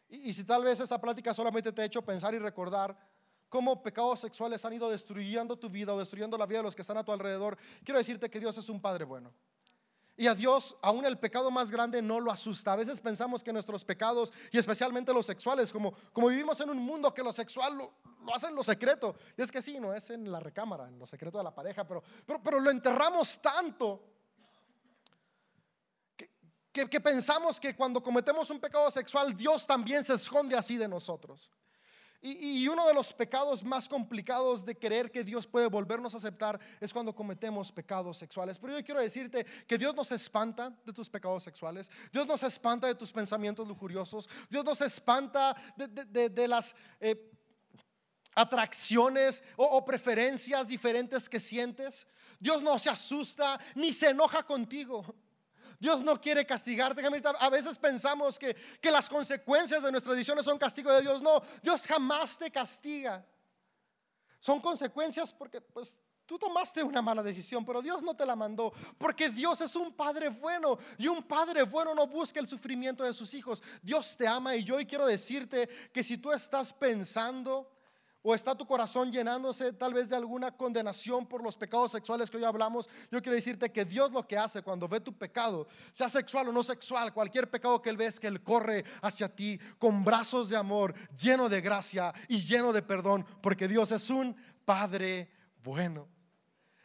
Y, 0.09 0.31
y 0.31 0.33
si 0.33 0.43
tal 0.43 0.65
vez 0.65 0.81
esta 0.81 1.01
plática 1.01 1.33
solamente 1.33 1.71
te 1.71 1.83
ha 1.83 1.85
hecho 1.85 2.03
pensar 2.03 2.35
y 2.35 2.41
recordar 2.41 3.15
cómo 3.49 3.83
pecados 3.83 4.21
sexuales 4.21 4.65
han 4.65 4.73
ido 4.73 4.91
destruyendo 4.91 5.57
tu 5.57 5.69
vida 5.69 5.95
o 5.95 5.99
destruyendo 5.99 6.37
la 6.37 6.47
vida 6.47 6.59
de 6.59 6.65
los 6.65 6.77
que 6.77 6.83
están 6.83 6.99
a 6.99 7.05
tu 7.05 7.13
alrededor, 7.13 7.57
quiero 7.85 7.99
decirte 7.99 8.31
que 8.31 8.41
Dios 8.41 8.57
es 8.59 8.69
un 8.69 8.81
Padre 8.81 9.05
bueno. 9.05 9.33
Y 10.19 10.29
a 10.29 10.35
Dios, 10.35 10.75
aún 10.81 11.05
el 11.05 11.19
pecado 11.19 11.51
más 11.51 11.71
grande 11.71 12.01
no 12.01 12.21
lo 12.21 12.31
asusta. 12.31 12.73
A 12.73 12.77
veces 12.77 13.01
pensamos 13.01 13.45
que 13.45 13.53
nuestros 13.53 13.85
pecados, 13.85 14.33
y 14.51 14.59
especialmente 14.59 15.13
los 15.13 15.27
sexuales, 15.27 15.71
como, 15.71 15.93
como 16.13 16.29
vivimos 16.29 16.59
en 16.61 16.71
un 16.71 16.79
mundo 16.79 17.13
que 17.13 17.23
lo 17.23 17.35
sexual 17.35 17.77
lo, 17.77 17.93
hacen 18.35 18.51
en 18.51 18.57
lo 18.57 18.63
secreto. 18.63 19.15
Y 19.37 19.43
es 19.43 19.53
que 19.53 19.61
sí, 19.61 19.79
no 19.79 19.93
es 19.93 20.09
en 20.09 20.33
la 20.33 20.41
recámara, 20.41 20.89
en 20.89 20.99
lo 20.99 21.07
secreto 21.07 21.37
de 21.37 21.45
la 21.45 21.55
pareja, 21.55 21.87
pero, 21.87 22.03
pero, 22.25 22.43
pero 22.43 22.61
lo 22.61 22.71
enterramos 22.71 23.39
tanto 23.43 24.03
que, 26.73 26.89
que 26.89 27.01
pensamos 27.01 27.61
que 27.61 27.77
cuando 27.77 28.03
cometemos 28.03 28.49
un 28.49 28.59
pecado 28.59 28.91
sexual, 28.91 29.37
Dios 29.37 29.67
también 29.67 30.03
se 30.03 30.15
esconde 30.15 30.57
así 30.57 30.79
de 30.79 30.89
nosotros. 30.89 31.51
Y, 32.23 32.67
uno 32.69 32.87
de 32.87 32.95
los 32.95 33.13
pecados 33.13 33.63
más 33.63 33.89
complicados 33.89 34.65
de 34.65 34.77
creer 34.77 35.11
que 35.11 35.23
Dios 35.23 35.47
puede 35.47 35.67
volvernos 35.67 36.15
a 36.15 36.17
aceptar 36.17 36.59
es 36.81 36.93
cuando 36.93 37.15
cometemos 37.15 37.71
pecados 37.71 38.19
sexuales. 38.19 38.59
Pero 38.59 38.77
yo 38.77 38.85
quiero 38.85 39.01
decirte 39.01 39.45
que 39.67 39.79
Dios 39.79 39.95
no 39.95 40.05
se 40.05 40.17
espanta 40.17 40.71
de 40.85 40.93
tus 40.93 41.09
pecados 41.09 41.43
sexuales, 41.43 41.91
Dios 42.13 42.27
no 42.27 42.37
se 42.37 42.47
espanta 42.47 42.87
de 42.87 42.95
tus 42.95 43.13
pensamientos 43.13 43.69
lujuriosos, 43.69 44.29
Dios 44.49 44.65
no 44.65 44.75
se 44.75 44.87
espanta 44.87 45.55
de, 45.77 46.49
las... 46.49 46.75
Eh, 47.01 47.33
atracciones 48.39 49.43
o, 49.57 49.83
preferencias 49.83 50.69
diferentes 50.69 51.27
que 51.27 51.41
sientes. 51.41 52.07
Dios 52.39 52.63
no 52.63 52.79
se 52.79 52.91
asusta 52.91 53.59
ni 53.75 53.95
se 53.95 54.11
enoja 54.11 54.43
contigo. 54.43 55.17
Dios 55.79 56.03
no 56.03 56.21
quiere 56.21 56.47
castigarte. 56.47 57.03
A 57.41 57.51
veces 57.51 57.79
pensamos 57.79 58.39
que, 58.39 58.55
que 58.81 58.91
las 58.91 59.09
consecuencias 59.09 59.83
de 59.83 59.91
nuestras 59.91 60.17
decisiones 60.17 60.45
son 60.45 60.59
castigo 60.59 60.93
de 60.93 61.03
Dios. 61.03 61.23
No, 61.23 61.43
Dios 61.63 61.87
jamás 61.87 62.39
te 62.39 62.51
castiga. 62.51 63.25
Son 64.41 64.61
consecuencias 64.61 65.33
porque 65.33 65.61
pues 65.61 65.99
Tú 66.27 66.41
tomaste 66.41 66.83
una 66.83 67.01
mala 67.01 67.23
decisión, 67.23 67.65
pero 67.65 67.81
Dios 67.81 68.03
no 68.03 68.15
te 68.15 68.27
la 68.27 68.35
mandó, 68.35 68.73
porque 68.99 69.31
Dios 69.31 69.61
es 69.61 69.77
un 69.77 69.93
Padre 69.93 70.29
bueno 70.29 70.77
y 70.99 71.07
un 71.07 71.23
Padre 71.23 71.63
bueno 71.63 71.95
no 71.95 72.09
busca 72.09 72.41
el 72.41 72.49
sufrimiento 72.49 73.05
de 73.05 73.15
sus 73.15 73.33
hijos. 73.33 73.63
Dios 73.81 74.17
te 74.17 74.27
ama 74.27 74.57
y 74.57 74.65
yo 74.65 74.75
hoy 74.75 74.87
quiero 74.87 75.07
decirte 75.07 75.69
que 75.93 76.03
si 76.03 76.19
tú 76.19 76.33
estás 76.33 76.73
pensando 76.73 77.76
o 78.29 78.35
está 78.35 78.57
tu 78.57 78.67
corazón 78.67 79.13
llenándose 79.13 79.73
tal 79.73 79.95
vez 79.95 80.09
de 80.09 80.17
alguna 80.17 80.51
condenación 80.51 81.25
por 81.27 81.45
los 81.45 81.57
pecados 81.57 81.93
sexuales 81.93 82.29
que 82.29 82.37
hoy 82.37 82.43
hablamos, 82.43 82.89
yo 83.09 83.23
quiero 83.23 83.37
decirte 83.37 83.71
que 83.71 83.85
Dios 83.85 84.11
lo 84.11 84.27
que 84.27 84.37
hace 84.37 84.63
cuando 84.63 84.89
ve 84.89 84.99
tu 84.99 85.17
pecado, 85.17 85.69
sea 85.93 86.09
sexual 86.09 86.49
o 86.49 86.53
no 86.53 86.65
sexual, 86.65 87.15
cualquier 87.15 87.49
pecado 87.49 87.81
que 87.81 87.89
Él 87.89 87.97
ve 87.97 88.07
es 88.07 88.19
que 88.19 88.27
Él 88.27 88.43
corre 88.43 88.85
hacia 89.01 89.29
ti 89.29 89.61
con 89.79 90.03
brazos 90.03 90.49
de 90.49 90.57
amor, 90.57 90.93
lleno 91.17 91.49
de 91.49 91.61
gracia 91.61 92.13
y 92.27 92.41
lleno 92.41 92.73
de 92.73 92.83
perdón, 92.83 93.25
porque 93.41 93.69
Dios 93.69 93.93
es 93.93 94.11
un 94.11 94.35
Padre 94.65 95.31
bueno. 95.63 96.09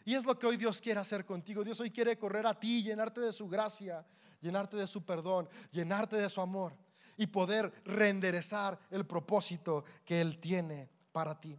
Y 0.05 0.13
es 0.13 0.25
lo 0.25 0.37
que 0.37 0.45
hoy 0.45 0.57
Dios 0.57 0.79
quiere 0.79 0.99
hacer 0.99 1.25
contigo. 1.25 1.63
Dios 1.63 1.79
hoy 1.79 1.89
quiere 1.89 2.19
correr 2.19 2.45
a 2.45 2.53
ti, 2.53 2.83
llenarte 2.83 3.19
de 3.19 3.33
su 3.33 3.47
gracia, 3.47 4.05
llenarte 4.41 4.77
de 4.77 4.85
su 4.85 5.03
perdón, 5.03 5.49
llenarte 5.71 6.17
de 6.17 6.29
su 6.29 6.39
amor 6.39 6.77
y 7.17 7.25
poder 7.25 7.73
reenderezar 7.83 8.77
el 8.91 9.07
propósito 9.07 9.83
que 10.05 10.21
Él 10.21 10.39
tiene 10.39 11.00
para 11.11 11.39
ti. 11.39 11.57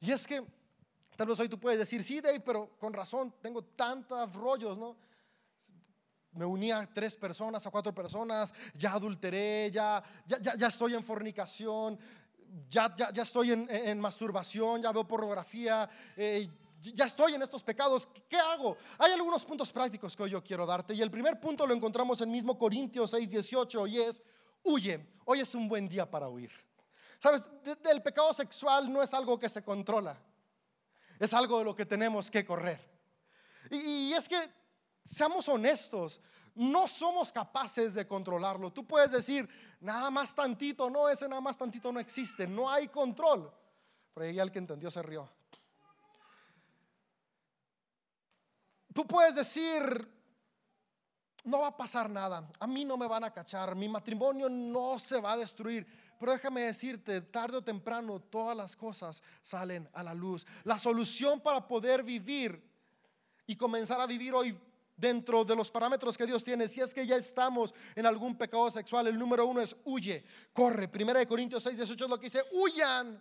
Y 0.00 0.10
es 0.10 0.26
que 0.26 0.44
tal 1.16 1.26
vez 1.26 1.38
hoy 1.40 1.48
tú 1.48 1.58
puedes 1.58 1.78
decir, 1.78 2.02
sí, 2.02 2.20
Dave, 2.20 2.40
pero 2.40 2.76
con 2.78 2.92
razón, 2.92 3.34
tengo 3.40 3.62
tantos 3.62 4.34
rollos, 4.34 4.76
¿no? 4.76 4.96
Me 6.32 6.46
uní 6.46 6.72
a 6.72 6.86
tres 6.92 7.16
personas, 7.16 7.66
a 7.66 7.70
cuatro 7.70 7.94
personas, 7.94 8.54
ya 8.74 8.94
adulteré, 8.94 9.70
ya, 9.70 10.02
ya, 10.26 10.56
ya, 10.56 10.66
estoy 10.66 10.94
en 10.94 11.04
fornicación, 11.04 11.98
ya, 12.70 12.94
ya, 12.96 13.12
ya 13.12 13.22
estoy 13.22 13.52
en, 13.52 14.00
masturbación, 14.00 14.82
ya 14.82 14.92
veo 14.92 15.06
pornografía, 15.06 15.88
eh, 16.16 16.48
ya 16.80 17.04
estoy 17.04 17.34
en 17.34 17.42
estos 17.42 17.62
pecados, 17.62 18.08
¿qué 18.28 18.38
hago? 18.38 18.76
Hay 18.98 19.12
algunos 19.12 19.44
puntos 19.44 19.70
prácticos 19.70 20.16
que 20.16 20.22
hoy 20.22 20.30
yo 20.30 20.42
quiero 20.42 20.66
darte. 20.66 20.94
Y 20.94 21.02
el 21.02 21.10
primer 21.10 21.38
punto 21.38 21.66
lo 21.66 21.74
encontramos 21.74 22.20
en 22.22 22.30
mismo 22.30 22.58
Corintios 22.58 23.10
6, 23.10 23.30
18 23.30 23.86
y 23.86 24.00
es, 24.00 24.22
huye. 24.64 25.06
Hoy 25.24 25.40
es 25.40 25.54
un 25.54 25.68
buen 25.68 25.88
día 25.88 26.10
para 26.10 26.28
huir. 26.28 26.50
Sabes, 27.22 27.48
el 27.84 28.02
pecado 28.02 28.34
sexual 28.34 28.92
no 28.92 29.00
es 29.00 29.14
algo 29.14 29.38
que 29.38 29.48
se 29.48 29.62
controla, 29.62 30.18
es 31.20 31.32
algo 31.32 31.60
de 31.60 31.64
lo 31.64 31.76
que 31.76 31.86
tenemos 31.86 32.28
que 32.28 32.44
correr. 32.44 32.80
Y, 33.70 34.12
es 34.12 34.28
que, 34.28 34.50
seamos 35.04 35.48
honestos, 35.48 36.20
no 36.56 36.88
somos 36.88 37.32
capaces 37.32 37.94
de 37.94 38.08
controlarlo. 38.08 38.72
Tú 38.72 38.84
puedes 38.84 39.12
decir, 39.12 39.48
nada 39.78 40.10
más 40.10 40.34
tantito, 40.34 40.90
no, 40.90 41.08
ese 41.08 41.28
nada 41.28 41.40
más 41.40 41.56
tantito 41.56 41.92
no 41.92 42.00
existe, 42.00 42.44
no 42.48 42.68
hay 42.68 42.88
control. 42.88 43.54
Pero 44.12 44.26
ahí 44.26 44.40
el 44.40 44.50
que 44.50 44.58
entendió 44.58 44.90
se 44.90 45.00
rió. 45.00 45.30
Tú 48.92 49.06
puedes 49.06 49.36
decir, 49.36 50.12
no 51.44 51.60
va 51.60 51.68
a 51.68 51.76
pasar 51.76 52.10
nada, 52.10 52.50
a 52.58 52.66
mí 52.66 52.84
no 52.84 52.96
me 52.96 53.06
van 53.06 53.22
a 53.22 53.32
cachar, 53.32 53.76
mi 53.76 53.88
matrimonio 53.88 54.48
no 54.48 54.98
se 54.98 55.20
va 55.20 55.34
a 55.34 55.36
destruir. 55.36 55.86
Pero 56.22 56.34
déjame 56.34 56.60
decirte, 56.60 57.20
tarde 57.20 57.56
o 57.56 57.64
temprano 57.64 58.20
todas 58.20 58.56
las 58.56 58.76
cosas 58.76 59.20
salen 59.42 59.88
a 59.92 60.04
la 60.04 60.14
luz. 60.14 60.46
La 60.62 60.78
solución 60.78 61.40
para 61.40 61.66
poder 61.66 62.04
vivir 62.04 62.62
y 63.44 63.56
comenzar 63.56 64.00
a 64.00 64.06
vivir 64.06 64.32
hoy 64.32 64.56
dentro 64.96 65.44
de 65.44 65.56
los 65.56 65.68
parámetros 65.68 66.16
que 66.16 66.24
Dios 66.24 66.44
tiene, 66.44 66.68
si 66.68 66.80
es 66.80 66.94
que 66.94 67.04
ya 67.04 67.16
estamos 67.16 67.74
en 67.96 68.06
algún 68.06 68.38
pecado 68.38 68.70
sexual, 68.70 69.08
el 69.08 69.18
número 69.18 69.44
uno 69.44 69.60
es 69.60 69.74
huye, 69.84 70.22
corre. 70.52 70.86
Primera 70.86 71.18
de 71.18 71.26
Corintios 71.26 71.64
6, 71.64 71.78
18 71.78 72.04
es 72.04 72.10
lo 72.10 72.20
que 72.20 72.26
dice, 72.26 72.44
huyan 72.52 73.20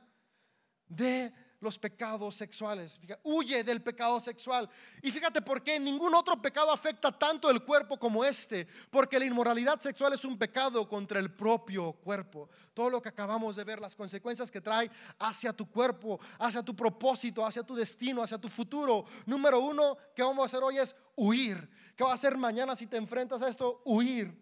de 0.87 1.33
los 1.61 1.77
pecados 1.77 2.35
sexuales. 2.35 2.99
huye 3.23 3.63
del 3.63 3.81
pecado 3.81 4.19
sexual. 4.19 4.67
Y 5.01 5.11
fíjate 5.11 5.41
por 5.41 5.63
qué 5.63 5.79
ningún 5.79 6.13
otro 6.15 6.41
pecado 6.41 6.71
afecta 6.71 7.11
tanto 7.11 7.49
el 7.49 7.63
cuerpo 7.63 7.97
como 7.97 8.25
este. 8.25 8.67
Porque 8.89 9.19
la 9.19 9.25
inmoralidad 9.25 9.79
sexual 9.79 10.13
es 10.13 10.25
un 10.25 10.37
pecado 10.37 10.89
contra 10.89 11.19
el 11.19 11.31
propio 11.31 11.93
cuerpo. 11.93 12.49
Todo 12.73 12.89
lo 12.89 13.01
que 13.01 13.09
acabamos 13.09 13.55
de 13.55 13.63
ver, 13.63 13.79
las 13.79 13.95
consecuencias 13.95 14.51
que 14.51 14.59
trae 14.59 14.89
hacia 15.19 15.53
tu 15.53 15.69
cuerpo, 15.69 16.19
hacia 16.39 16.63
tu 16.63 16.75
propósito, 16.75 17.45
hacia 17.45 17.63
tu 17.63 17.75
destino, 17.75 18.23
hacia 18.23 18.39
tu 18.39 18.49
futuro. 18.49 19.05
Número 19.25 19.59
uno 19.59 19.97
que 20.15 20.23
vamos 20.23 20.43
a 20.43 20.45
hacer 20.47 20.63
hoy 20.63 20.79
es 20.79 20.95
huir. 21.15 21.69
¿Qué 21.95 22.03
va 22.03 22.11
a 22.11 22.15
hacer 22.15 22.35
mañana 22.37 22.75
si 22.75 22.87
te 22.87 22.97
enfrentas 22.97 23.43
a 23.43 23.49
esto? 23.49 23.83
Huir. 23.85 24.35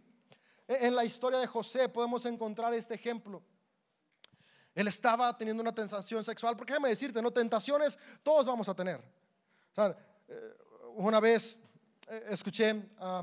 E, 0.68 0.88
en 0.88 0.96
la 0.96 1.04
historia 1.04 1.40
de 1.40 1.48
José 1.48 1.90
podemos 1.90 2.26
encontrar 2.26 2.74
este 2.74 2.96
ejemplo. 2.96 3.44
Él 4.80 4.88
estaba 4.88 5.38
teniendo 5.38 5.62
una 5.62 5.76
tentación 5.76 6.24
sexual, 6.24 6.56
porque 6.56 6.72
déjame 6.72 6.88
decirte, 6.88 7.22
no 7.22 7.32
tentaciones 7.32 8.00
todos 8.24 8.48
vamos 8.48 8.70
a 8.70 8.74
tener. 8.74 9.04
Eh, 9.76 10.58
una 10.96 11.20
vez 11.20 11.60
eh, 12.08 12.28
escuché 12.30 12.82
a, 12.98 13.22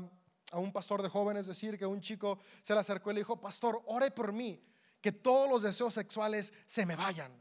un 0.53 0.71
pastor 0.71 1.01
de 1.01 1.09
jóvenes 1.09 1.47
decir 1.47 1.75
que 1.75 1.87
un 1.87 1.99
chico 1.99 2.37
se 2.61 2.75
le 2.75 2.79
acercó 2.79 3.09
y 3.09 3.15
le 3.15 3.21
dijo, 3.21 3.41
pastor, 3.41 3.81
ore 3.87 4.11
por 4.11 4.31
mí, 4.33 4.63
que 5.01 5.11
todos 5.11 5.49
los 5.49 5.63
deseos 5.63 5.95
sexuales 5.95 6.53
se 6.67 6.85
me 6.85 6.95
vayan. 6.95 7.31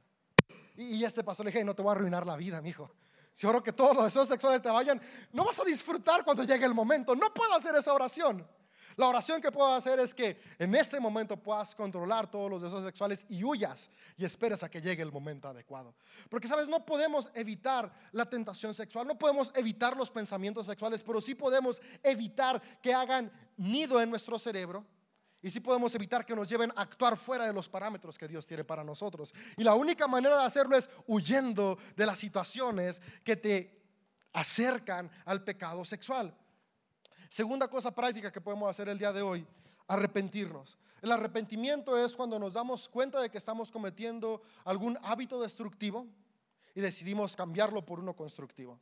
Y, 0.76 1.04
este 1.04 1.22
pastor 1.22 1.44
le 1.44 1.52
dije, 1.52 1.62
no 1.62 1.74
te 1.74 1.82
voy 1.82 1.90
a 1.90 1.92
arruinar 1.92 2.26
la 2.26 2.38
vida, 2.38 2.62
mi 2.62 2.70
hijo. 2.70 2.90
Si 3.34 3.46
oro 3.46 3.62
que 3.62 3.74
todos 3.74 3.94
los 3.94 4.04
deseos 4.04 4.28
sexuales 4.28 4.62
te 4.62 4.70
vayan, 4.70 4.98
no 5.30 5.44
vas 5.44 5.60
a 5.60 5.64
disfrutar 5.64 6.24
cuando 6.24 6.42
llegue 6.42 6.64
el 6.64 6.72
momento. 6.72 7.14
No 7.14 7.34
puedo 7.34 7.52
hacer 7.52 7.74
esa 7.74 7.92
oración. 7.92 8.48
La 8.96 9.08
oración 9.08 9.42
que 9.42 9.52
puedo 9.52 9.74
hacer 9.74 10.00
es 10.00 10.14
que 10.14 10.40
en 10.58 10.74
este 10.74 10.98
momento 10.98 11.36
puedas 11.36 11.74
controlar 11.74 12.30
todos 12.30 12.50
los 12.50 12.62
deseos 12.62 12.82
sexuales 12.82 13.26
y 13.28 13.44
huyas 13.44 13.90
y 14.16 14.24
esperes 14.24 14.62
a 14.62 14.70
que 14.70 14.80
llegue 14.80 15.02
el 15.02 15.12
momento 15.12 15.48
adecuado. 15.48 15.94
Porque 16.30 16.48
sabes, 16.48 16.66
no 16.66 16.84
podemos 16.84 17.30
evitar 17.34 17.92
la 18.12 18.24
tentación 18.24 18.74
sexual, 18.74 19.06
no 19.06 19.18
podemos 19.18 19.52
evitar 19.54 19.94
los 19.96 20.10
pensamientos 20.10 20.64
sexuales, 20.64 21.02
pero 21.02 21.20
sí 21.20 21.34
podemos 21.34 21.82
evitar 22.02 22.62
que 22.80 22.94
hagan 22.94 23.30
nido 23.58 24.00
en 24.00 24.08
nuestro 24.08 24.38
cerebro. 24.38 24.84
Y 25.42 25.50
sí 25.50 25.60
podemos 25.60 25.94
evitar 25.94 26.24
que 26.24 26.34
nos 26.34 26.48
lleven 26.48 26.72
a 26.74 26.80
actuar 26.80 27.18
fuera 27.18 27.46
de 27.46 27.52
los 27.52 27.68
parámetros 27.68 28.16
que 28.16 28.26
Dios 28.26 28.46
tiene 28.46 28.64
para 28.64 28.82
nosotros. 28.82 29.34
Y 29.58 29.62
la 29.62 29.74
única 29.74 30.08
manera 30.08 30.38
de 30.38 30.44
hacerlo 30.44 30.74
es 30.74 30.88
huyendo 31.06 31.78
de 31.94 32.06
las 32.06 32.18
situaciones 32.18 33.02
que 33.22 33.36
te 33.36 33.78
acercan 34.32 35.10
al 35.26 35.44
pecado 35.44 35.84
sexual. 35.84 36.34
Segunda 37.28 37.68
cosa 37.68 37.94
práctica 37.94 38.32
que 38.32 38.40
podemos 38.40 38.68
hacer 38.68 38.88
el 38.88 38.98
día 38.98 39.12
de 39.12 39.22
hoy, 39.22 39.46
arrepentirnos. 39.88 40.78
El 41.02 41.12
arrepentimiento 41.12 41.96
es 41.96 42.16
cuando 42.16 42.38
nos 42.38 42.54
damos 42.54 42.88
cuenta 42.88 43.20
de 43.20 43.30
que 43.30 43.38
estamos 43.38 43.70
cometiendo 43.70 44.42
algún 44.64 44.98
hábito 45.02 45.40
destructivo 45.40 46.06
y 46.74 46.80
decidimos 46.80 47.36
cambiarlo 47.36 47.84
por 47.84 48.00
uno 48.00 48.14
constructivo. 48.14 48.78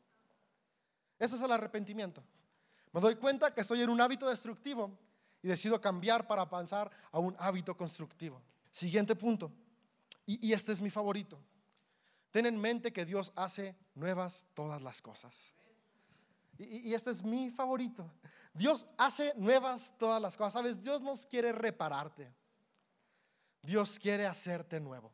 Ese 1.19 1.37
es 1.37 1.43
el 1.43 1.53
arrepentimiento. 1.53 2.23
Me 2.93 3.01
doy 3.01 3.17
cuenta 3.17 3.53
que 3.53 3.61
estoy 3.61 3.83
en 3.83 3.91
un 3.91 4.01
hábito 4.01 4.29
destructivo 4.29 4.91
y 5.43 5.49
decido 5.49 5.81
cambiar 5.81 6.27
para 6.27 6.43
avanzar 6.43 6.91
a 7.13 7.19
un 7.19 7.37
hábito 7.39 7.77
constructivo. 7.77 8.41
Siguiente 8.71 9.15
punto, 9.15 9.53
y, 10.27 10.49
y 10.49 10.53
este 10.53 10.73
es 10.73 10.81
mi 10.81 10.91
favorito. 10.91 11.39
Ten 12.31 12.47
en 12.47 12.61
mente 12.61 12.93
que 12.93 13.05
Dios 13.05 13.33
hace 13.37 13.77
nuevas 13.95 14.49
todas 14.55 14.83
las 14.83 15.03
cosas. 15.03 15.53
Y, 16.59 16.95
este 16.95 17.11
es 17.11 17.23
mi 17.23 17.51
favorito. 17.51 18.11
Dios 18.53 18.87
hace 18.97 19.33
nuevas 19.37 19.95
todas 19.99 20.21
las 20.21 20.37
cosas. 20.37 20.53
Sabes, 20.53 20.83
Dios 20.83 21.03
nos 21.03 21.27
quiere 21.27 21.53
repararte. 21.53 22.33
Dios 23.63 23.99
quiere 23.99 24.27
hacerte 24.27 24.79
nuevo. 24.81 25.13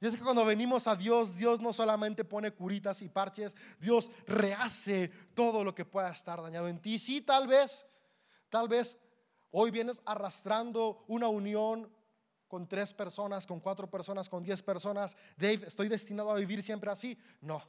Y 0.00 0.06
es 0.06 0.16
que 0.16 0.22
cuando 0.22 0.44
venimos 0.44 0.86
a 0.86 0.94
Dios, 0.94 1.36
Dios 1.36 1.60
no 1.60 1.72
solamente 1.72 2.24
pone 2.24 2.52
curitas 2.52 3.02
y 3.02 3.08
parches, 3.08 3.56
Dios 3.80 4.10
rehace 4.26 5.08
todo 5.34 5.64
lo 5.64 5.74
que 5.74 5.84
pueda 5.84 6.10
estar 6.10 6.40
dañado 6.40 6.68
en 6.68 6.80
ti. 6.80 6.98
Sí, 6.98 7.20
tal 7.20 7.48
vez, 7.48 7.84
tal 8.48 8.68
vez 8.68 8.96
hoy 9.50 9.70
vienes 9.70 10.00
arrastrando 10.04 11.04
una 11.08 11.28
unión 11.28 11.90
con 12.46 12.66
tres 12.68 12.94
personas, 12.94 13.46
con 13.46 13.60
cuatro 13.60 13.90
personas, 13.90 14.28
con 14.28 14.42
diez 14.42 14.62
personas. 14.62 15.16
Dave, 15.36 15.66
¿estoy 15.66 15.88
destinado 15.88 16.30
a 16.30 16.36
vivir 16.36 16.62
siempre 16.62 16.90
así? 16.90 17.18
No. 17.40 17.62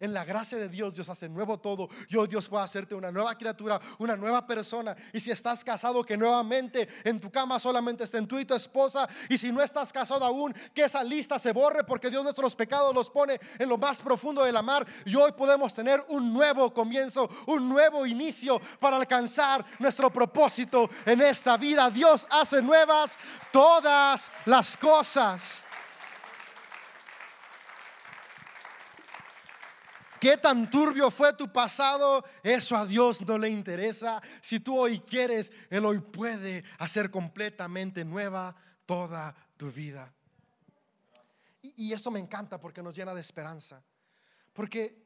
En 0.00 0.14
la 0.14 0.24
gracia 0.24 0.56
de 0.56 0.70
Dios, 0.70 0.94
Dios 0.94 1.10
hace 1.10 1.28
nuevo 1.28 1.58
todo. 1.58 1.90
Yo, 2.08 2.26
Dios 2.26 2.48
puede 2.48 2.64
hacerte 2.64 2.94
una 2.94 3.10
nueva 3.10 3.36
criatura, 3.36 3.78
una 3.98 4.16
nueva 4.16 4.46
persona. 4.46 4.96
Y 5.12 5.20
si 5.20 5.30
estás 5.30 5.62
casado, 5.62 6.02
que 6.02 6.16
nuevamente 6.16 6.88
en 7.04 7.20
tu 7.20 7.30
cama 7.30 7.60
solamente 7.60 8.04
estén 8.04 8.26
tú 8.26 8.38
y 8.38 8.46
tu 8.46 8.54
esposa. 8.54 9.06
Y 9.28 9.36
si 9.36 9.52
no 9.52 9.60
estás 9.60 9.92
casado 9.92 10.24
aún, 10.24 10.54
que 10.72 10.84
esa 10.84 11.04
lista 11.04 11.38
se 11.38 11.52
borre, 11.52 11.84
porque 11.84 12.08
Dios 12.08 12.24
nuestros 12.24 12.56
pecados 12.56 12.94
los 12.94 13.10
pone 13.10 13.38
en 13.58 13.68
lo 13.68 13.76
más 13.76 14.00
profundo 14.00 14.42
de 14.42 14.52
la 14.52 14.62
mar. 14.62 14.86
Y 15.04 15.14
hoy 15.16 15.32
podemos 15.32 15.74
tener 15.74 16.02
un 16.08 16.32
nuevo 16.32 16.72
comienzo, 16.72 17.28
un 17.46 17.68
nuevo 17.68 18.06
inicio 18.06 18.58
para 18.78 18.96
alcanzar 18.96 19.62
nuestro 19.78 20.10
propósito 20.10 20.88
en 21.04 21.20
esta 21.20 21.58
vida. 21.58 21.90
Dios 21.90 22.26
hace 22.30 22.62
nuevas 22.62 23.18
todas 23.52 24.32
las 24.46 24.78
cosas. 24.78 25.66
Qué 30.20 30.36
tan 30.36 30.70
turbio 30.70 31.10
fue 31.10 31.32
tu 31.32 31.50
pasado, 31.50 32.24
eso 32.42 32.76
a 32.76 32.86
Dios 32.86 33.26
no 33.26 33.38
le 33.38 33.48
interesa. 33.48 34.22
Si 34.42 34.60
tú 34.60 34.78
hoy 34.78 35.00
quieres, 35.00 35.52
Él 35.70 35.84
hoy 35.84 35.98
puede 35.98 36.62
hacer 36.78 37.10
completamente 37.10 38.04
nueva 38.04 38.54
toda 38.86 39.34
tu 39.56 39.72
vida. 39.72 40.12
Y, 41.62 41.92
esto 41.92 42.10
me 42.10 42.20
encanta 42.20 42.58
porque 42.58 42.82
nos 42.82 42.96
llena 42.96 43.14
de 43.14 43.20
esperanza. 43.20 43.82
Porque 44.52 44.96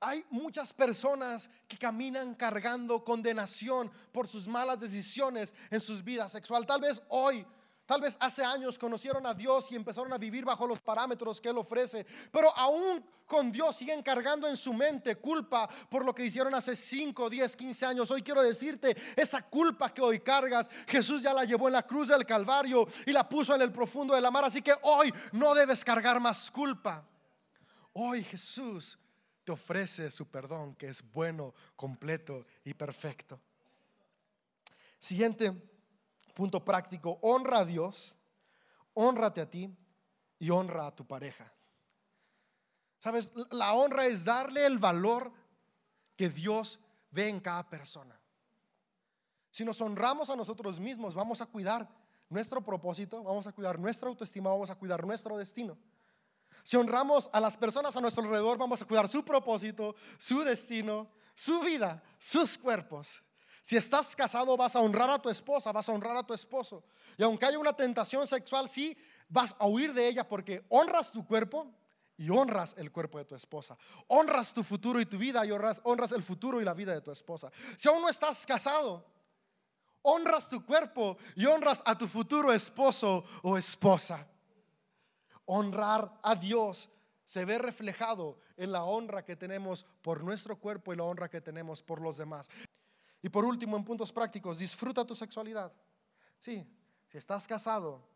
hay 0.00 0.24
muchas 0.30 0.72
personas 0.72 1.50
que 1.66 1.76
caminan 1.76 2.34
cargando 2.34 3.04
condenación 3.04 3.90
por 4.12 4.28
sus 4.28 4.46
malas 4.46 4.80
decisiones 4.80 5.54
en 5.70 5.80
sus 5.80 6.04
vidas 6.04 6.30
sexual. 6.30 6.64
Tal 6.66 6.80
vez 6.80 7.02
hoy, 7.08 7.44
tal 7.88 8.02
vez 8.02 8.18
hace 8.20 8.44
años 8.44 8.78
conocieron 8.78 9.24
a 9.24 9.32
Dios 9.32 9.72
y 9.72 9.74
empezaron 9.74 10.12
a 10.12 10.18
vivir 10.18 10.44
bajo 10.44 10.66
los 10.66 10.78
parámetros 10.78 11.40
que 11.40 11.48
Él 11.48 11.56
ofrece, 11.56 12.04
pero 12.30 12.54
aún 12.54 13.02
con 13.24 13.50
Dios 13.50 13.76
siguen 13.76 14.02
cargando 14.02 14.46
en 14.46 14.58
su 14.58 14.74
mente 14.74 15.16
culpa 15.16 15.66
por 15.88 16.04
lo 16.04 16.14
que 16.14 16.26
hicieron 16.26 16.54
hace 16.54 16.76
5, 16.76 17.30
10, 17.30 17.56
15 17.56 17.86
años. 17.86 18.10
Hoy 18.10 18.22
quiero 18.22 18.42
decirte, 18.42 18.94
esa 19.16 19.40
culpa 19.40 19.92
que 19.94 20.02
hoy 20.02 20.20
cargas, 20.20 20.70
Jesús 20.86 21.22
ya 21.22 21.32
la 21.32 21.46
llevó 21.46 21.68
en 21.68 21.72
la 21.72 21.86
cruz 21.86 22.08
del 22.08 22.26
Calvario 22.26 22.86
y 23.06 23.10
la 23.10 23.26
puso 23.26 23.54
en 23.54 23.62
el 23.62 23.72
profundo 23.72 24.14
de 24.14 24.20
la 24.20 24.30
mar, 24.30 24.44
así 24.44 24.60
que 24.60 24.74
hoy 24.82 25.10
no 25.32 25.54
debes 25.54 25.82
cargar 25.82 26.20
más 26.20 26.50
culpa. 26.50 27.08
Hoy 27.94 28.22
Jesús 28.22 28.98
te 29.44 29.52
ofrece 29.52 30.10
su 30.10 30.26
perdón 30.26 30.74
que 30.74 30.88
es 30.88 31.02
bueno, 31.10 31.54
completo 31.74 32.44
y 32.64 32.74
perfecto. 32.74 33.40
Siguiente 34.98 35.77
punto 36.38 36.64
práctico, 36.64 37.18
honra 37.22 37.58
a 37.58 37.64
Dios, 37.64 38.14
honrate 38.94 39.40
a 39.40 39.50
ti 39.50 39.76
y 40.38 40.50
honra 40.50 40.86
a 40.86 40.94
tu 40.94 41.04
pareja. 41.04 41.52
Sabes, 43.00 43.32
la 43.50 43.72
honra 43.72 44.06
es 44.06 44.24
darle 44.24 44.64
el 44.64 44.78
valor 44.78 45.32
que 46.14 46.28
Dios 46.28 46.78
ve 47.10 47.28
en 47.28 47.40
cada 47.40 47.68
persona. 47.68 48.20
Si 49.50 49.64
nos 49.64 49.80
honramos 49.80 50.30
a 50.30 50.36
nosotros 50.36 50.78
mismos, 50.78 51.12
vamos 51.12 51.40
a 51.40 51.46
cuidar 51.46 51.88
nuestro 52.28 52.64
propósito, 52.64 53.24
vamos 53.24 53.48
a 53.48 53.52
cuidar 53.52 53.76
nuestra 53.76 54.08
autoestima, 54.08 54.48
vamos 54.50 54.70
a 54.70 54.76
cuidar 54.76 55.04
nuestro 55.04 55.36
destino. 55.36 55.76
Si 56.62 56.76
honramos 56.76 57.28
a 57.32 57.40
las 57.40 57.56
personas 57.56 57.96
a 57.96 58.00
nuestro 58.00 58.22
alrededor, 58.22 58.58
vamos 58.58 58.80
a 58.80 58.84
cuidar 58.84 59.08
su 59.08 59.24
propósito, 59.24 59.96
su 60.16 60.44
destino, 60.44 61.10
su 61.34 61.58
vida, 61.58 62.00
sus 62.16 62.56
cuerpos. 62.56 63.24
Si 63.62 63.76
estás 63.76 64.14
casado, 64.14 64.56
vas 64.56 64.76
a 64.76 64.80
honrar 64.80 65.10
a 65.10 65.20
tu 65.20 65.28
esposa, 65.28 65.72
vas 65.72 65.88
a 65.88 65.92
honrar 65.92 66.16
a 66.16 66.26
tu 66.26 66.34
esposo. 66.34 66.84
Y 67.16 67.22
aunque 67.22 67.46
haya 67.46 67.58
una 67.58 67.72
tentación 67.72 68.26
sexual, 68.26 68.68
sí, 68.68 68.96
vas 69.28 69.54
a 69.58 69.66
huir 69.66 69.92
de 69.92 70.08
ella 70.08 70.26
porque 70.26 70.64
honras 70.68 71.12
tu 71.12 71.26
cuerpo 71.26 71.66
y 72.16 72.30
honras 72.30 72.74
el 72.78 72.90
cuerpo 72.90 73.18
de 73.18 73.24
tu 73.24 73.34
esposa. 73.34 73.76
Honras 74.08 74.52
tu 74.54 74.64
futuro 74.64 75.00
y 75.00 75.06
tu 75.06 75.18
vida 75.18 75.44
y 75.44 75.50
honras, 75.50 76.12
el 76.12 76.22
futuro 76.22 76.60
y 76.60 76.64
la 76.64 76.74
vida 76.74 76.92
de 76.92 77.00
tu 77.00 77.10
esposa. 77.10 77.50
Si 77.76 77.88
aún 77.88 78.02
no 78.02 78.08
estás 78.08 78.46
casado, 78.46 79.04
honras 80.02 80.48
tu 80.48 80.64
cuerpo 80.64 81.16
y 81.36 81.46
honras 81.46 81.82
a 81.84 81.96
tu 81.96 82.08
futuro 82.08 82.52
esposo 82.52 83.24
o 83.42 83.56
esposa 83.56 84.26
honrar 85.48 86.20
a 86.22 86.36
Dios 86.36 86.90
se 87.24 87.44
ve 87.44 87.58
reflejado 87.58 88.38
en 88.56 88.70
la 88.70 88.84
honra 88.84 89.24
que 89.24 89.36
tenemos 89.36 89.84
por 90.02 90.22
nuestro 90.22 90.58
cuerpo 90.58 90.92
y 90.92 90.96
la 90.96 91.04
honra 91.04 91.28
que 91.28 91.40
tenemos 91.40 91.82
por 91.82 92.00
los 92.00 92.16
demás. 92.16 92.50
Y 93.22 93.28
por 93.28 93.44
último, 93.44 93.76
en 93.76 93.84
puntos 93.84 94.12
prácticos, 94.12 94.58
disfruta 94.58 95.04
tu 95.04 95.14
sexualidad. 95.14 95.72
Sí, 96.38 96.66
si 97.06 97.18
estás 97.18 97.46
casado, 97.46 98.08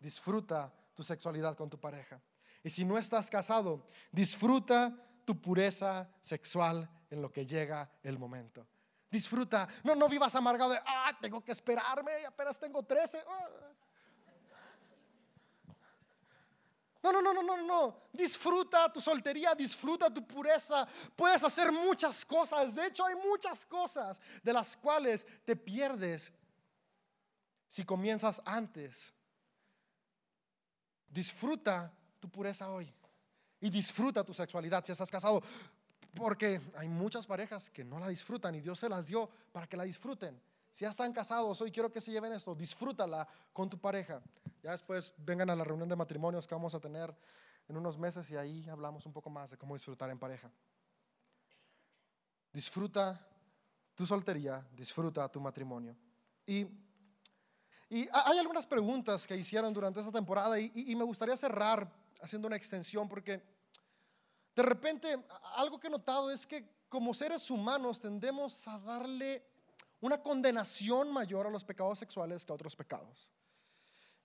disfruta 0.00 0.72
tu 0.94 1.02
sexualidad 1.02 1.56
con 1.56 1.70
tu 1.70 1.78
pareja. 1.78 2.20
Y 2.64 2.70
si 2.70 2.84
no 2.84 2.98
estás 2.98 3.30
casado, 3.30 3.86
disfruta 4.10 4.94
tu 5.24 5.40
pureza 5.40 6.08
sexual 6.20 6.88
en 7.10 7.22
lo 7.22 7.30
que 7.30 7.46
llega 7.46 7.90
el 8.02 8.18
momento. 8.18 8.66
Disfruta, 9.10 9.68
no, 9.84 9.94
no 9.94 10.08
vivas 10.08 10.34
amargado 10.34 10.72
de, 10.72 10.80
ah, 10.84 11.16
tengo 11.20 11.42
que 11.42 11.52
esperarme, 11.52 12.26
apenas 12.26 12.58
tengo 12.58 12.82
13. 12.82 13.22
No, 17.02 17.12
no, 17.12 17.22
no, 17.22 17.32
no, 17.32 17.42
no, 17.42 17.56
no. 17.56 17.96
Disfruta 18.12 18.92
tu 18.92 19.00
soltería, 19.00 19.54
disfruta 19.54 20.12
tu 20.12 20.26
pureza. 20.26 20.86
Puedes 21.14 21.42
hacer 21.44 21.70
muchas 21.70 22.24
cosas. 22.24 22.74
De 22.74 22.86
hecho, 22.86 23.04
hay 23.04 23.14
muchas 23.14 23.64
cosas 23.64 24.20
de 24.42 24.52
las 24.52 24.76
cuales 24.76 25.26
te 25.44 25.54
pierdes 25.54 26.32
si 27.68 27.84
comienzas 27.84 28.42
antes. 28.44 29.12
Disfruta 31.08 31.92
tu 32.18 32.28
pureza 32.28 32.70
hoy 32.70 32.92
y 33.60 33.70
disfruta 33.70 34.24
tu 34.24 34.34
sexualidad 34.34 34.84
si 34.84 34.92
estás 34.92 35.10
casado. 35.10 35.42
Porque 36.14 36.60
hay 36.76 36.88
muchas 36.88 37.26
parejas 37.26 37.70
que 37.70 37.84
no 37.84 38.00
la 38.00 38.08
disfrutan 38.08 38.54
y 38.54 38.60
Dios 38.60 38.78
se 38.80 38.88
las 38.88 39.06
dio 39.06 39.30
para 39.52 39.68
que 39.68 39.76
la 39.76 39.84
disfruten. 39.84 40.40
Si 40.78 40.84
ya 40.84 40.90
están 40.90 41.12
casados, 41.12 41.60
hoy 41.60 41.72
quiero 41.72 41.90
que 41.90 42.00
se 42.00 42.12
lleven 42.12 42.32
esto, 42.32 42.54
disfrútala 42.54 43.26
con 43.52 43.68
tu 43.68 43.80
pareja. 43.80 44.22
Ya 44.62 44.70
después 44.70 45.12
vengan 45.16 45.50
a 45.50 45.56
la 45.56 45.64
reunión 45.64 45.88
de 45.88 45.96
matrimonios 45.96 46.46
que 46.46 46.54
vamos 46.54 46.72
a 46.72 46.78
tener 46.78 47.12
en 47.66 47.76
unos 47.76 47.98
meses 47.98 48.30
y 48.30 48.36
ahí 48.36 48.68
hablamos 48.68 49.04
un 49.04 49.12
poco 49.12 49.28
más 49.28 49.50
de 49.50 49.58
cómo 49.58 49.74
disfrutar 49.74 50.08
en 50.08 50.20
pareja. 50.20 50.48
Disfruta 52.52 53.26
tu 53.96 54.06
soltería, 54.06 54.64
disfruta 54.70 55.28
tu 55.28 55.40
matrimonio. 55.40 55.96
Y, 56.46 56.64
y 57.90 58.08
hay 58.12 58.38
algunas 58.38 58.64
preguntas 58.64 59.26
que 59.26 59.36
hicieron 59.36 59.74
durante 59.74 59.98
esta 59.98 60.12
temporada 60.12 60.60
y, 60.60 60.70
y 60.72 60.94
me 60.94 61.02
gustaría 61.02 61.36
cerrar 61.36 61.90
haciendo 62.22 62.46
una 62.46 62.54
extensión 62.54 63.08
porque 63.08 63.42
de 64.54 64.62
repente 64.62 65.26
algo 65.56 65.80
que 65.80 65.88
he 65.88 65.90
notado 65.90 66.30
es 66.30 66.46
que 66.46 66.84
como 66.88 67.12
seres 67.14 67.50
humanos 67.50 67.98
tendemos 67.98 68.68
a 68.68 68.78
darle 68.78 69.44
una 70.00 70.22
condenación 70.22 71.12
mayor 71.12 71.46
a 71.46 71.50
los 71.50 71.64
pecados 71.64 71.98
sexuales 71.98 72.44
que 72.44 72.52
a 72.52 72.54
otros 72.54 72.76
pecados. 72.76 73.32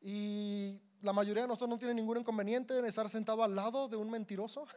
Y 0.01 0.79
la 1.01 1.13
mayoría 1.13 1.43
de 1.43 1.47
nosotros 1.47 1.69
no 1.69 1.77
tiene 1.77 1.93
ningún 1.93 2.17
inconveniente 2.17 2.77
en 2.77 2.85
estar 2.85 3.09
sentado 3.09 3.43
al 3.43 3.55
lado 3.55 3.87
de 3.87 3.95
un 3.95 4.09
mentiroso, 4.09 4.67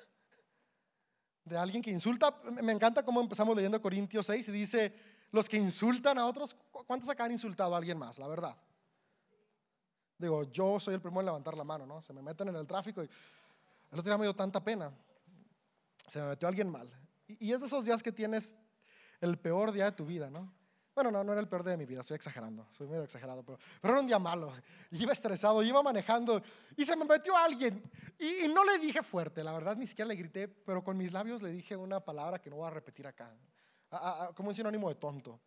de 1.45 1.57
alguien 1.57 1.83
que 1.83 1.91
insulta. 1.91 2.41
Me 2.63 2.73
encanta 2.73 3.05
cómo 3.05 3.21
empezamos 3.21 3.55
leyendo 3.57 3.81
Corintios 3.83 4.27
6 4.27 4.49
y 4.49 4.53
dice, 4.53 4.95
los 5.33 5.49
que 5.49 5.57
insultan 5.57 6.19
a 6.19 6.27
otros, 6.27 6.57
¿cuántos 6.71 7.09
acá 7.09 7.25
han 7.25 7.33
insultado 7.33 7.75
a 7.75 7.79
alguien 7.79 7.99
más? 7.99 8.19
La 8.19 8.29
verdad. 8.29 8.57
Digo, 10.19 10.45
yo 10.45 10.81
soy 10.81 10.95
el 10.95 11.01
primero 11.01 11.21
en 11.21 11.27
levantar 11.27 11.57
la 11.57 11.65
mano, 11.65 11.85
¿no? 11.85 12.01
Se 12.01 12.13
me 12.13 12.23
meten 12.23 12.49
en 12.49 12.57
el 12.57 12.67
tráfico 12.67 13.03
y 13.03 13.07
el 13.07 13.99
otro 13.99 14.11
día 14.11 14.17
me 14.17 14.25
dio 14.25 14.35
tanta 14.35 14.65
pena. 14.65 14.91
Se 16.07 16.21
me 16.21 16.29
metió 16.29 16.49
alguien 16.49 16.71
mal. 16.71 16.91
Y, 17.27 17.49
y 17.49 17.53
es 17.53 17.61
de 17.61 17.67
esos 17.67 17.85
días 17.85 18.03
que 18.03 18.13
tienes 18.13 18.55
el 19.21 19.39
peor 19.39 19.73
día 19.73 19.85
de 19.87 19.93
tu 19.93 20.07
vida, 20.07 20.31
¿no? 20.31 20.51
Bueno, 20.97 21.11
no, 21.11 21.23
no 21.23 21.33
era 21.33 21.43
el 21.43 21.47
peor 21.47 21.63
de 21.63 21.77
mi 21.77 21.85
vida, 21.85 22.01
estoy 22.01 22.15
exagerando, 22.15 22.67
soy 22.71 22.89
medio 22.89 23.03
exagerado, 23.03 23.43
pero, 23.43 23.59
pero 23.83 23.93
era 23.93 24.01
un 24.01 24.07
día 24.07 24.19
malo. 24.19 24.51
Iba 24.93 25.13
estresado, 25.13 25.63
iba 25.63 25.83
manejando 25.83 26.41
y 26.75 26.87
se 26.87 26.97
me 26.97 27.05
metió 27.05 27.37
alguien. 27.37 27.83
Y, 28.19 28.49
no 28.49 28.65
le 28.65 28.79
dije 28.79 29.03
fuerte, 29.03 29.45
la 29.45 29.53
verdad, 29.53 29.77
ni 29.77 29.87
siquiera 29.87 30.09
le 30.09 30.17
grité, 30.17 30.49
pero 30.49 30.83
con 30.83 30.97
mis 30.97 31.13
labios 31.13 31.43
le 31.43 31.51
dije 31.51 31.77
una 31.77 32.01
palabra 32.01 32.41
que 32.41 32.49
no 32.49 32.57
voy 32.57 32.67
a 32.67 32.71
repetir 32.71 33.07
acá, 33.07 33.31
como 34.35 34.49
un 34.49 34.55
sinónimo 34.55 34.89
de 34.89 34.95
tonto. 34.95 35.39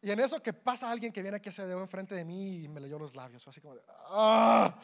Y 0.00 0.12
en 0.12 0.20
eso 0.20 0.40
que 0.40 0.52
pasa 0.52 0.88
alguien 0.88 1.12
que 1.12 1.20
viene 1.20 1.38
aquí 1.38 1.48
a 1.48 1.50
ese 1.50 1.66
dedo 1.66 1.82
enfrente 1.82 2.14
de 2.14 2.24
mí 2.24 2.62
y 2.62 2.68
me 2.68 2.80
leyó 2.80 3.00
los 3.00 3.16
labios, 3.16 3.48
así 3.48 3.60
como 3.60 3.74
de, 3.74 3.82
¡ah! 4.10 4.78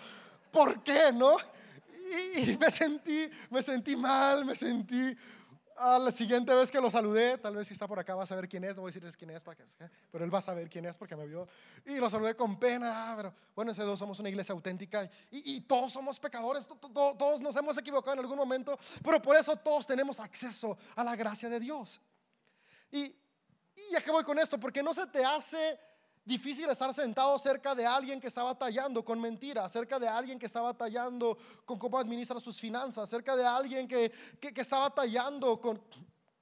¿Por 0.50 0.82
qué, 0.82 1.12
no? 1.12 1.36
Y, 2.34 2.50
y 2.50 2.56
me 2.56 2.68
sentí, 2.68 3.30
me 3.48 3.62
sentí 3.62 3.94
mal, 3.94 4.44
me 4.44 4.56
sentí 4.56 5.16
la 5.80 6.10
siguiente 6.10 6.54
vez 6.54 6.70
que 6.70 6.80
lo 6.80 6.90
saludé, 6.90 7.38
tal 7.38 7.54
vez 7.54 7.68
si 7.68 7.74
está 7.74 7.86
por 7.86 7.98
acá 7.98 8.14
va 8.14 8.24
a 8.24 8.26
saber 8.26 8.48
quién 8.48 8.64
es, 8.64 8.76
no 8.76 8.82
voy 8.82 8.88
a 8.88 8.90
decirles 8.90 9.16
quién 9.16 9.30
es, 9.30 9.44
para 9.44 9.56
que, 9.56 9.64
pero 10.10 10.24
él 10.24 10.34
va 10.34 10.38
a 10.38 10.42
saber 10.42 10.68
quién 10.68 10.84
es 10.86 10.96
porque 10.96 11.16
me 11.16 11.26
vio. 11.26 11.46
Y 11.86 11.96
lo 11.98 12.10
saludé 12.10 12.34
con 12.34 12.58
pena, 12.58 13.14
pero 13.16 13.34
bueno, 13.54 13.72
ese 13.72 13.82
dos 13.82 13.98
somos 13.98 14.18
una 14.18 14.28
iglesia 14.28 14.52
auténtica 14.52 15.08
y, 15.30 15.60
todos 15.62 15.92
somos 15.92 16.18
pecadores, 16.18 16.66
todos 16.66 17.40
nos 17.40 17.54
hemos 17.56 17.76
equivocado 17.78 18.14
en 18.14 18.20
algún 18.20 18.36
momento, 18.36 18.78
pero 19.02 19.20
por 19.20 19.36
eso 19.36 19.56
todos 19.56 19.86
tenemos 19.86 20.18
acceso 20.20 20.76
a 20.96 21.04
la 21.04 21.14
gracia 21.14 21.48
de 21.48 21.60
Dios. 21.60 22.00
Y, 22.90 23.04
y 23.76 24.10
voy 24.10 24.24
con 24.24 24.38
esto, 24.38 24.58
porque 24.58 24.82
no 24.82 24.94
se 24.94 25.06
te 25.06 25.24
hace 25.24 25.78
difícil 26.28 26.68
estar 26.68 26.92
sentado 26.92 27.38
cerca 27.38 27.74
de 27.74 27.86
alguien 27.86 28.20
que 28.20 28.26
está 28.26 28.42
batallando 28.42 29.02
con 29.02 29.18
mentiras, 29.18 29.72
cerca 29.72 29.98
de 29.98 30.06
alguien 30.06 30.38
que 30.38 30.44
está 30.44 30.60
batallando 30.60 31.38
con 31.64 31.78
cómo 31.78 31.98
administra 31.98 32.38
sus 32.38 32.60
finanzas, 32.60 33.08
cerca 33.08 33.34
de 33.34 33.46
alguien 33.46 33.88
que, 33.88 34.12
que, 34.38 34.60
está 34.60 34.78
batallando 34.78 35.58
con, 35.58 35.82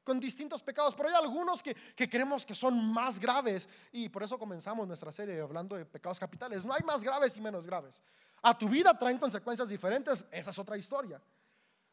con 0.03 0.18
distintos 0.18 0.61
pecados, 0.61 0.93
pero 0.97 1.09
hay 1.09 1.14
algunos 1.14 1.62
que, 1.62 1.72
que, 1.72 2.11
creemos 2.11 2.45
que 2.45 2.53
son 2.53 2.93
más 2.93 3.20
graves 3.20 3.68
y 3.93 4.09
por 4.09 4.24
eso 4.24 4.37
comenzamos 4.37 4.89
nuestra 4.89 5.12
serie 5.12 5.41
hablando 5.41 5.76
de 5.76 5.87
pecados 5.87 6.18
capitales. 6.18 6.64
No 6.64 6.74
hay 6.74 6.82
más 6.82 7.05
graves 7.05 7.37
y 7.37 7.41
menos 7.41 7.64
graves. 7.64 8.03
A 8.43 8.59
tu 8.59 8.68
vida 8.68 8.99
traen 8.99 9.18
consecuencias 9.18 9.68
diferentes, 9.68 10.26
esa 10.32 10.51
es 10.51 10.59
otra 10.59 10.76
historia. 10.76 11.22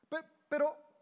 Pero, 0.10 0.26
pero 0.50 0.93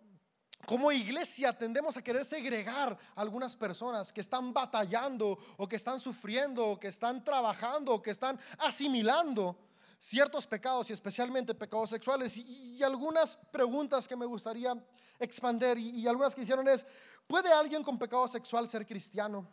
como 0.66 0.91
iglesia 0.91 1.57
tendemos 1.57 1.97
a 1.97 2.01
querer 2.01 2.26
segregar 2.26 2.97
a 3.16 3.22
algunas 3.22 3.55
personas 3.55 4.12
que 4.12 4.22
están 4.22 4.53
batallando 4.53 5.38
o 5.57 5.68
que 5.68 5.76
están 5.76 5.99
sufriendo 5.99 6.66
o 6.66 6.80
que 6.80 6.88
están 6.88 7.24
trabajando 7.24 7.93
o 7.93 8.01
que 8.01 8.12
están 8.12 8.39
asimilando 8.59 9.57
ciertos 9.99 10.47
pecados 10.47 10.89
y 10.89 10.93
especialmente 10.93 11.53
pecados 11.53 11.89
sexuales 11.89 12.38
y, 12.38 12.82
algunas 12.84 13.38
preguntas 13.51 14.07
que 14.07 14.16
me 14.16 14.26
gustaría 14.26 14.74
expander 15.20 15.78
y, 15.78 15.89
y 16.01 16.07
algunas 16.07 16.34
que 16.34 16.41
hicieron 16.41 16.68
es, 16.68 16.86
¿puede 17.28 17.53
alguien 17.53 17.84
con 17.84 17.99
pecado 17.99 18.28
sexual 18.28 18.68
ser 18.68 18.88
cristiano? 18.88 19.47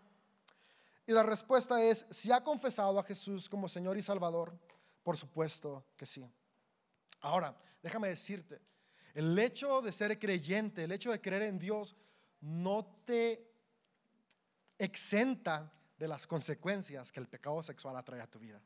Y 1.07 1.13
la 1.13 1.23
respuesta 1.23 1.83
es, 1.83 2.07
si 2.11 2.33
ha 2.33 2.43
confesado 2.43 2.99
a 2.99 3.03
Jesús 3.03 3.49
como 3.49 3.69
Señor 3.69 3.97
y 3.97 4.03
Salvador, 4.03 4.59
por 5.03 5.17
supuesto 5.17 5.85
que 5.97 6.07
sí. 6.07 6.31
Ahora, 7.21 7.57
déjame 7.83 8.09
decirte, 8.09 8.61
el 9.19 9.37
hecho 9.37 9.83
de 9.83 9.91
ser 9.91 10.16
creyente, 10.16 10.85
el 10.85 10.93
hecho 10.93 11.11
de 11.11 11.21
creer 11.21 11.43
en 11.43 11.59
Dios, 11.59 11.97
no 12.41 12.87
te 13.05 13.51
exenta 14.79 15.73
de 15.99 16.07
las 16.07 16.25
consecuencias 16.25 17.11
que 17.11 17.19
el 17.19 17.27
pecado 17.27 17.61
sexual 17.64 17.97
atrae 17.97 18.21
a 18.21 18.31
tu 18.31 18.39
vida. 18.39 18.62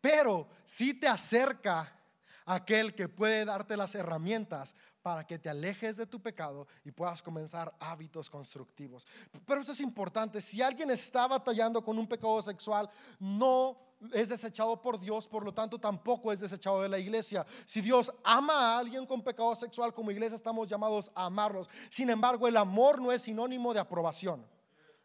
Pero 0.00 0.48
si 0.64 0.94
te 0.94 1.06
acerca 1.06 1.96
a 2.44 2.54
aquel 2.56 2.92
que 2.92 3.08
puede 3.08 3.44
darte 3.44 3.76
las 3.76 3.94
herramientas 3.94 4.74
para 5.00 5.24
que 5.24 5.38
te 5.38 5.48
alejes 5.48 5.96
de 5.96 6.06
tu 6.06 6.20
pecado 6.20 6.66
y 6.84 6.90
puedas 6.90 7.22
comenzar 7.22 7.72
hábitos 7.78 8.28
constructivos. 8.28 9.06
Pero 9.46 9.60
eso 9.60 9.70
es 9.70 9.80
importante. 9.80 10.40
Si 10.40 10.60
alguien 10.60 10.90
está 10.90 11.28
batallando 11.28 11.84
con 11.84 11.96
un 11.96 12.08
pecado 12.08 12.42
sexual, 12.42 12.90
no 13.20 13.85
es 14.12 14.28
desechado 14.28 14.80
por 14.80 14.98
Dios, 14.98 15.26
por 15.26 15.44
lo 15.44 15.52
tanto 15.52 15.78
tampoco 15.78 16.32
es 16.32 16.40
desechado 16.40 16.82
de 16.82 16.88
la 16.88 16.98
iglesia. 16.98 17.46
Si 17.64 17.80
Dios 17.80 18.12
ama 18.24 18.54
a 18.54 18.78
alguien 18.78 19.06
con 19.06 19.22
pecado 19.22 19.54
sexual, 19.54 19.94
como 19.94 20.10
iglesia 20.10 20.36
estamos 20.36 20.68
llamados 20.68 21.10
a 21.14 21.26
amarlos. 21.26 21.68
Sin 21.90 22.10
embargo, 22.10 22.46
el 22.46 22.56
amor 22.56 23.00
no 23.00 23.10
es 23.10 23.22
sinónimo 23.22 23.72
de 23.72 23.80
aprobación. 23.80 24.46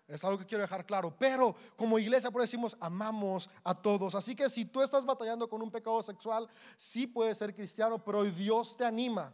Es 0.07 0.25
algo 0.25 0.37
que 0.37 0.45
quiero 0.45 0.61
dejar 0.61 0.85
claro. 0.85 1.15
Pero 1.17 1.55
como 1.77 1.97
iglesia, 1.97 2.31
por 2.31 2.41
decimos, 2.41 2.75
amamos 2.81 3.49
a 3.63 3.73
todos. 3.73 4.13
Así 4.13 4.35
que 4.35 4.49
si 4.49 4.65
tú 4.65 4.81
estás 4.81 5.05
batallando 5.05 5.47
con 5.47 5.61
un 5.61 5.71
pecado 5.71 6.03
sexual, 6.03 6.49
sí 6.75 7.07
puedes 7.07 7.37
ser 7.37 7.55
cristiano, 7.55 8.03
pero 8.03 8.23
Dios 8.23 8.75
te 8.75 8.83
anima 8.83 9.33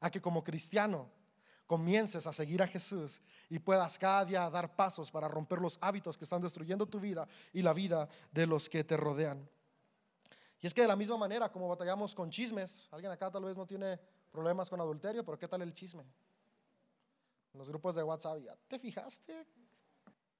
a 0.00 0.08
que 0.10 0.20
como 0.20 0.44
cristiano 0.44 1.10
comiences 1.72 2.26
a 2.26 2.34
seguir 2.34 2.62
a 2.62 2.66
Jesús 2.66 3.18
y 3.48 3.58
puedas 3.58 3.98
cada 3.98 4.26
día 4.26 4.50
dar 4.50 4.76
pasos 4.76 5.10
para 5.10 5.26
romper 5.26 5.58
los 5.58 5.78
hábitos 5.80 6.18
que 6.18 6.24
están 6.24 6.42
destruyendo 6.42 6.84
tu 6.84 7.00
vida 7.00 7.26
y 7.50 7.62
la 7.62 7.72
vida 7.72 8.06
de 8.30 8.46
los 8.46 8.68
que 8.68 8.84
te 8.84 8.94
rodean. 8.94 9.48
Y 10.60 10.66
es 10.66 10.74
que 10.74 10.82
de 10.82 10.88
la 10.88 10.96
misma 10.96 11.16
manera 11.16 11.50
como 11.50 11.66
batallamos 11.70 12.14
con 12.14 12.28
chismes, 12.28 12.86
alguien 12.90 13.10
acá 13.10 13.30
tal 13.30 13.44
vez 13.44 13.56
no 13.56 13.64
tiene 13.64 13.98
problemas 14.30 14.68
con 14.68 14.82
adulterio, 14.82 15.24
pero 15.24 15.38
¿qué 15.38 15.48
tal 15.48 15.62
el 15.62 15.72
chisme? 15.72 16.02
En 17.54 17.58
los 17.58 17.70
grupos 17.70 17.94
de 17.94 18.02
WhatsApp, 18.02 18.40
¿ya 18.44 18.54
te 18.68 18.78
fijaste? 18.78 19.46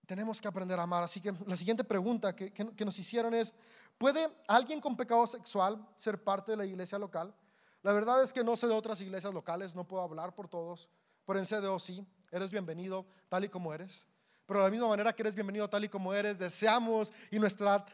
Tenemos 0.05 0.39
que 0.39 0.49
aprender 0.49 0.78
a 0.78 0.83
amar. 0.83 1.03
Así 1.03 1.22
que 1.22 1.33
la 1.47 1.57
siguiente 1.57 1.83
pregunta 1.83 2.37
que, 2.37 2.53
que 2.53 2.85
nos 2.85 2.99
hicieron 2.99 3.33
es, 3.33 3.55
¿puede 3.97 4.28
alguien 4.49 4.83
con 4.83 4.99
pecado 4.99 5.26
sexual 5.26 5.83
ser 5.97 6.22
parte 6.22 6.51
de 6.51 6.59
la 6.59 6.66
iglesia 6.66 6.99
local? 6.99 7.35
La 7.83 7.95
verdad 7.95 8.22
es 8.22 8.35
que 8.35 8.45
no 8.45 8.55
sé 8.55 8.66
de 8.66 8.74
otras 8.74 9.01
iglesias 9.01 9.33
locales, 9.33 9.74
no 9.74 9.89
puedo 9.89 10.03
hablar 10.03 10.35
por 10.35 10.47
todos, 10.47 10.91
pero 11.27 11.39
en 11.39 11.47
CDO 11.47 11.79
sí, 11.79 12.05
eres 12.31 12.51
bienvenido 12.51 13.07
tal 13.29 13.45
y 13.45 13.49
como 13.49 13.73
eres. 13.73 14.07
Pero 14.47 14.61
de 14.61 14.66
la 14.66 14.70
misma 14.70 14.89
manera 14.89 15.12
que 15.12 15.23
eres 15.23 15.35
bienvenido 15.35 15.68
tal 15.68 15.85
y 15.85 15.89
como 15.89 16.12
eres, 16.12 16.39
deseamos 16.39 17.12
y 17.31 17.39
nuestro 17.39 17.85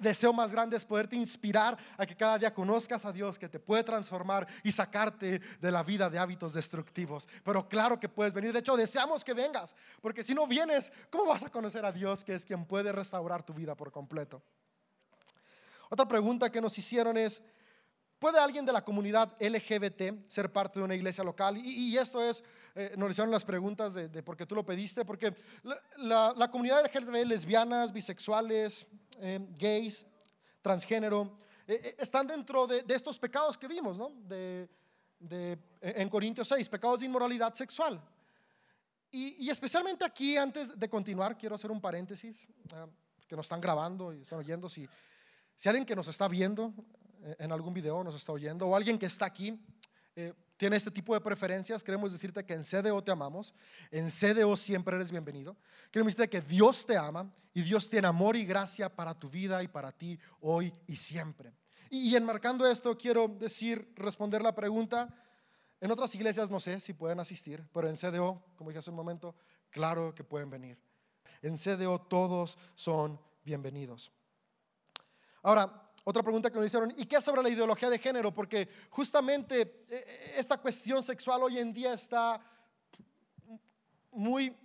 deseo 0.00 0.32
más 0.32 0.50
grande 0.50 0.76
es 0.76 0.84
poderte 0.84 1.14
inspirar 1.14 1.76
a 1.96 2.06
que 2.06 2.16
cada 2.16 2.38
día 2.38 2.52
conozcas 2.52 3.04
a 3.04 3.12
Dios 3.12 3.38
que 3.38 3.48
te 3.48 3.60
puede 3.60 3.84
transformar 3.84 4.48
y 4.64 4.72
sacarte 4.72 5.40
de 5.60 5.70
la 5.70 5.82
vida 5.82 6.08
de 6.08 6.18
hábitos 6.18 6.54
destructivos. 6.54 7.28
Pero 7.44 7.68
claro 7.68 8.00
que 8.00 8.08
puedes 8.08 8.32
venir. 8.32 8.52
De 8.52 8.60
hecho, 8.60 8.76
deseamos 8.76 9.24
que 9.24 9.34
vengas, 9.34 9.76
porque 10.00 10.24
si 10.24 10.34
no 10.34 10.46
vienes, 10.46 10.90
¿cómo 11.10 11.26
vas 11.26 11.44
a 11.44 11.50
conocer 11.50 11.84
a 11.84 11.92
Dios 11.92 12.24
que 12.24 12.34
es 12.34 12.44
quien 12.44 12.64
puede 12.64 12.90
restaurar 12.92 13.42
tu 13.42 13.52
vida 13.52 13.76
por 13.76 13.92
completo? 13.92 14.42
Otra 15.90 16.06
pregunta 16.06 16.50
que 16.50 16.60
nos 16.60 16.76
hicieron 16.78 17.16
es, 17.16 17.42
¿Puede 18.20 18.38
alguien 18.38 18.66
de 18.66 18.72
la 18.72 18.84
comunidad 18.84 19.32
LGBT 19.40 20.28
ser 20.28 20.52
parte 20.52 20.78
de 20.78 20.84
una 20.84 20.94
iglesia 20.94 21.24
local? 21.24 21.56
Y, 21.56 21.96
esto 21.96 22.22
es, 22.22 22.44
eh, 22.74 22.92
nos 22.98 23.10
hicieron 23.10 23.30
las 23.30 23.46
preguntas 23.46 23.94
de, 23.94 24.22
por 24.22 24.36
qué 24.36 24.44
tú 24.44 24.54
lo 24.54 24.62
pediste, 24.62 25.06
porque 25.06 25.34
la, 25.96 26.48
comunidad 26.52 26.84
LGBT, 26.84 27.26
lesbianas, 27.26 27.90
bisexuales, 27.94 28.86
eh, 29.20 29.40
gays, 29.58 30.06
transgénero, 30.60 31.34
eh, 31.66 31.96
están 31.98 32.26
dentro 32.26 32.66
de, 32.66 32.84
estos 32.88 33.18
pecados 33.18 33.56
que 33.56 33.66
vimos, 33.66 33.96
¿no? 33.96 34.12
De, 34.28 34.68
en 35.80 36.08
Corintios 36.10 36.46
6, 36.48 36.68
pecados 36.68 37.00
de 37.00 37.06
inmoralidad 37.06 37.54
sexual. 37.54 38.02
Y, 39.10 39.48
especialmente 39.48 40.04
aquí, 40.04 40.36
antes 40.36 40.78
de 40.78 40.88
continuar, 40.90 41.38
quiero 41.38 41.54
hacer 41.54 41.70
un 41.70 41.80
paréntesis, 41.80 42.46
que 43.26 43.34
nos 43.34 43.46
están 43.46 43.62
grabando 43.62 44.12
y 44.12 44.20
están 44.20 44.40
oyendo, 44.40 44.68
si, 44.68 44.86
si 45.56 45.70
alguien 45.70 45.86
que 45.86 45.96
nos 45.96 46.08
está 46.08 46.28
viendo 46.28 46.74
eh, 46.76 46.99
en 47.38 47.52
algún 47.52 47.74
video 47.74 48.02
nos 48.02 48.14
está 48.14 48.32
oyendo, 48.32 48.66
o 48.66 48.76
alguien 48.76 48.98
que 48.98 49.06
está 49.06 49.26
aquí, 49.26 49.58
eh, 50.16 50.34
tiene 50.56 50.76
este 50.76 50.90
tipo 50.90 51.14
de 51.14 51.20
preferencias, 51.20 51.82
queremos 51.82 52.12
decirte 52.12 52.44
que 52.44 52.52
en 52.52 52.62
CDO 52.62 53.02
te 53.02 53.10
amamos, 53.10 53.54
en 53.90 54.10
CDO 54.10 54.56
siempre 54.56 54.96
eres 54.96 55.10
bienvenido. 55.10 55.56
Queremos 55.90 56.14
decirte 56.14 56.28
que 56.28 56.46
Dios 56.46 56.84
te 56.84 56.98
ama 56.98 57.32
y 57.54 57.62
Dios 57.62 57.88
tiene 57.88 58.08
amor 58.08 58.36
y 58.36 58.44
gracia 58.44 58.94
para 58.94 59.18
tu 59.18 59.30
vida 59.30 59.62
y 59.62 59.68
para 59.68 59.90
ti 59.90 60.18
hoy 60.40 60.72
y 60.86 60.96
siempre. 60.96 61.54
Y, 61.88 62.10
y 62.10 62.16
enmarcando 62.16 62.66
esto, 62.66 62.96
quiero 62.98 63.26
decir, 63.26 63.90
responder 63.96 64.42
la 64.42 64.54
pregunta, 64.54 65.08
en 65.80 65.90
otras 65.90 66.14
iglesias 66.14 66.50
no 66.50 66.60
sé 66.60 66.78
si 66.80 66.92
pueden 66.92 67.20
asistir, 67.20 67.66
pero 67.72 67.88
en 67.88 67.96
CDO, 67.96 68.44
como 68.56 68.68
dije 68.68 68.80
hace 68.80 68.90
un 68.90 68.96
momento, 68.96 69.34
claro 69.70 70.14
que 70.14 70.24
pueden 70.24 70.50
venir. 70.50 70.78
En 71.40 71.56
CDO 71.56 72.02
todos 72.02 72.58
son 72.74 73.18
bienvenidos. 73.44 74.12
Ahora, 75.42 75.89
otra 76.04 76.22
pregunta 76.22 76.50
que 76.50 76.56
nos 76.56 76.66
hicieron, 76.66 76.92
¿y 76.96 77.04
qué 77.06 77.20
sobre 77.20 77.42
la 77.42 77.50
ideología 77.50 77.90
de 77.90 77.98
género? 77.98 78.32
Porque 78.32 78.68
justamente 78.88 79.60
eh, 79.60 79.86
eh, 79.88 80.34
esta 80.38 80.56
cuestión 80.56 81.02
sexual 81.02 81.42
hoy 81.42 81.58
en 81.58 81.72
día 81.72 81.92
está 81.92 82.40
muy, 84.10 84.56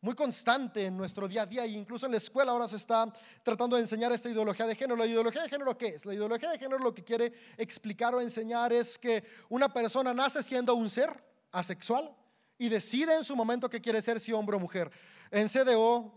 muy 0.00 0.14
constante 0.14 0.86
en 0.86 0.96
nuestro 0.96 1.26
día 1.26 1.42
a 1.42 1.46
día 1.46 1.64
e 1.64 1.68
incluso 1.68 2.06
en 2.06 2.12
la 2.12 2.18
escuela 2.18 2.52
ahora 2.52 2.68
se 2.68 2.76
está 2.76 3.12
tratando 3.42 3.76
de 3.76 3.82
enseñar 3.82 4.12
esta 4.12 4.28
ideología 4.28 4.66
de 4.66 4.76
género. 4.76 4.96
¿La 4.96 5.06
ideología 5.06 5.42
de 5.42 5.48
género 5.48 5.76
qué 5.76 5.88
es? 5.88 6.06
La 6.06 6.14
ideología 6.14 6.50
de 6.50 6.58
género 6.58 6.78
lo 6.78 6.94
que 6.94 7.02
quiere 7.02 7.32
explicar 7.56 8.14
o 8.14 8.20
enseñar 8.20 8.72
es 8.72 8.98
que 8.98 9.24
una 9.48 9.72
persona 9.72 10.14
nace 10.14 10.42
siendo 10.42 10.74
un 10.74 10.88
ser 10.88 11.10
asexual 11.50 12.14
y 12.56 12.68
decide 12.68 13.14
en 13.14 13.24
su 13.24 13.34
momento 13.34 13.68
qué 13.68 13.80
quiere 13.80 14.00
ser, 14.00 14.20
si 14.20 14.32
hombre 14.32 14.56
o 14.56 14.60
mujer. 14.60 14.90
En 15.30 15.48
CDO, 15.48 16.12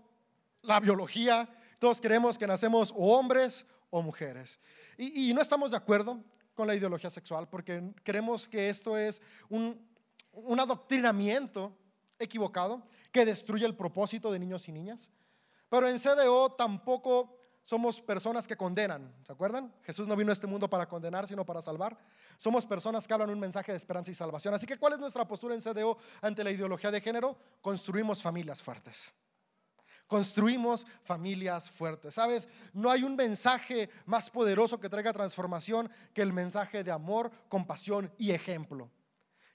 la 0.61 0.79
biología, 0.79 1.49
todos 1.79 1.99
queremos 1.99 2.37
que 2.37 2.47
nacemos 2.47 2.91
o 2.95 3.17
hombres 3.17 3.65
o 3.91 4.01
mujeres. 4.01 4.59
Y, 4.97 5.31
no 5.33 5.41
estamos 5.41 5.69
de 5.71 5.77
acuerdo 5.77 6.19
con 6.55 6.65
la 6.65 6.75
ideología 6.75 7.11
sexual 7.11 7.47
porque 7.47 7.93
creemos 8.03 8.47
que 8.47 8.69
esto 8.69 8.97
es 8.97 9.21
un, 9.49 9.79
un 10.31 10.59
adoctrinamiento 10.59 11.77
equivocado 12.17 12.81
que 13.11 13.25
destruye 13.25 13.65
el 13.65 13.75
propósito 13.75 14.31
de 14.31 14.39
niños 14.39 14.67
y 14.67 14.71
niñas. 14.71 15.11
Pero 15.69 15.87
en 15.87 15.99
CDO 15.99 16.51
tampoco 16.53 17.37
somos 17.63 18.01
personas 18.01 18.47
que 18.47 18.57
condenan, 18.57 19.13
¿se 19.23 19.31
acuerdan? 19.31 19.71
Jesús 19.83 20.07
no 20.07 20.15
vino 20.15 20.31
a 20.31 20.33
este 20.33 20.47
mundo 20.47 20.69
para 20.69 20.87
condenar, 20.87 21.27
sino 21.27 21.45
para 21.45 21.61
salvar. 21.61 21.97
Somos 22.37 22.65
personas 22.65 23.07
que 23.07 23.13
hablan 23.13 23.29
un 23.29 23.39
mensaje 23.39 23.71
de 23.71 23.77
esperanza 23.77 24.09
y 24.09 24.15
salvación. 24.15 24.53
Así 24.53 24.65
que, 24.65 24.77
¿cuál 24.77 24.93
es 24.93 24.99
nuestra 24.99 25.27
postura 25.27 25.53
en 25.53 25.61
CDO 25.61 25.97
ante 26.21 26.43
la 26.43 26.51
ideología 26.51 26.89
de 26.89 27.01
género? 27.01 27.37
Construimos 27.61 28.21
familias 28.21 28.63
fuertes. 28.63 29.13
Construimos 30.11 30.85
familias 31.05 31.69
fuertes. 31.69 32.15
Sabes, 32.15 32.49
no 32.73 32.91
hay 32.91 33.05
un 33.05 33.15
mensaje 33.15 33.89
más 34.05 34.29
poderoso 34.29 34.77
que 34.77 34.89
traiga 34.89 35.13
transformación 35.13 35.89
que 36.13 36.21
el 36.21 36.33
mensaje 36.33 36.83
de 36.83 36.91
amor, 36.91 37.31
compasión 37.47 38.13
y 38.17 38.31
ejemplo. 38.31 38.91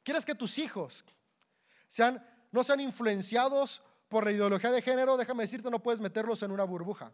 ¿Quieres 0.03 0.25
que 0.25 0.35
tus 0.35 0.57
hijos 0.57 1.05
sean, 1.87 2.27
no 2.53 2.65
sean 2.65 2.81
influenciados 2.81 3.83
por 4.09 4.25
la 4.25 4.33
ideología 4.33 4.71
de 4.71 4.81
género? 4.81 5.19
Déjame 5.19 5.43
decirte, 5.43 5.71
no 5.71 5.83
puedes 5.83 6.01
meterlos 6.01 6.43
en 6.43 6.51
una 6.51 6.65
burbuja. 6.65 7.13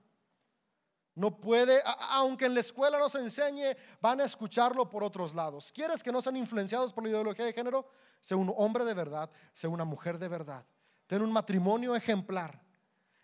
No 1.17 1.41
puede, 1.41 1.83
aunque 2.11 2.47
en 2.47 2.55
la 2.55 2.61
escuela 2.61 2.97
nos 2.97 3.17
enseñe, 3.17 3.77
van 4.01 4.21
a 4.21 4.25
escucharlo 4.25 4.89
por 4.89 5.03
otros 5.03 5.35
lados. 5.35 5.73
¿Quieres 5.73 6.05
que 6.05 6.13
no 6.13 6.23
sean 6.23 6.37
influenciados 6.37 6.93
por 6.93 7.03
la 7.03 7.11
ideología 7.11 7.45
de 7.45 7.53
género? 7.53 7.89
Sea 8.21 8.37
un 8.37 8.55
hombre 8.57 8.85
de 8.85 8.95
verdad, 8.95 9.29
sea 9.53 9.69
una 9.69 9.85
mujer 9.85 10.17
de 10.21 10.29
verdad. 10.29 10.65
Ten 11.09 11.23
un 11.23 11.33
matrimonio 11.33 11.97
ejemplar 11.97 12.62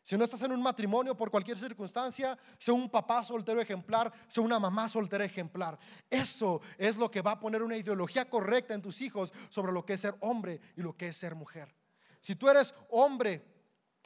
si 0.09 0.17
no 0.17 0.25
estás 0.25 0.41
en 0.41 0.53
un 0.53 0.63
matrimonio 0.63 1.15
por 1.15 1.31
cualquier 1.31 1.59
circunstancia, 1.59 2.39
sea 2.59 2.73
un 2.73 2.89
papá 2.89 3.23
soltero 3.23 3.61
ejemplar, 3.61 4.11
sea 4.27 4.43
una 4.43 4.59
mamá 4.59 4.89
soltera 4.89 5.23
ejemplar. 5.23 5.79
Eso 6.09 6.63
es 6.79 6.97
lo 6.97 7.11
que 7.11 7.21
va 7.21 7.33
a 7.33 7.39
poner 7.39 7.63
una 7.63 7.77
ideología 7.77 8.25
correcta 8.25 8.73
en 8.73 8.81
tus 8.81 9.03
hijos 9.03 9.35
sobre 9.51 9.71
lo 9.71 9.85
que 9.85 9.93
es 9.93 10.01
ser 10.01 10.15
hombre 10.21 10.63
y 10.77 10.81
lo 10.81 10.97
que 10.97 11.09
es 11.09 11.17
ser 11.19 11.35
mujer. 11.35 11.75
Si 12.21 12.35
tú 12.37 12.49
eres 12.49 12.73
hombre 12.89 13.45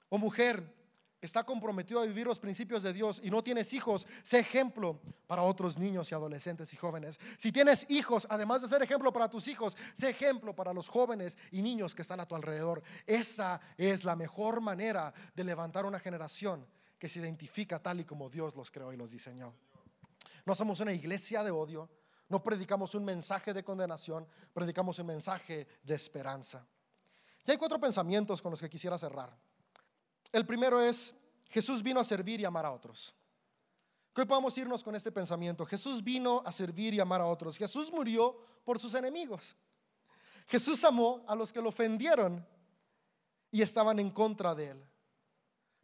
o 0.09 0.19
mujer 0.19 0.75
está 1.23 1.45
comprometido 1.45 2.01
a 2.01 2.07
vivir 2.07 2.27
los 2.27 2.41
principios 2.41 2.83
de 2.83 2.93
Dios 2.93 3.21
y 3.23 3.31
no 3.31 3.43
tienes 3.43 3.73
hijos, 3.73 4.07
sé 4.25 4.41
ejemplo 4.41 5.01
para 5.29 5.43
otros 5.43 5.79
niños 5.79 6.11
y 6.11 6.15
adolescentes 6.15 6.75
y 6.75 6.77
jóvenes. 6.77 7.21
Si 7.39 7.53
tienes 7.53 7.87
hijos, 7.89 8.27
además 8.29 8.61
de 8.61 8.69
ser 8.69 8.83
ejemplo 8.83 9.13
para 9.13 9.31
tus 9.31 9.47
hijos, 9.47 9.79
sé 9.95 10.11
ejemplo 10.11 10.55
para 10.55 10.75
los 10.75 10.89
jóvenes 10.89 11.39
y 11.53 11.63
niños 11.63 11.95
que 11.95 12.03
están 12.03 12.19
a 12.19 12.27
tu 12.27 12.35
alrededor. 12.35 12.83
Esa 13.07 13.61
es 13.79 14.05
la 14.05 14.17
mejor 14.17 14.61
manera 14.61 15.15
de 15.35 15.45
levantar 15.45 15.87
una 15.87 16.01
generación 16.01 16.67
que 16.99 17.09
se 17.09 17.21
identifica 17.21 17.81
tal 17.81 18.01
y 18.01 18.05
como 18.05 18.29
Dios 18.29 18.57
los 18.57 18.73
creó 18.73 18.93
y 18.93 18.97
los 18.97 19.13
diseñó. 19.13 19.55
No 20.45 20.57
somos 20.57 20.81
una 20.81 20.93
iglesia 20.93 21.45
de 21.45 21.53
odio, 21.53 21.89
no 22.29 22.43
predicamos 22.43 22.97
un 22.97 23.05
mensaje 23.05 23.55
de 23.55 23.63
condenación, 23.63 24.27
predicamos 24.53 24.99
un 24.99 25.07
mensaje 25.07 25.69
de 25.85 25.95
esperanza. 25.95 26.67
Y 27.47 27.53
hay 27.53 27.57
cuatro 27.57 27.79
pensamientos 27.79 28.43
con 28.43 28.51
los 28.51 28.61
que 28.61 28.69
quisiera 28.69 28.99
cerrar. 28.99 29.37
El 30.33 30.47
primero 30.47 30.81
es, 30.81 31.15
Jesús 31.49 31.83
vino 31.83 32.01
a 32.01 32.05
servir 32.05 32.41
y 32.41 32.45
amar 32.45 32.65
a 32.65 32.73
otros. 32.73 33.15
Hoy 34.15 34.25
podemos 34.25 34.57
irnos 34.59 34.83
con 34.83 34.95
este 34.95 35.13
pensamiento. 35.13 35.65
Jesús 35.65 36.03
vino 36.03 36.43
a 36.45 36.53
servir 36.53 36.95
y 36.95 37.01
amar 37.01 37.21
a 37.21 37.27
otros. 37.27 37.57
Jesús 37.57 37.93
murió 37.93 38.37
por 38.65 38.79
sus 38.79 38.95
enemigos. 38.95 39.57
Jesús 40.47 40.83
amó 40.85 41.25
a 41.29 41.35
los 41.35 41.53
que 41.53 41.63
lo 41.63 41.69
ofendieron 41.69 42.47
y 43.51 43.63
estaban 43.63 43.99
en 43.99 44.11
contra 44.11 44.55
de 44.55 44.71
él. 44.71 44.85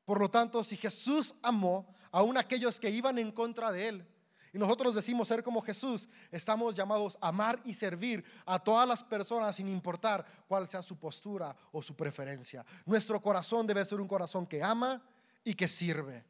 Por 0.05 0.20
lo 0.20 0.30
tanto, 0.30 0.64
si 0.64 0.76
Jesús 0.76 1.34
amó 1.42 1.94
aún 2.11 2.38
aquellos 2.38 2.80
que 2.80 2.90
iban 2.90 3.18
en 3.18 3.30
contra 3.30 3.70
de 3.70 3.88
él, 3.88 4.09
y 4.53 4.59
nosotros 4.59 4.94
decimos 4.94 5.28
ser 5.28 5.42
como 5.42 5.62
Jesús, 5.62 6.09
estamos 6.30 6.74
llamados 6.74 7.18
a 7.20 7.28
amar 7.28 7.61
y 7.64 7.74
servir 7.74 8.24
a 8.46 8.59
todas 8.59 8.88
las 8.88 9.03
personas 9.03 9.57
sin 9.57 9.68
importar 9.68 10.24
cuál 10.46 10.68
sea 10.68 10.82
su 10.82 10.96
postura 10.96 11.55
o 11.72 11.82
su 11.82 11.94
preferencia. 11.94 12.64
Nuestro 12.86 13.20
corazón 13.20 13.66
debe 13.66 13.84
ser 13.84 14.01
un 14.01 14.09
corazón 14.09 14.46
que 14.46 14.62
ama 14.62 15.03
y 15.44 15.55
que 15.55 15.68
sirve. 15.68 16.24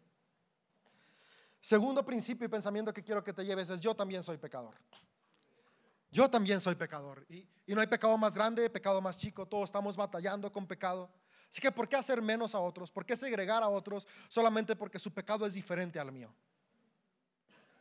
Segundo 1.61 2.05
principio 2.05 2.47
y 2.47 2.49
pensamiento 2.49 2.93
que 2.93 3.03
quiero 3.03 3.23
que 3.23 3.33
te 3.33 3.45
lleves 3.45 3.71
es 3.71 3.81
yo 3.81 3.95
también 3.95 4.23
soy 4.23 4.39
pecador. 4.39 4.75
Yo 6.11 6.29
también 6.31 6.61
soy 6.61 6.75
pecador. 6.75 7.27
Y, 7.29 7.47
no 7.67 7.81
hay 7.81 7.87
pecado 7.87 8.17
más 8.17 8.35
grande, 8.35 8.69
pecado 8.71 9.01
más 9.01 9.17
chico. 9.17 9.47
Todos 9.47 9.65
estamos 9.65 9.97
batallando 9.97 10.51
con 10.51 10.67
pecado. 10.67 11.11
Así 11.51 11.61
que, 11.61 11.71
¿por 11.71 11.89
qué 11.89 11.97
hacer 11.97 12.23
menos 12.23 12.55
a 12.55 12.61
otros? 12.61 12.91
¿Por 12.91 13.05
qué 13.05 13.17
segregar 13.17 13.63
a 13.63 13.69
otros 13.69 14.07
solamente 14.29 14.75
porque 14.77 14.99
su 14.99 15.13
pecado 15.13 15.47
es 15.47 15.55
diferente 15.55 15.99
al 15.99 16.13
mío? 16.13 16.35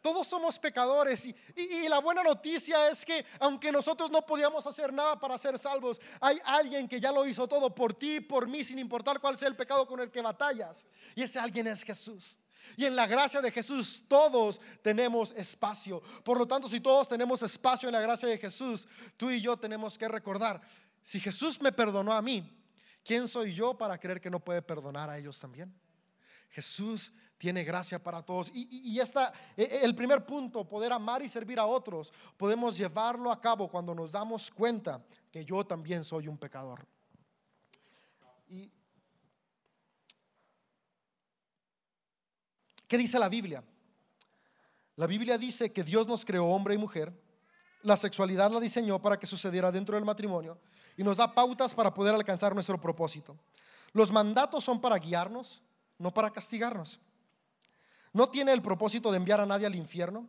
Todos 0.02 0.28
somos 0.28 0.60
pecadores 0.60 1.26
y, 1.26 1.36
la 1.90 2.00
buena 2.00 2.24
noticia 2.24 2.90
es 2.90 3.04
que 3.04 3.26
aunque 3.40 3.72
nosotros 3.72 4.12
no 4.12 4.26
podíamos 4.26 4.66
hacer 4.68 4.94
nada 4.94 5.20
para 5.20 5.38
ser 5.38 5.58
salvos, 5.58 6.00
hay 6.20 6.40
alguien 6.46 6.88
que 6.88 7.00
ya 7.00 7.12
lo 7.12 7.26
hizo 7.28 7.48
todo 7.48 7.74
por 7.74 7.94
ti, 7.94 8.20
por 8.20 8.48
mí, 8.48 8.64
sin 8.64 8.80
importar 8.80 9.20
cuál 9.20 9.38
sea 9.38 9.48
el 9.48 9.56
pecado 9.56 9.88
con 9.88 10.00
el 10.00 10.12
que 10.12 10.22
batallas. 10.22 10.86
Y 11.16 11.24
ese 11.24 11.40
alguien 11.40 11.68
es 11.68 11.84
Jesús. 11.84 12.38
Y 12.76 12.86
en 12.86 12.96
la 12.96 13.08
gracia 13.08 13.42
de 13.42 13.52
Jesús 13.52 14.04
todos 14.08 14.60
tenemos 14.82 15.32
espacio. 15.32 16.02
Por 16.24 16.38
lo 16.38 16.48
tanto, 16.48 16.68
si 16.68 16.80
todos 16.80 17.08
tenemos 17.08 17.42
espacio 17.44 17.88
en 17.88 17.94
la 17.94 18.02
gracia 18.02 18.28
de 18.28 18.38
Jesús, 18.38 18.88
tú 19.16 19.30
y 19.30 19.42
yo 19.42 19.58
tenemos 19.58 19.98
que 19.98 20.08
recordar, 20.08 20.62
si 21.02 21.20
Jesús 21.20 21.62
me 21.62 21.72
perdonó 21.72 22.12
a 22.14 22.22
mí, 22.22 22.44
¿quién 23.04 23.28
soy 23.28 23.54
yo 23.54 23.78
para 23.78 23.98
creer 23.98 24.20
que 24.20 24.30
no 24.30 24.40
puede 24.40 24.62
perdonar 24.62 25.10
a 25.10 25.18
ellos 25.18 25.40
también? 25.40 25.74
Jesús 26.50 27.14
tiene 27.38 27.64
gracia 27.64 28.02
para 28.02 28.24
todos. 28.24 28.50
Y, 28.54 28.92
y, 28.92 29.00
esta, 29.00 29.32
e, 29.56 29.64
e, 29.64 29.84
el 29.84 29.96
primer 29.96 30.26
punto, 30.26 30.68
poder 30.68 30.92
amar 30.92 31.22
y 31.22 31.30
servir 31.30 31.60
a 31.60 31.66
otros, 31.66 32.12
podemos 32.36 32.78
llevarlo 32.78 33.32
a 33.32 33.40
cabo 33.40 33.68
cuando 33.68 33.94
nos 33.94 34.12
damos 34.12 34.50
cuenta 34.52 35.04
que 35.32 35.46
yo 35.46 35.66
también 35.66 36.04
soy 36.04 36.28
un 36.28 36.38
pecador. 36.38 36.86
Y 38.50 38.72
¿Qué 42.88 42.98
dice 42.98 43.20
la 43.20 43.30
Biblia? 43.30 43.64
La 44.96 45.06
Biblia 45.06 45.38
dice 45.38 45.72
que 45.72 45.84
Dios 45.84 46.08
nos 46.08 46.26
creó 46.26 46.46
hombre 46.46 46.74
y 46.74 46.78
mujer, 46.78 47.14
la 47.84 47.98
sexualidad 47.98 48.50
la 48.52 48.60
diseñó 48.60 49.00
para 49.00 49.20
que 49.20 49.28
sucediera 49.28 49.72
dentro 49.72 49.96
del 49.96 50.06
matrimonio 50.06 50.58
y 50.96 51.04
nos 51.04 51.18
da 51.18 51.34
pautas 51.34 51.76
para 51.76 51.94
poder 51.94 52.16
alcanzar 52.16 52.56
nuestro 52.56 52.80
propósito. 52.82 53.38
Los 53.94 54.12
mandatos 54.12 54.64
son 54.64 54.82
para 54.82 54.98
guiarnos, 54.98 55.62
no 56.00 56.12
para 56.14 56.32
castigarnos. 56.32 57.00
No 58.18 58.30
tiene 58.30 58.52
el 58.52 58.64
propósito 58.64 59.12
de 59.12 59.18
enviar 59.18 59.40
a 59.40 59.46
nadie 59.46 59.68
al 59.68 59.76
infierno, 59.76 60.28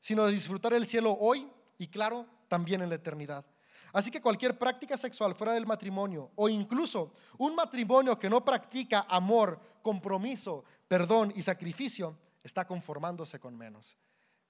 sino 0.00 0.24
de 0.24 0.32
disfrutar 0.32 0.72
el 0.72 0.86
cielo 0.86 1.18
hoy 1.20 1.46
y 1.76 1.88
claro, 1.88 2.24
también 2.48 2.80
en 2.80 2.88
la 2.88 2.94
eternidad. 2.94 3.44
Así 3.92 4.10
que 4.10 4.22
cualquier 4.22 4.58
práctica 4.58 4.96
sexual 4.96 5.34
fuera 5.34 5.52
del 5.52 5.66
matrimonio 5.66 6.30
o 6.34 6.48
incluso 6.48 7.12
un 7.36 7.54
matrimonio 7.54 8.18
que 8.18 8.30
no 8.30 8.42
practica 8.42 9.04
amor, 9.06 9.60
compromiso, 9.82 10.64
perdón 10.88 11.30
y 11.36 11.42
sacrificio 11.42 12.16
está 12.42 12.66
conformándose 12.66 13.38
con 13.38 13.54
menos. 13.54 13.98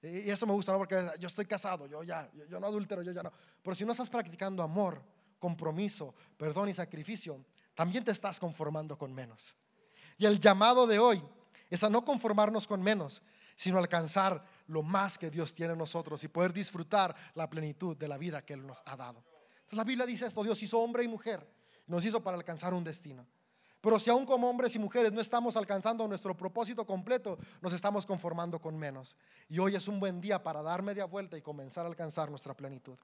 Y 0.01 0.29
eso 0.29 0.47
me 0.47 0.53
gusta, 0.53 0.71
¿no? 0.71 0.77
Porque 0.77 0.95
yo 1.19 1.27
estoy 1.27 1.45
casado, 1.45 1.87
yo 1.87 2.03
ya, 2.03 2.31
yo 2.49 2.57
no 2.57 2.67
adultero, 2.67 3.01
yo 3.01 3.11
ya 3.11 3.21
no. 3.21 3.33
Pero 3.61 3.75
si 3.75 3.83
no 3.83 3.91
estás 3.91 4.09
practicando 4.09 4.63
amor, 4.63 5.03
compromiso, 5.39 6.15
perdón 6.37 6.69
y 6.69 6.73
sacrificio, 6.73 7.43
también 7.75 8.05
te 8.05 8.11
estás 8.11 8.39
conformando 8.39 8.97
con 8.97 9.13
menos. 9.13 9.57
Y 10.17 10.25
el 10.25 10.39
llamado 10.39 10.87
de 10.87 10.99
hoy 10.99 11.21
es 11.69 11.83
a 11.83 11.89
no 11.89 12.03
conformarnos 12.05 12.67
con 12.67 12.81
menos, 12.81 13.21
sino 13.55 13.77
alcanzar 13.77 14.43
lo 14.67 14.83
más 14.83 15.17
que 15.17 15.29
Dios 15.29 15.53
tiene 15.53 15.73
en 15.73 15.79
nosotros 15.79 16.23
y 16.23 16.27
poder 16.27 16.53
disfrutar 16.53 17.15
la 17.33 17.49
plenitud 17.49 17.97
de 17.97 18.07
la 18.07 18.17
vida 18.17 18.43
que 18.43 18.53
Él 18.53 18.65
nos 18.65 18.83
ha 18.85 18.95
dado. 18.95 19.23
Entonces 19.55 19.77
la 19.77 19.83
Biblia 19.83 20.05
dice 20.05 20.27
esto, 20.27 20.43
Dios 20.43 20.61
hizo 20.63 20.79
hombre 20.79 21.03
y 21.03 21.07
mujer, 21.07 21.45
nos 21.87 22.05
hizo 22.05 22.21
para 22.21 22.37
alcanzar 22.37 22.73
un 22.73 22.83
destino. 22.83 23.27
Pero 23.81 23.99
si 23.99 24.09
aún 24.09 24.25
como 24.25 24.49
hombres 24.49 24.75
y 24.75 24.79
mujeres 24.79 25.11
no 25.11 25.21
estamos 25.21 25.55
alcanzando 25.55 26.07
nuestro 26.07 26.35
propósito 26.35 26.85
completo, 26.85 27.37
nos 27.61 27.73
estamos 27.73 28.05
conformando 28.05 28.59
con 28.59 28.77
menos. 28.77 29.17
Y 29.49 29.59
hoy 29.59 29.75
es 29.75 29.87
un 29.87 29.99
buen 29.99 30.19
día 30.19 30.41
para 30.41 30.61
dar 30.61 30.81
media 30.81 31.05
vuelta 31.05 31.37
y 31.37 31.41
comenzar 31.41 31.85
a 31.85 31.89
alcanzar 31.89 32.29
nuestra 32.29 32.55
plenitud. 32.55 32.97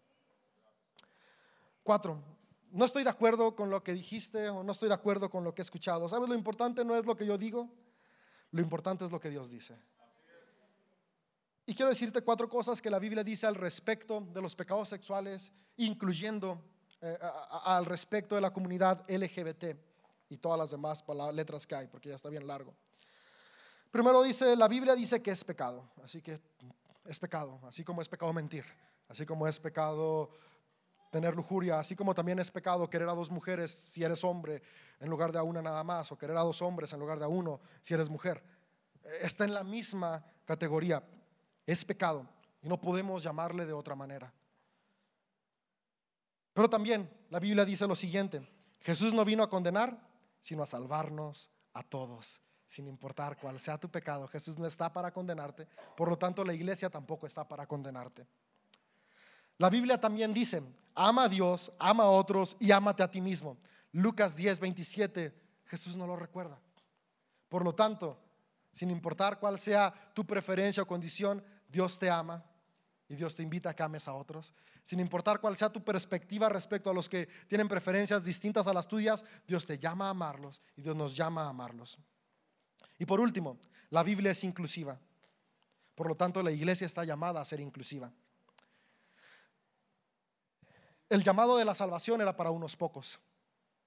Cuatro, 1.83 2.21
no 2.71 2.85
estoy 2.85 3.03
de 3.03 3.09
acuerdo 3.09 3.55
con 3.55 3.69
lo 3.69 3.83
que 3.83 3.93
dijiste 3.93 4.49
o 4.49 4.63
no 4.63 4.71
estoy 4.71 4.87
de 4.87 4.95
acuerdo 4.95 5.29
con 5.29 5.43
lo 5.43 5.53
que 5.53 5.61
he 5.61 5.63
escuchado. 5.63 6.09
¿Sabes? 6.09 6.27
Lo 6.27 6.35
importante 6.35 6.83
no 6.83 6.95
es 6.95 7.05
lo 7.05 7.15
que 7.15 7.25
yo 7.25 7.37
digo, 7.37 7.69
lo 8.53 8.61
importante 8.61 9.03
es 9.03 9.11
lo 9.11 9.19
que 9.19 9.29
Dios 9.29 9.49
dice. 9.49 9.75
Y 11.65 11.73
quiero 11.73 11.89
decirte 11.89 12.21
cuatro 12.21 12.47
cosas 12.47 12.81
que 12.81 12.89
la 12.89 12.99
Biblia 12.99 13.23
dice 13.23 13.47
al 13.47 13.55
respecto 13.55 14.21
de 14.21 14.41
los 14.41 14.55
pecados 14.55 14.89
sexuales, 14.89 15.51
incluyendo 15.77 16.61
eh, 17.01 17.17
al 17.65 17.85
respecto 17.85 18.35
de 18.35 18.41
la 18.41 18.53
comunidad 18.53 19.09
LGBT 19.09 19.75
y 20.29 20.37
todas 20.37 20.59
las 20.59 20.71
demás 20.71 21.03
letras 21.33 21.65
que 21.65 21.75
hay, 21.75 21.87
porque 21.87 22.09
ya 22.09 22.15
está 22.15 22.29
bien 22.29 22.45
largo. 22.45 22.75
Primero 23.89 24.21
dice, 24.21 24.55
la 24.55 24.67
Biblia 24.67 24.93
dice 24.93 25.21
que 25.21 25.31
es 25.31 25.43
pecado, 25.43 25.89
así 26.03 26.21
que 26.21 26.39
es 27.05 27.19
pecado, 27.19 27.59
así 27.63 27.83
como 27.83 28.01
es 28.01 28.09
pecado 28.09 28.33
mentir, 28.33 28.65
así 29.07 29.25
como 29.25 29.47
es 29.47 29.59
pecado 29.59 30.29
tener 31.13 31.35
lujuria, 31.35 31.77
así 31.77 31.95
como 31.95 32.15
también 32.15 32.39
es 32.39 32.49
pecado 32.49 32.89
querer 32.89 33.07
a 33.07 33.13
dos 33.13 33.29
mujeres 33.29 33.71
si 33.71 34.03
eres 34.03 34.23
hombre 34.23 34.63
en 34.99 35.11
lugar 35.11 35.31
de 35.31 35.37
a 35.37 35.43
una 35.43 35.61
nada 35.61 35.83
más, 35.83 36.11
o 36.11 36.17
querer 36.17 36.35
a 36.35 36.41
dos 36.41 36.59
hombres 36.63 36.91
en 36.91 36.99
lugar 36.99 37.19
de 37.19 37.25
a 37.25 37.27
uno 37.27 37.61
si 37.83 37.93
eres 37.93 38.09
mujer. 38.09 38.43
Está 39.21 39.43
en 39.43 39.53
la 39.53 39.63
misma 39.63 40.25
categoría 40.43 41.03
es 41.67 41.85
pecado 41.85 42.27
y 42.63 42.67
no 42.67 42.81
podemos 42.81 43.21
llamarle 43.21 43.67
de 43.67 43.73
otra 43.73 43.93
manera. 43.93 44.33
Pero 46.51 46.67
también 46.67 47.07
la 47.29 47.39
Biblia 47.39 47.63
dice 47.63 47.87
lo 47.87 47.95
siguiente, 47.95 48.47
Jesús 48.81 49.13
no 49.13 49.23
vino 49.23 49.43
a 49.43 49.49
condenar, 49.49 49.95
sino 50.41 50.63
a 50.63 50.65
salvarnos 50.65 51.51
a 51.73 51.83
todos, 51.83 52.41
sin 52.65 52.87
importar 52.87 53.37
cuál 53.37 53.59
sea 53.59 53.77
tu 53.77 53.87
pecado. 53.87 54.27
Jesús 54.27 54.57
no 54.57 54.65
está 54.65 54.91
para 54.91 55.11
condenarte, 55.11 55.67
por 55.95 56.09
lo 56.09 56.17
tanto 56.17 56.43
la 56.43 56.55
iglesia 56.55 56.89
tampoco 56.89 57.27
está 57.27 57.47
para 57.47 57.67
condenarte. 57.67 58.25
La 59.59 59.69
Biblia 59.69 60.01
también 60.01 60.33
dice, 60.33 60.63
ama 60.95 61.25
a 61.25 61.29
Dios, 61.29 61.71
ama 61.79 62.03
a 62.03 62.09
otros 62.09 62.55
y 62.59 62.71
ámate 62.71 63.03
a 63.03 63.11
ti 63.11 63.21
mismo. 63.21 63.57
Lucas 63.91 64.35
10, 64.35 64.59
27, 64.59 65.33
Jesús 65.65 65.95
no 65.95 66.07
lo 66.07 66.15
recuerda. 66.15 66.59
Por 67.49 67.63
lo 67.63 67.73
tanto, 67.75 68.19
sin 68.71 68.89
importar 68.89 69.39
cuál 69.39 69.59
sea 69.59 69.93
tu 70.13 70.25
preferencia 70.25 70.83
o 70.83 70.87
condición, 70.87 71.43
Dios 71.69 71.99
te 71.99 72.09
ama 72.09 72.43
y 73.07 73.15
Dios 73.15 73.35
te 73.35 73.43
invita 73.43 73.69
a 73.69 73.75
que 73.75 73.83
ames 73.83 74.07
a 74.07 74.13
otros. 74.13 74.53
Sin 74.81 74.99
importar 74.99 75.39
cuál 75.39 75.55
sea 75.55 75.69
tu 75.69 75.83
perspectiva 75.83 76.49
respecto 76.49 76.89
a 76.89 76.93
los 76.93 77.07
que 77.07 77.27
tienen 77.47 77.67
preferencias 77.67 78.23
distintas 78.23 78.67
a 78.67 78.73
las 78.73 78.87
tuyas, 78.87 79.23
Dios 79.47 79.65
te 79.65 79.77
llama 79.77 80.07
a 80.07 80.09
amarlos 80.09 80.61
y 80.75 80.81
Dios 80.81 80.95
nos 80.95 81.15
llama 81.15 81.43
a 81.43 81.49
amarlos. 81.49 81.99
Y 82.97 83.05
por 83.05 83.19
último, 83.19 83.59
la 83.89 84.01
Biblia 84.01 84.31
es 84.31 84.43
inclusiva. 84.43 84.99
Por 85.93 86.07
lo 86.07 86.15
tanto, 86.15 86.41
la 86.41 86.51
iglesia 86.51 86.87
está 86.87 87.03
llamada 87.03 87.39
a 87.39 87.45
ser 87.45 87.59
inclusiva. 87.59 88.11
El 91.13 91.21
llamado 91.21 91.57
de 91.57 91.63
la 91.63 91.75
salvación 91.75 92.21
era 92.21 92.35
para 92.35 92.49
unos 92.49 92.75
pocos, 92.75 93.19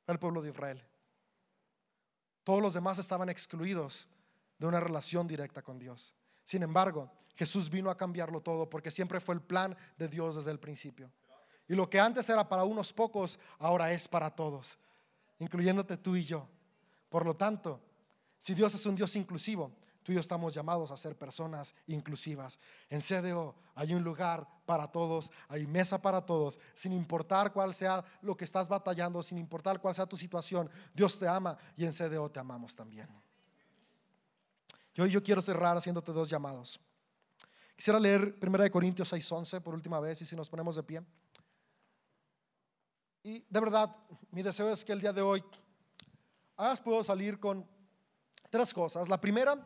el 0.07 0.17
pueblo 0.17 0.43
de 0.43 0.51
Israel. 0.51 0.81
Todos 2.45 2.63
los 2.63 2.73
demás 2.73 3.01
estaban 3.01 3.29
excluidos 3.29 4.09
de 4.61 4.67
una 4.69 4.79
relación 4.79 5.27
directa 5.27 5.61
con 5.61 5.77
Dios. 5.77 6.15
Sin 6.45 6.63
embargo, 6.63 7.11
Jesús 7.35 7.69
vino 7.69 7.91
a 7.91 7.97
cambiarlo 7.97 8.43
todo 8.43 8.71
porque 8.71 8.93
siempre 8.93 9.21
fue 9.21 9.35
el 9.35 9.41
plan 9.41 9.77
de 9.99 10.07
Dios 10.07 10.37
desde 10.37 10.53
el 10.53 10.61
principio. 10.61 11.11
Y 11.67 11.75
lo 11.75 11.91
que 11.91 11.99
antes 11.99 12.29
era 12.31 12.49
para 12.49 12.63
unos 12.63 12.93
pocos, 12.93 13.41
ahora 13.59 13.91
es 13.91 14.07
para 14.07 14.31
todos, 14.31 14.79
incluyéndote 15.41 15.97
tú 15.97 16.15
y 16.15 16.25
yo. 16.25 16.47
Por 17.09 17.27
lo 17.27 17.35
tanto, 17.35 17.81
si 18.39 18.55
Dios 18.55 18.73
es 18.77 18.87
un 18.87 18.95
Dios 18.95 19.17
inclusivo, 19.17 19.73
tú 20.07 20.13
y 20.13 20.15
yo 20.15 20.21
estamos 20.21 20.55
llamados 20.55 20.93
a 20.93 20.97
ser 20.97 21.17
personas 21.19 21.75
inclusivas. 21.89 22.61
En 22.89 23.01
CDO 23.01 23.57
hay 23.75 23.93
un 23.93 24.05
lugar 24.05 24.47
para 24.65 24.87
todos, 24.87 25.33
hay 25.49 25.67
mesa 25.67 26.01
para 26.01 26.25
todos, 26.25 26.61
sin 26.75 26.93
importar 26.93 27.53
cuál 27.53 27.75
sea 27.75 28.05
lo 28.23 28.37
que 28.37 28.45
estás 28.45 28.69
batallando, 28.69 29.21
sin 29.21 29.37
importar 29.37 29.81
cuál 29.81 29.97
sea 29.97 30.07
tu 30.07 30.17
situación, 30.17 30.71
Dios 30.95 31.19
te 31.19 31.27
ama 31.27 31.59
y 31.77 31.85
en 31.85 31.93
CDO 31.93 32.31
te 32.31 32.39
amamos 32.39 32.77
también. 32.77 33.09
Yo, 34.95 35.07
yo 35.07 35.21
quiero 35.21 35.43
cerrar 35.43 35.77
haciéndote 35.77 36.13
dos 36.13 36.31
llamados. 36.31 36.79
Quisiera 37.75 37.99
leer 37.99 38.39
1 38.41 38.71
Corintios 38.71 39.13
6:11 39.13 39.61
por 39.61 39.75
última 39.75 39.99
vez 39.99 40.23
y 40.23 40.25
si 40.25 40.37
nos 40.37 40.49
ponemos 40.49 40.77
de 40.77 40.85
pie. 40.85 41.03
Y 43.25 43.41
de 43.41 43.61
verdad, 43.61 43.95
mi 44.31 44.45
deseo 44.45 44.71
es 44.71 44.85
que 44.85 44.93
el 44.93 45.01
día 45.01 45.13
de 45.13 45.21
hoy 45.21 45.43
hayas 46.57 46.81
podido 46.81 47.03
salir 47.03 47.41
con 47.41 47.69
tres 48.49 48.73
cosas. 48.73 49.09
La 49.09 49.21
primera, 49.21 49.59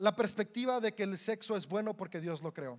la 0.00 0.16
perspectiva 0.16 0.80
de 0.80 0.94
que 0.94 1.02
el 1.02 1.18
sexo 1.18 1.56
es 1.56 1.68
bueno 1.68 1.94
porque 1.94 2.20
Dios 2.20 2.40
lo 2.42 2.54
creó. 2.54 2.78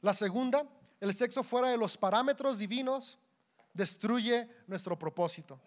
La 0.00 0.14
segunda, 0.14 0.66
el 0.98 1.14
sexo 1.14 1.42
fuera 1.42 1.68
de 1.68 1.76
los 1.76 1.98
parámetros 1.98 2.58
divinos 2.58 3.18
destruye 3.74 4.48
nuestro 4.66 4.98
propósito. 4.98 5.60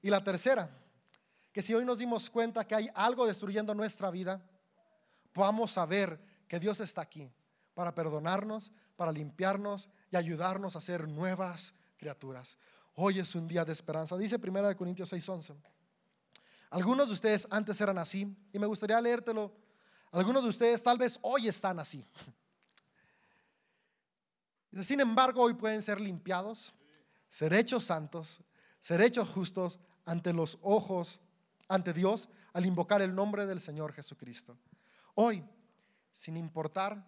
Y 0.00 0.10
la 0.10 0.22
tercera, 0.22 0.70
que 1.52 1.60
si 1.60 1.74
hoy 1.74 1.84
nos 1.84 1.98
dimos 1.98 2.30
cuenta 2.30 2.64
que 2.64 2.76
hay 2.76 2.88
algo 2.94 3.26
destruyendo 3.26 3.74
nuestra 3.74 4.12
vida, 4.12 4.40
podamos 5.32 5.72
saber 5.72 6.20
que 6.46 6.60
Dios 6.60 6.78
está 6.78 7.00
aquí 7.00 7.28
para 7.74 7.92
perdonarnos, 7.92 8.70
para 8.94 9.10
limpiarnos 9.10 9.88
y 10.08 10.16
ayudarnos 10.16 10.76
a 10.76 10.80
ser 10.80 11.08
nuevas 11.08 11.74
criaturas. 11.96 12.56
Hoy 12.94 13.18
es 13.18 13.34
un 13.34 13.48
día 13.48 13.64
de 13.64 13.72
esperanza. 13.72 14.16
Dice 14.16 14.38
1 14.38 14.76
Corintios 14.76 15.12
6:11. 15.12 15.56
Algunos 16.70 17.08
de 17.08 17.12
ustedes 17.12 17.48
antes 17.50 17.80
eran 17.80 17.98
así 17.98 18.36
y 18.52 18.58
me 18.60 18.66
gustaría 18.66 19.00
leértelo. 19.00 19.63
Algunos 20.14 20.44
de 20.44 20.48
ustedes 20.48 20.80
tal 20.80 20.96
vez 20.96 21.18
hoy 21.22 21.48
están 21.48 21.80
así. 21.80 22.06
Sin 24.80 25.00
embargo, 25.00 25.42
hoy 25.42 25.54
pueden 25.54 25.82
ser 25.82 26.00
limpiados, 26.00 26.72
ser 27.28 27.52
hechos 27.52 27.84
santos, 27.84 28.40
ser 28.78 29.00
hechos 29.00 29.28
justos 29.28 29.80
ante 30.04 30.32
los 30.32 30.56
ojos, 30.62 31.20
ante 31.66 31.92
Dios, 31.92 32.28
al 32.52 32.64
invocar 32.64 33.02
el 33.02 33.12
nombre 33.12 33.44
del 33.44 33.60
Señor 33.60 33.92
Jesucristo. 33.92 34.56
Hoy, 35.16 35.44
sin 36.12 36.36
importar 36.36 37.04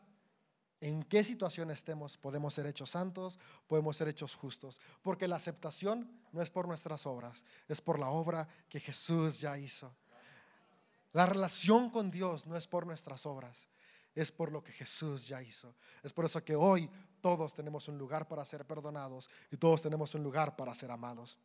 en 0.81 1.05
qué 1.05 1.23
situación 1.23 1.71
estemos, 1.71 2.19
podemos 2.19 2.55
ser 2.55 2.67
hechos 2.67 2.91
santos, 2.91 3.39
podemos 3.69 3.97
ser 3.97 4.09
hechos 4.09 4.35
justos, 4.35 4.81
porque 5.03 5.29
la 5.29 5.37
aceptación 5.37 6.11
no 6.33 6.43
es 6.43 6.51
por 6.51 6.67
nuestras 6.67 7.07
obras, 7.07 7.45
es 7.69 7.81
por 7.81 8.01
la 8.01 8.09
obra 8.09 8.49
que 8.69 8.81
Jesús 8.81 9.41
ya 9.41 9.57
hizo. 9.57 9.95
La 11.17 11.25
relación 11.25 11.89
con 11.89 12.11
Dios 12.11 12.47
no 12.47 12.59
es 12.59 12.67
por 12.67 12.87
nuestras 12.87 13.25
obras, 13.25 13.71
es 14.15 14.31
por 14.31 14.53
lo 14.53 14.63
que 14.63 14.71
Jesús 14.71 15.27
ya 15.27 15.41
hizo. 15.41 15.75
Es 16.03 16.13
por 16.13 16.27
eso 16.27 16.45
que 16.45 16.55
hoy 16.55 16.91
todos 17.23 17.55
tenemos 17.55 17.89
un 17.89 17.97
lugar 17.97 18.29
para 18.29 18.45
ser 18.45 18.67
perdonados 18.67 19.31
y 19.51 19.57
todos 19.57 19.81
tenemos 19.81 20.15
un 20.15 20.23
lugar 20.23 20.55
para 20.57 20.75
ser 20.75 20.91
amados. 20.91 21.39